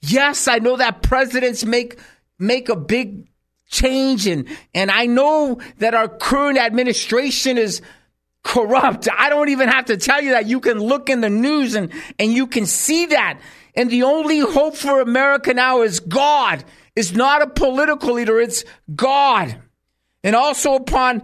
Yes, 0.00 0.48
I 0.48 0.58
know 0.58 0.76
that 0.76 1.02
presidents 1.02 1.64
make 1.64 1.98
make 2.40 2.68
a 2.68 2.76
big 2.76 3.28
change 3.74 4.26
and 4.26 4.48
and 4.72 4.90
I 4.90 5.06
know 5.06 5.60
that 5.78 5.94
our 5.94 6.08
current 6.08 6.58
administration 6.58 7.58
is 7.58 7.82
corrupt. 8.44 9.08
I 9.10 9.28
don't 9.28 9.48
even 9.48 9.68
have 9.68 9.86
to 9.86 9.96
tell 9.96 10.22
you 10.22 10.30
that. 10.30 10.46
You 10.46 10.60
can 10.60 10.78
look 10.78 11.10
in 11.10 11.20
the 11.20 11.30
news 11.30 11.74
and 11.74 11.90
and 12.18 12.32
you 12.32 12.46
can 12.46 12.66
see 12.66 13.06
that. 13.06 13.40
And 13.74 13.90
the 13.90 14.04
only 14.04 14.38
hope 14.38 14.76
for 14.76 15.00
America 15.00 15.52
now 15.52 15.82
is 15.82 15.98
God. 15.98 16.64
It's 16.94 17.12
not 17.12 17.42
a 17.42 17.48
political 17.48 18.14
leader, 18.14 18.40
it's 18.40 18.64
God. 18.94 19.56
And 20.22 20.36
also 20.36 20.74
upon 20.76 21.22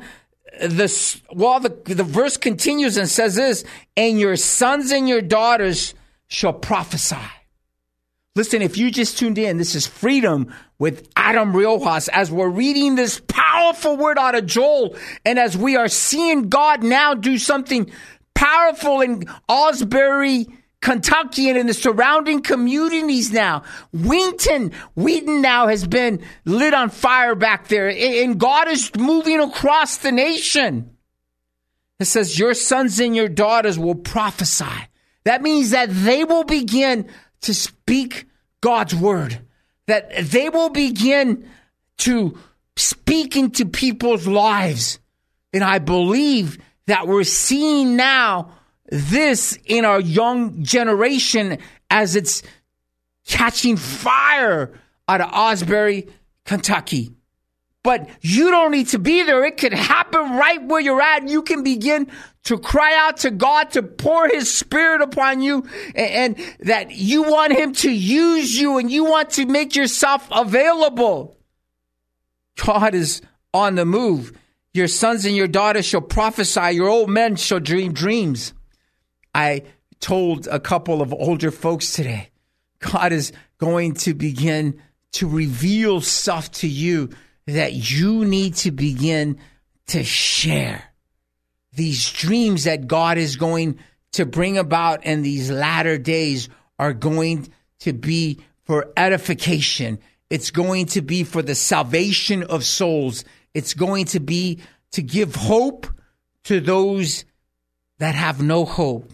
this 0.60 1.22
well 1.32 1.60
the 1.60 1.70
the 1.84 2.04
verse 2.04 2.36
continues 2.36 2.96
and 2.96 3.08
says 3.08 3.36
this, 3.36 3.64
and 3.96 4.18
your 4.18 4.36
sons 4.36 4.90
and 4.90 5.08
your 5.08 5.22
daughters 5.22 5.94
shall 6.26 6.52
prophesy. 6.52 7.16
Listen, 8.36 8.62
if 8.62 8.78
you 8.78 8.92
just 8.92 9.18
tuned 9.18 9.38
in, 9.38 9.58
this 9.58 9.74
is 9.74 9.88
Freedom 9.88 10.54
with 10.78 11.08
Adam 11.16 11.52
Riojas 11.52 12.08
as 12.12 12.30
we're 12.30 12.48
reading 12.48 12.94
this 12.94 13.20
powerful 13.26 13.96
word 13.96 14.18
out 14.18 14.36
of 14.36 14.46
Joel 14.46 14.96
and 15.24 15.36
as 15.36 15.58
we 15.58 15.74
are 15.74 15.88
seeing 15.88 16.48
God 16.48 16.84
now 16.84 17.14
do 17.14 17.38
something 17.38 17.90
powerful 18.34 19.00
in 19.00 19.24
Asbury, 19.48 20.46
Kentucky 20.80 21.48
and 21.48 21.58
in 21.58 21.66
the 21.66 21.74
surrounding 21.74 22.40
communities 22.40 23.32
now. 23.32 23.64
Wheaton, 23.92 24.72
Wheaton 24.94 25.42
now 25.42 25.66
has 25.66 25.84
been 25.84 26.22
lit 26.44 26.72
on 26.72 26.90
fire 26.90 27.34
back 27.34 27.66
there 27.66 27.90
and 27.90 28.38
God 28.38 28.68
is 28.68 28.94
moving 28.94 29.40
across 29.40 29.96
the 29.96 30.12
nation. 30.12 30.96
It 31.98 32.04
says, 32.04 32.38
your 32.38 32.54
sons 32.54 33.00
and 33.00 33.16
your 33.16 33.28
daughters 33.28 33.76
will 33.76 33.96
prophesy. 33.96 34.64
That 35.24 35.42
means 35.42 35.70
that 35.70 35.88
they 35.90 36.22
will 36.22 36.44
begin 36.44 37.10
to 37.42 37.54
speak 37.54 38.26
God's 38.60 38.94
word, 38.94 39.40
that 39.86 40.10
they 40.30 40.48
will 40.48 40.70
begin 40.70 41.48
to 41.98 42.38
speak 42.76 43.36
into 43.36 43.66
people's 43.66 44.26
lives. 44.26 44.98
And 45.52 45.64
I 45.64 45.78
believe 45.78 46.58
that 46.86 47.06
we're 47.06 47.24
seeing 47.24 47.96
now 47.96 48.52
this 48.86 49.58
in 49.64 49.84
our 49.84 50.00
young 50.00 50.62
generation 50.62 51.58
as 51.90 52.16
it's 52.16 52.42
catching 53.26 53.76
fire 53.76 54.72
out 55.08 55.20
of 55.20 55.30
Asbury, 55.32 56.08
Kentucky. 56.44 57.14
But 57.82 58.10
you 58.20 58.50
don't 58.50 58.72
need 58.72 58.88
to 58.88 58.98
be 58.98 59.22
there. 59.22 59.42
It 59.44 59.56
can 59.56 59.72
happen 59.72 60.36
right 60.36 60.62
where 60.62 60.80
you're 60.80 61.00
at. 61.00 61.28
You 61.28 61.42
can 61.42 61.62
begin 61.62 62.10
to 62.44 62.58
cry 62.58 62.94
out 62.94 63.18
to 63.18 63.30
God 63.30 63.70
to 63.70 63.82
pour 63.82 64.28
his 64.28 64.52
spirit 64.52 65.00
upon 65.00 65.40
you 65.40 65.64
and, 65.94 66.36
and, 66.36 66.56
that 66.60 66.90
you 66.90 67.22
want 67.22 67.52
him 67.52 67.72
to 67.74 67.90
use 67.90 68.58
you 68.58 68.78
and 68.78 68.90
you 68.90 69.04
want 69.04 69.30
to 69.30 69.46
make 69.46 69.76
yourself 69.76 70.28
available. 70.30 71.38
God 72.62 72.94
is 72.94 73.22
on 73.54 73.76
the 73.76 73.86
move. 73.86 74.32
Your 74.72 74.88
sons 74.88 75.24
and 75.24 75.34
your 75.34 75.48
daughters 75.48 75.86
shall 75.86 76.00
prophesy. 76.02 76.72
Your 76.72 76.88
old 76.88 77.10
men 77.10 77.36
shall 77.36 77.60
dream 77.60 77.92
dreams. 77.92 78.52
I 79.34 79.62
told 80.00 80.46
a 80.48 80.60
couple 80.60 81.02
of 81.02 81.12
older 81.12 81.50
folks 81.50 81.92
today, 81.92 82.30
God 82.78 83.12
is 83.12 83.32
going 83.58 83.94
to 83.94 84.14
begin 84.14 84.80
to 85.12 85.28
reveal 85.28 86.00
stuff 86.00 86.50
to 86.52 86.68
you 86.68 87.10
that 87.50 87.72
you 87.72 88.24
need 88.24 88.54
to 88.56 88.70
begin 88.70 89.38
to 89.88 90.04
share. 90.04 90.84
These 91.72 92.10
dreams 92.12 92.64
that 92.64 92.86
God 92.86 93.18
is 93.18 93.36
going 93.36 93.78
to 94.12 94.26
bring 94.26 94.58
about 94.58 95.04
in 95.04 95.22
these 95.22 95.50
latter 95.50 95.98
days 95.98 96.48
are 96.78 96.92
going 96.92 97.48
to 97.80 97.92
be 97.92 98.40
for 98.64 98.92
edification. 98.96 99.98
It's 100.28 100.50
going 100.50 100.86
to 100.86 101.02
be 101.02 101.24
for 101.24 101.42
the 101.42 101.54
salvation 101.54 102.42
of 102.44 102.64
souls. 102.64 103.24
It's 103.54 103.74
going 103.74 104.06
to 104.06 104.20
be 104.20 104.60
to 104.92 105.02
give 105.02 105.34
hope 105.34 105.86
to 106.44 106.60
those 106.60 107.24
that 107.98 108.14
have 108.14 108.42
no 108.42 108.64
hope. 108.64 109.12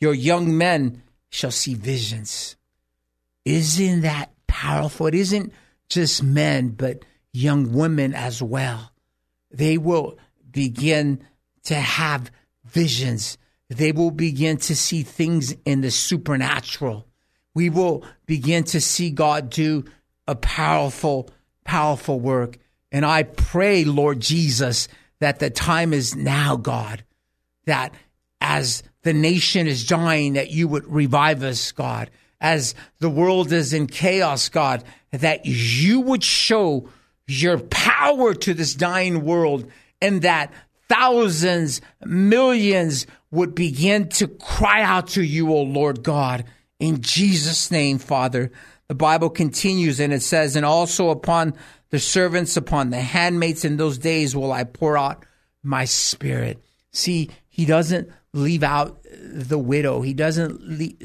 Your 0.00 0.14
young 0.14 0.56
men 0.56 1.02
shall 1.30 1.50
see 1.50 1.74
visions. 1.74 2.56
Isn't 3.44 4.02
that 4.02 4.30
powerful? 4.46 5.06
It 5.06 5.14
isn't 5.14 5.52
just 5.88 6.22
men, 6.22 6.70
but 6.70 7.04
young 7.36 7.72
women 7.72 8.14
as 8.14 8.42
well. 8.42 8.92
They 9.50 9.76
will 9.78 10.18
begin 10.50 11.22
to 11.64 11.74
have 11.74 12.30
visions. 12.64 13.36
They 13.68 13.92
will 13.92 14.10
begin 14.10 14.56
to 14.58 14.74
see 14.74 15.02
things 15.02 15.54
in 15.64 15.82
the 15.82 15.90
supernatural. 15.90 17.06
We 17.54 17.70
will 17.70 18.04
begin 18.26 18.64
to 18.64 18.80
see 18.80 19.10
God 19.10 19.50
do 19.50 19.84
a 20.26 20.34
powerful, 20.34 21.30
powerful 21.64 22.18
work. 22.18 22.58
And 22.90 23.04
I 23.04 23.24
pray, 23.24 23.84
Lord 23.84 24.20
Jesus, 24.20 24.88
that 25.20 25.38
the 25.38 25.50
time 25.50 25.92
is 25.92 26.16
now, 26.16 26.56
God, 26.56 27.04
that 27.66 27.94
as 28.40 28.82
the 29.02 29.12
nation 29.12 29.66
is 29.66 29.86
dying, 29.86 30.34
that 30.34 30.50
you 30.50 30.68
would 30.68 30.86
revive 30.86 31.42
us, 31.42 31.72
God. 31.72 32.10
As 32.40 32.74
the 32.98 33.10
world 33.10 33.52
is 33.52 33.72
in 33.72 33.86
chaos, 33.86 34.48
God, 34.48 34.84
that 35.10 35.46
you 35.46 36.00
would 36.00 36.22
show 36.22 36.88
your 37.26 37.58
power 37.58 38.34
to 38.34 38.54
this 38.54 38.74
dying 38.74 39.24
world 39.24 39.70
and 40.00 40.22
that 40.22 40.52
thousands, 40.88 41.80
millions 42.04 43.06
would 43.30 43.54
begin 43.54 44.08
to 44.08 44.28
cry 44.28 44.82
out 44.82 45.08
to 45.08 45.22
you, 45.22 45.52
O 45.52 45.62
Lord 45.62 46.02
God. 46.02 46.44
In 46.78 47.00
Jesus' 47.02 47.70
name, 47.70 47.98
Father. 47.98 48.52
The 48.88 48.94
Bible 48.94 49.30
continues 49.30 49.98
and 49.98 50.12
it 50.12 50.22
says, 50.22 50.54
and 50.54 50.64
also 50.64 51.10
upon 51.10 51.54
the 51.90 51.98
servants, 51.98 52.56
upon 52.56 52.90
the 52.90 53.00
handmaids 53.00 53.64
in 53.64 53.76
those 53.76 53.98
days 53.98 54.36
will 54.36 54.52
I 54.52 54.64
pour 54.64 54.96
out 54.96 55.24
my 55.62 55.84
spirit. 55.86 56.62
See, 56.92 57.30
he 57.48 57.66
doesn't 57.66 58.10
leave 58.32 58.62
out 58.62 59.04
the 59.20 59.58
widow. 59.58 60.02
He 60.02 60.14
doesn't 60.14 61.02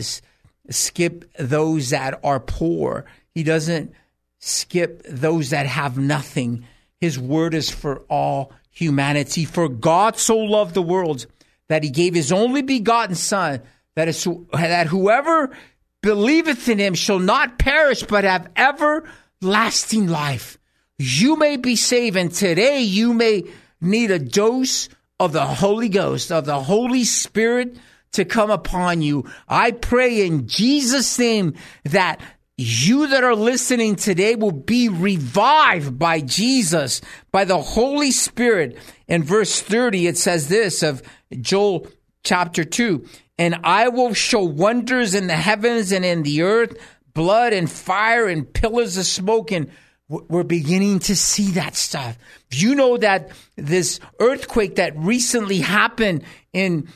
skip 0.70 1.26
those 1.40 1.90
that 1.90 2.20
are 2.24 2.40
poor. 2.40 3.06
He 3.34 3.44
doesn't 3.44 3.94
skip 4.42 5.04
those 5.08 5.52
that 5.52 5.68
have 5.68 5.98
nothing. 5.98 6.66
His 7.00 7.18
word 7.18 7.54
is 7.54 7.70
for 7.70 8.00
all 8.10 8.52
humanity. 8.70 9.46
For 9.46 9.70
God 9.70 10.18
so 10.18 10.38
loved 10.38 10.74
the 10.74 10.82
world 10.82 11.28
that 11.70 11.84
he 11.84 11.90
gave 11.90 12.14
his 12.14 12.32
only 12.32 12.62
begotten 12.62 13.16
Son, 13.16 13.62
that, 13.96 14.08
is, 14.08 14.28
that 14.52 14.88
whoever 14.88 15.56
believeth 16.02 16.68
in 16.68 16.80
him 16.80 16.94
shall 16.96 17.20
not 17.20 17.60
perish, 17.60 18.04
but 18.04 18.24
have 18.24 18.50
everlasting 18.58 20.08
life. 20.08 20.58
You 20.98 21.36
may 21.38 21.58
be 21.58 21.76
saved, 21.76 22.18
and 22.18 22.32
today 22.32 22.82
you 22.82 23.14
may 23.14 23.44
need 23.80 24.12
a 24.12 24.20
dose 24.20 24.90
of 25.20 25.34
the 25.34 25.46
Holy 25.46 25.90
Ghost, 25.90 26.32
of 26.32 26.46
the 26.46 26.60
Holy 26.60 27.04
Spirit 27.04 27.78
to 28.14 28.26
come 28.26 28.52
upon 28.52 29.02
you. 29.02 29.26
I 29.48 29.72
pray 29.72 30.26
in 30.26 30.48
Jesus' 30.48 31.18
name 31.18 31.56
that 31.86 32.20
you 32.58 33.08
that 33.08 33.24
are 33.24 33.36
listening 33.36 33.96
today 33.96 34.36
will 34.36 34.52
be 34.52 34.90
revived 34.90 35.98
by 35.98 36.22
Jesus, 36.22 37.02
by 37.32 37.46
the 37.46 37.62
Holy 37.62 38.12
Spirit. 38.12 38.78
In 39.08 39.24
verse 39.24 39.62
30, 39.62 40.08
it 40.08 40.18
says 40.18 40.48
this 40.48 40.84
of 40.84 41.02
Joel 41.40 41.88
chapter 42.24 42.64
2 42.64 43.06
And 43.38 43.60
I 43.64 43.88
will 43.88 44.14
show 44.14 44.44
wonders 44.44 45.16
in 45.16 45.28
the 45.28 45.36
heavens 45.36 45.92
and 45.92 46.06
in 46.06 46.24
the 46.24 46.44
earth, 46.44 46.78
blood 47.14 47.54
and 47.54 47.70
fire 47.70 48.28
and 48.28 48.52
pillars 48.52 48.98
of 48.98 49.06
smoke. 49.06 49.52
And 49.52 49.72
we're 50.08 50.44
beginning 50.44 51.00
to 51.00 51.16
see 51.16 51.52
that 51.52 51.76
stuff. 51.76 52.18
You 52.52 52.76
know 52.76 52.98
that 52.98 53.32
this 53.56 54.00
earthquake 54.20 54.76
that 54.76 54.96
recently 54.98 55.60
happened 55.60 56.24
in 56.52 56.90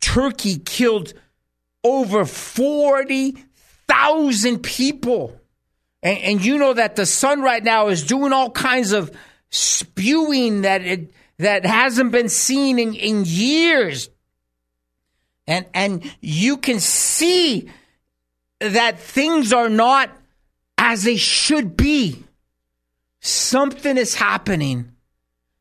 Turkey 0.00 0.58
killed 0.58 1.12
over 1.82 2.24
40,000 3.88 4.62
people. 4.62 5.40
And, 6.02 6.18
and, 6.18 6.44
you 6.44 6.58
know 6.58 6.74
that 6.74 6.96
the 6.96 7.06
sun 7.06 7.42
right 7.42 7.62
now 7.62 7.88
is 7.88 8.04
doing 8.04 8.32
all 8.32 8.50
kinds 8.50 8.92
of 8.92 9.10
spewing 9.50 10.62
that 10.62 10.82
it, 10.82 11.10
that 11.38 11.66
hasn't 11.66 12.12
been 12.12 12.28
seen 12.28 12.78
in, 12.78 12.94
in 12.94 13.24
years. 13.26 14.08
And, 15.46 15.66
and 15.74 16.12
you 16.20 16.58
can 16.58 16.78
see 16.78 17.68
that 18.60 19.00
things 19.00 19.52
are 19.52 19.68
not 19.68 20.10
as 20.76 21.02
they 21.02 21.16
should 21.16 21.76
be. 21.76 22.22
Something 23.20 23.96
is 23.96 24.14
happening. 24.14 24.92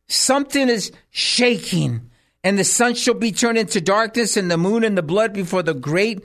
Something 0.08 0.70
is 0.70 0.92
shaking. 1.10 2.12
And 2.44 2.60
the 2.60 2.64
sun 2.64 2.94
shall 2.94 3.16
be 3.16 3.32
turned 3.32 3.58
into 3.58 3.82
darkness 3.82 4.38
and 4.38 4.52
the 4.52 4.58
moon 4.58 4.84
and 4.84 4.98
the 4.98 5.02
blood 5.02 5.34
before 5.34 5.64
the 5.64 5.74
great 5.74 6.24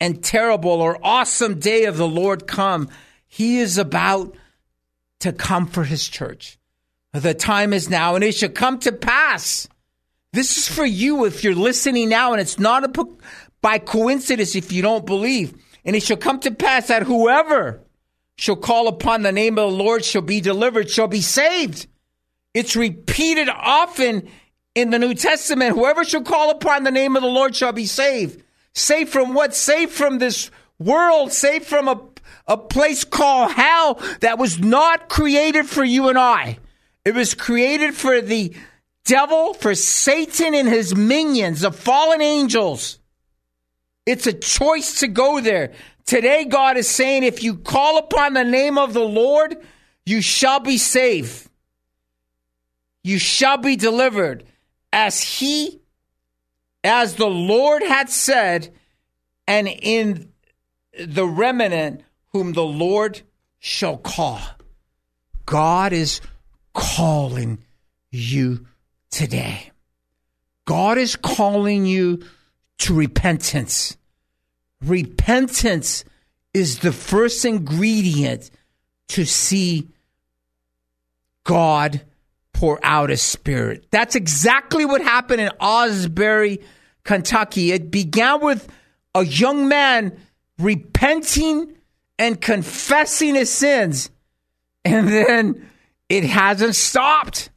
and 0.00 0.22
terrible 0.22 0.70
or 0.82 0.98
awesome 1.02 1.58
day 1.58 1.84
of 1.84 1.96
the 1.96 2.08
Lord 2.08 2.46
come. 2.46 2.88
He 3.26 3.58
is 3.58 3.78
about 3.78 4.36
to 5.20 5.32
come 5.32 5.66
for 5.66 5.84
his 5.84 6.06
church. 6.06 6.58
The 7.12 7.34
time 7.34 7.72
is 7.72 7.88
now, 7.88 8.14
and 8.14 8.24
it 8.24 8.34
shall 8.34 8.48
come 8.48 8.78
to 8.80 8.92
pass. 8.92 9.68
This 10.32 10.58
is 10.58 10.68
for 10.68 10.84
you 10.84 11.24
if 11.24 11.44
you're 11.44 11.54
listening 11.54 12.08
now, 12.08 12.32
and 12.32 12.40
it's 12.40 12.58
not 12.58 12.84
a, 12.84 13.04
by 13.60 13.78
coincidence 13.78 14.54
if 14.54 14.72
you 14.72 14.82
don't 14.82 15.06
believe. 15.06 15.54
And 15.84 15.96
it 15.96 16.02
shall 16.02 16.16
come 16.16 16.40
to 16.40 16.50
pass 16.50 16.88
that 16.88 17.04
whoever 17.04 17.80
shall 18.36 18.56
call 18.56 18.88
upon 18.88 19.22
the 19.22 19.32
name 19.32 19.58
of 19.58 19.70
the 19.70 19.76
Lord 19.76 20.04
shall 20.04 20.22
be 20.22 20.40
delivered, 20.40 20.90
shall 20.90 21.08
be 21.08 21.20
saved. 21.20 21.86
It's 22.52 22.76
repeated 22.76 23.48
often 23.48 24.28
in 24.74 24.90
the 24.90 24.98
New 24.98 25.14
Testament. 25.14 25.74
Whoever 25.74 26.04
shall 26.04 26.22
call 26.22 26.50
upon 26.50 26.84
the 26.84 26.90
name 26.90 27.16
of 27.16 27.22
the 27.22 27.28
Lord 27.28 27.56
shall 27.56 27.72
be 27.72 27.86
saved. 27.86 28.43
Saved 28.74 29.10
from 29.10 29.34
what? 29.34 29.54
Safe 29.54 29.92
from 29.92 30.18
this 30.18 30.50
world, 30.78 31.32
safe 31.32 31.66
from 31.66 31.88
a, 31.88 32.00
a 32.46 32.56
place 32.56 33.04
called 33.04 33.52
hell 33.52 34.00
that 34.20 34.38
was 34.38 34.58
not 34.58 35.08
created 35.08 35.66
for 35.66 35.84
you 35.84 36.08
and 36.08 36.18
I. 36.18 36.58
It 37.04 37.14
was 37.14 37.34
created 37.34 37.94
for 37.94 38.20
the 38.20 38.54
devil, 39.04 39.54
for 39.54 39.74
Satan 39.74 40.54
and 40.54 40.68
his 40.68 40.94
minions, 40.94 41.60
the 41.60 41.70
fallen 41.70 42.20
angels. 42.20 42.98
It's 44.06 44.26
a 44.26 44.32
choice 44.32 45.00
to 45.00 45.08
go 45.08 45.40
there. 45.40 45.72
Today, 46.04 46.44
God 46.44 46.76
is 46.76 46.88
saying, 46.88 47.22
if 47.22 47.42
you 47.42 47.56
call 47.56 47.98
upon 47.98 48.34
the 48.34 48.44
name 48.44 48.76
of 48.76 48.92
the 48.92 49.00
Lord, 49.00 49.56
you 50.04 50.20
shall 50.20 50.60
be 50.60 50.76
saved. 50.76 51.48
You 53.02 53.18
shall 53.18 53.56
be 53.56 53.76
delivered. 53.76 54.44
As 54.92 55.20
he, 55.20 55.80
as 56.84 57.16
the 57.16 57.26
Lord 57.26 57.82
had 57.82 58.10
said, 58.10 58.72
and 59.48 59.66
in 59.68 60.32
the 60.98 61.26
remnant 61.26 62.02
whom 62.32 62.52
the 62.52 62.64
Lord 62.64 63.22
shall 63.58 63.96
call. 63.96 64.40
God 65.46 65.92
is 65.92 66.20
calling 66.74 67.64
you 68.10 68.66
today. 69.10 69.70
God 70.66 70.98
is 70.98 71.16
calling 71.16 71.86
you 71.86 72.22
to 72.78 72.94
repentance. 72.94 73.96
Repentance 74.82 76.04
is 76.52 76.80
the 76.80 76.92
first 76.92 77.44
ingredient 77.44 78.50
to 79.08 79.24
see 79.24 79.88
God 81.44 82.02
pour 82.52 82.78
out 82.82 83.10
a 83.10 83.16
spirit. 83.16 83.86
That's 83.90 84.14
exactly 84.14 84.84
what 84.84 85.02
happened 85.02 85.40
in 85.40 85.50
Asbury, 85.60 86.60
Kentucky. 87.04 87.72
It 87.72 87.90
began 87.90 88.40
with 88.40 88.68
a 89.14 89.24
young 89.24 89.68
man 89.68 90.18
repenting 90.58 91.74
and 92.18 92.40
confessing 92.40 93.34
his 93.34 93.50
sins, 93.50 94.10
and 94.84 95.08
then 95.08 95.68
it 96.08 96.24
hasn't 96.24 96.76
stopped. 96.76 97.50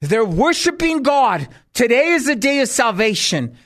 They're 0.00 0.24
worshiping 0.24 1.02
God. 1.02 1.48
Today 1.74 2.08
is 2.08 2.26
the 2.26 2.36
day 2.36 2.60
of 2.60 2.68
salvation. 2.68 3.56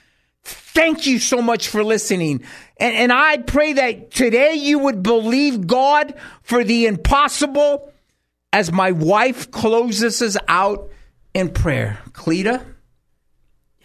Thank 0.42 1.06
you 1.06 1.18
so 1.18 1.42
much 1.42 1.68
for 1.68 1.82
listening. 1.82 2.42
And, 2.78 2.94
and 2.94 3.12
I 3.12 3.38
pray 3.38 3.72
that 3.74 4.10
today 4.10 4.54
you 4.54 4.78
would 4.78 5.02
believe 5.02 5.66
God 5.66 6.14
for 6.42 6.62
the 6.62 6.86
impossible 6.86 7.92
as 8.52 8.70
my 8.70 8.92
wife 8.92 9.50
closes 9.50 10.22
us 10.22 10.36
out 10.46 10.90
in 11.34 11.50
prayer. 11.50 11.98
Cleta? 12.12 12.64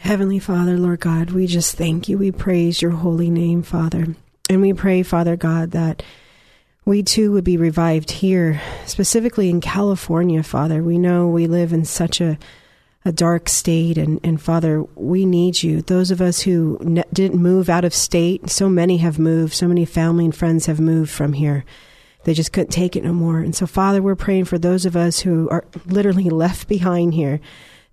Heavenly 0.02 0.40
Father, 0.40 0.80
Lord 0.80 1.00
God, 1.00 1.30
we 1.30 1.46
just 1.46 1.76
thank 1.76 2.10
you. 2.10 2.18
We 2.18 2.32
praise 2.32 2.82
your 2.82 2.90
holy 2.90 3.30
name, 3.30 3.62
Father. 3.62 4.16
And 4.50 4.60
we 4.60 4.74
pray, 4.74 5.04
Father 5.04 5.36
God, 5.36 5.72
that 5.72 6.02
we 6.86 7.04
too 7.04 7.32
would 7.32 7.44
be 7.44 7.56
revived 7.56 8.10
here, 8.10 8.60
specifically 8.88 9.48
in 9.48 9.62
California, 9.62 10.42
Father. 10.42 10.82
We 10.82 10.98
know 10.98 11.28
we 11.28 11.46
live 11.46 11.72
in 11.72 11.86
such 11.86 12.20
a 12.20 12.40
a 13.06 13.12
dark 13.12 13.48
state. 13.48 13.98
And, 13.98 14.20
and 14.24 14.42
Father, 14.42 14.84
we 14.96 15.26
need 15.26 15.62
you. 15.62 15.82
Those 15.82 16.12
of 16.12 16.20
us 16.20 16.42
who 16.42 16.78
ne- 16.82 17.04
didn't 17.14 17.42
move 17.42 17.70
out 17.70 17.86
of 17.86 17.94
state, 17.94 18.50
so 18.50 18.70
many 18.70 18.98
have 18.98 19.18
moved, 19.18 19.54
so 19.54 19.68
many 19.68 19.86
family 19.86 20.26
and 20.26 20.36
friends 20.36 20.68
have 20.68 20.80
moved 20.80 21.12
from 21.12 21.34
here. 21.34 21.64
They 22.24 22.34
just 22.34 22.54
couldn't 22.54 22.72
take 22.72 22.96
it 22.96 23.04
no 23.04 23.14
more. 23.14 23.40
And 23.40 23.56
so, 23.56 23.66
Father, 23.66 24.02
we're 24.02 24.16
praying 24.16 24.46
for 24.46 24.60
those 24.60 24.86
of 24.86 24.96
us 24.96 25.20
who 25.20 25.50
are 25.50 25.66
literally 25.86 26.30
left 26.30 26.68
behind 26.68 27.14
here 27.14 27.40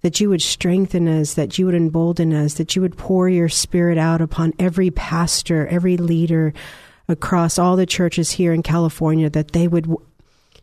that 0.02 0.20
you 0.20 0.28
would 0.28 0.42
strengthen 0.42 1.08
us, 1.08 1.34
that 1.34 1.58
you 1.58 1.66
would 1.66 1.74
embolden 1.74 2.32
us, 2.32 2.54
that 2.54 2.76
you 2.76 2.82
would 2.82 2.96
pour 2.96 3.28
your 3.28 3.48
spirit 3.48 3.98
out 3.98 4.20
upon 4.20 4.52
every 4.58 4.90
pastor, 4.90 5.66
every 5.66 5.96
leader 5.96 6.52
across 7.08 7.58
all 7.58 7.76
the 7.76 7.86
churches 7.86 8.30
here 8.30 8.52
in 8.52 8.62
California, 8.62 9.28
that 9.30 9.52
they 9.52 9.66
would 9.66 9.92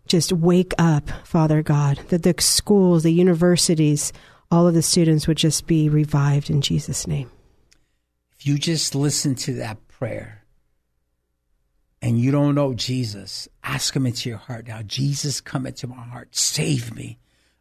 just 0.08 0.32
wake 0.32 0.74
up, 0.78 1.10
Father 1.26 1.62
God, 1.64 1.98
that 2.10 2.24
the 2.24 2.36
schools, 2.40 3.04
the 3.04 3.12
universities, 3.12 4.14
all 4.52 4.68
of 4.68 4.74
the 4.74 4.82
students 4.82 5.28
would 5.28 5.38
just 5.38 5.68
be 5.68 5.90
revived 5.90 6.50
in 6.50 6.62
Jesus' 6.62 7.08
name. 7.08 7.30
If 8.38 8.46
you 8.46 8.58
just 8.58 8.96
listen 8.96 9.36
to 9.36 9.56
that 9.56 9.86
prayer 9.88 10.44
and 12.02 12.20
you 12.20 12.32
don't 12.32 12.56
know 12.56 12.74
Jesus, 12.74 13.50
ask 13.64 13.96
him 13.96 14.06
into 14.06 14.30
your 14.30 14.38
heart 14.38 14.68
now. 14.68 14.82
Jesus, 14.84 15.42
come 15.42 15.66
into 15.66 15.88
my 15.88 16.04
heart. 16.04 16.36
Save 16.36 16.96
me. 16.96 17.18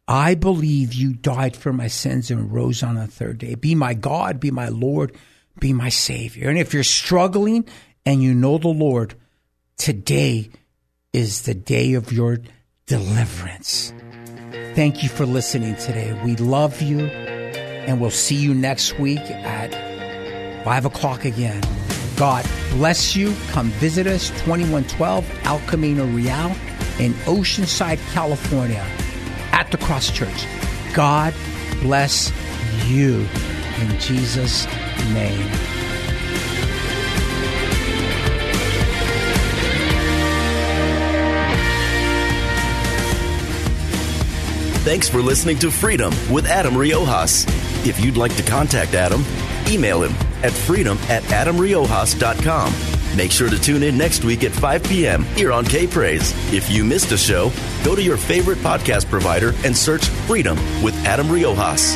I 0.07 0.35
believe 0.35 0.93
you 0.93 1.13
died 1.13 1.55
for 1.55 1.73
my 1.73 1.87
sins 1.87 2.29
and 2.29 2.53
rose 2.53 2.83
on 2.83 2.95
the 2.95 3.07
third 3.07 3.39
day. 3.39 3.55
Be 3.55 3.73
my 3.73 3.93
God, 3.93 4.39
be 4.39 4.51
my 4.51 4.69
Lord, 4.69 5.15
be 5.59 5.73
my 5.73 5.89
Savior. 5.89 6.49
And 6.49 6.59
if 6.59 6.73
you're 6.73 6.83
struggling 6.83 7.65
and 8.05 8.21
you 8.21 8.33
know 8.35 8.57
the 8.57 8.67
Lord, 8.67 9.15
today 9.77 10.49
is 11.11 11.43
the 11.43 11.55
day 11.55 11.93
of 11.93 12.11
your 12.11 12.39
deliverance. 12.85 13.93
Thank 14.75 15.01
you 15.01 15.09
for 15.09 15.25
listening 15.25 15.75
today. 15.77 16.19
We 16.23 16.35
love 16.35 16.81
you, 16.81 16.99
and 16.99 17.99
we'll 17.99 18.11
see 18.11 18.35
you 18.35 18.53
next 18.53 18.99
week 18.99 19.21
at 19.21 20.63
5 20.65 20.85
o'clock 20.85 21.25
again. 21.25 21.63
God 22.15 22.45
bless 22.71 23.15
you. 23.15 23.33
Come 23.49 23.69
visit 23.71 24.05
us, 24.05 24.29
2112 24.41 25.45
El 25.45 25.59
Camino 25.67 26.05
Real 26.07 26.55
in 26.99 27.13
Oceanside, 27.25 27.99
California, 28.13 28.85
at 29.55 29.71
the 29.71 29.77
Cross 29.77 30.11
Church. 30.11 30.45
God 30.93 31.33
bless 31.81 32.31
you 32.85 33.27
in 33.79 33.99
Jesus' 33.99 34.65
name. 35.13 35.49
Thanks 44.85 45.09
for 45.09 45.19
listening 45.19 45.57
to 45.59 45.71
Freedom 45.71 46.13
with 46.31 46.45
Adam 46.45 46.75
Riojas. 46.75 47.47
If 47.87 47.99
you'd 48.03 48.17
like 48.17 48.35
to 48.35 48.43
contact 48.43 48.93
Adam, 48.93 49.25
email 49.67 50.03
him 50.03 50.13
at 50.43 50.51
freedom 50.51 50.99
at 51.09 51.23
adamriojas.com. 51.23 52.94
Make 53.15 53.31
sure 53.31 53.49
to 53.49 53.57
tune 53.59 53.83
in 53.83 53.97
next 53.97 54.25
week 54.25 54.43
at 54.43 54.51
5 54.51 54.83
p.m. 54.83 55.23
here 55.35 55.51
on 55.51 55.63
K 55.65 55.87
Praise. 55.87 56.33
If 56.53 56.69
you 56.69 56.83
missed 56.83 57.11
a 57.11 57.17
show, 57.17 57.51
go 57.83 57.95
to 57.95 58.01
your 58.01 58.17
favorite 58.17 58.57
podcast 58.59 59.09
provider 59.09 59.53
and 59.63 59.75
search 59.75 60.05
Freedom 60.27 60.57
with 60.83 60.95
Adam 61.05 61.27
Riojas. 61.27 61.95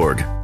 org. 0.01 0.40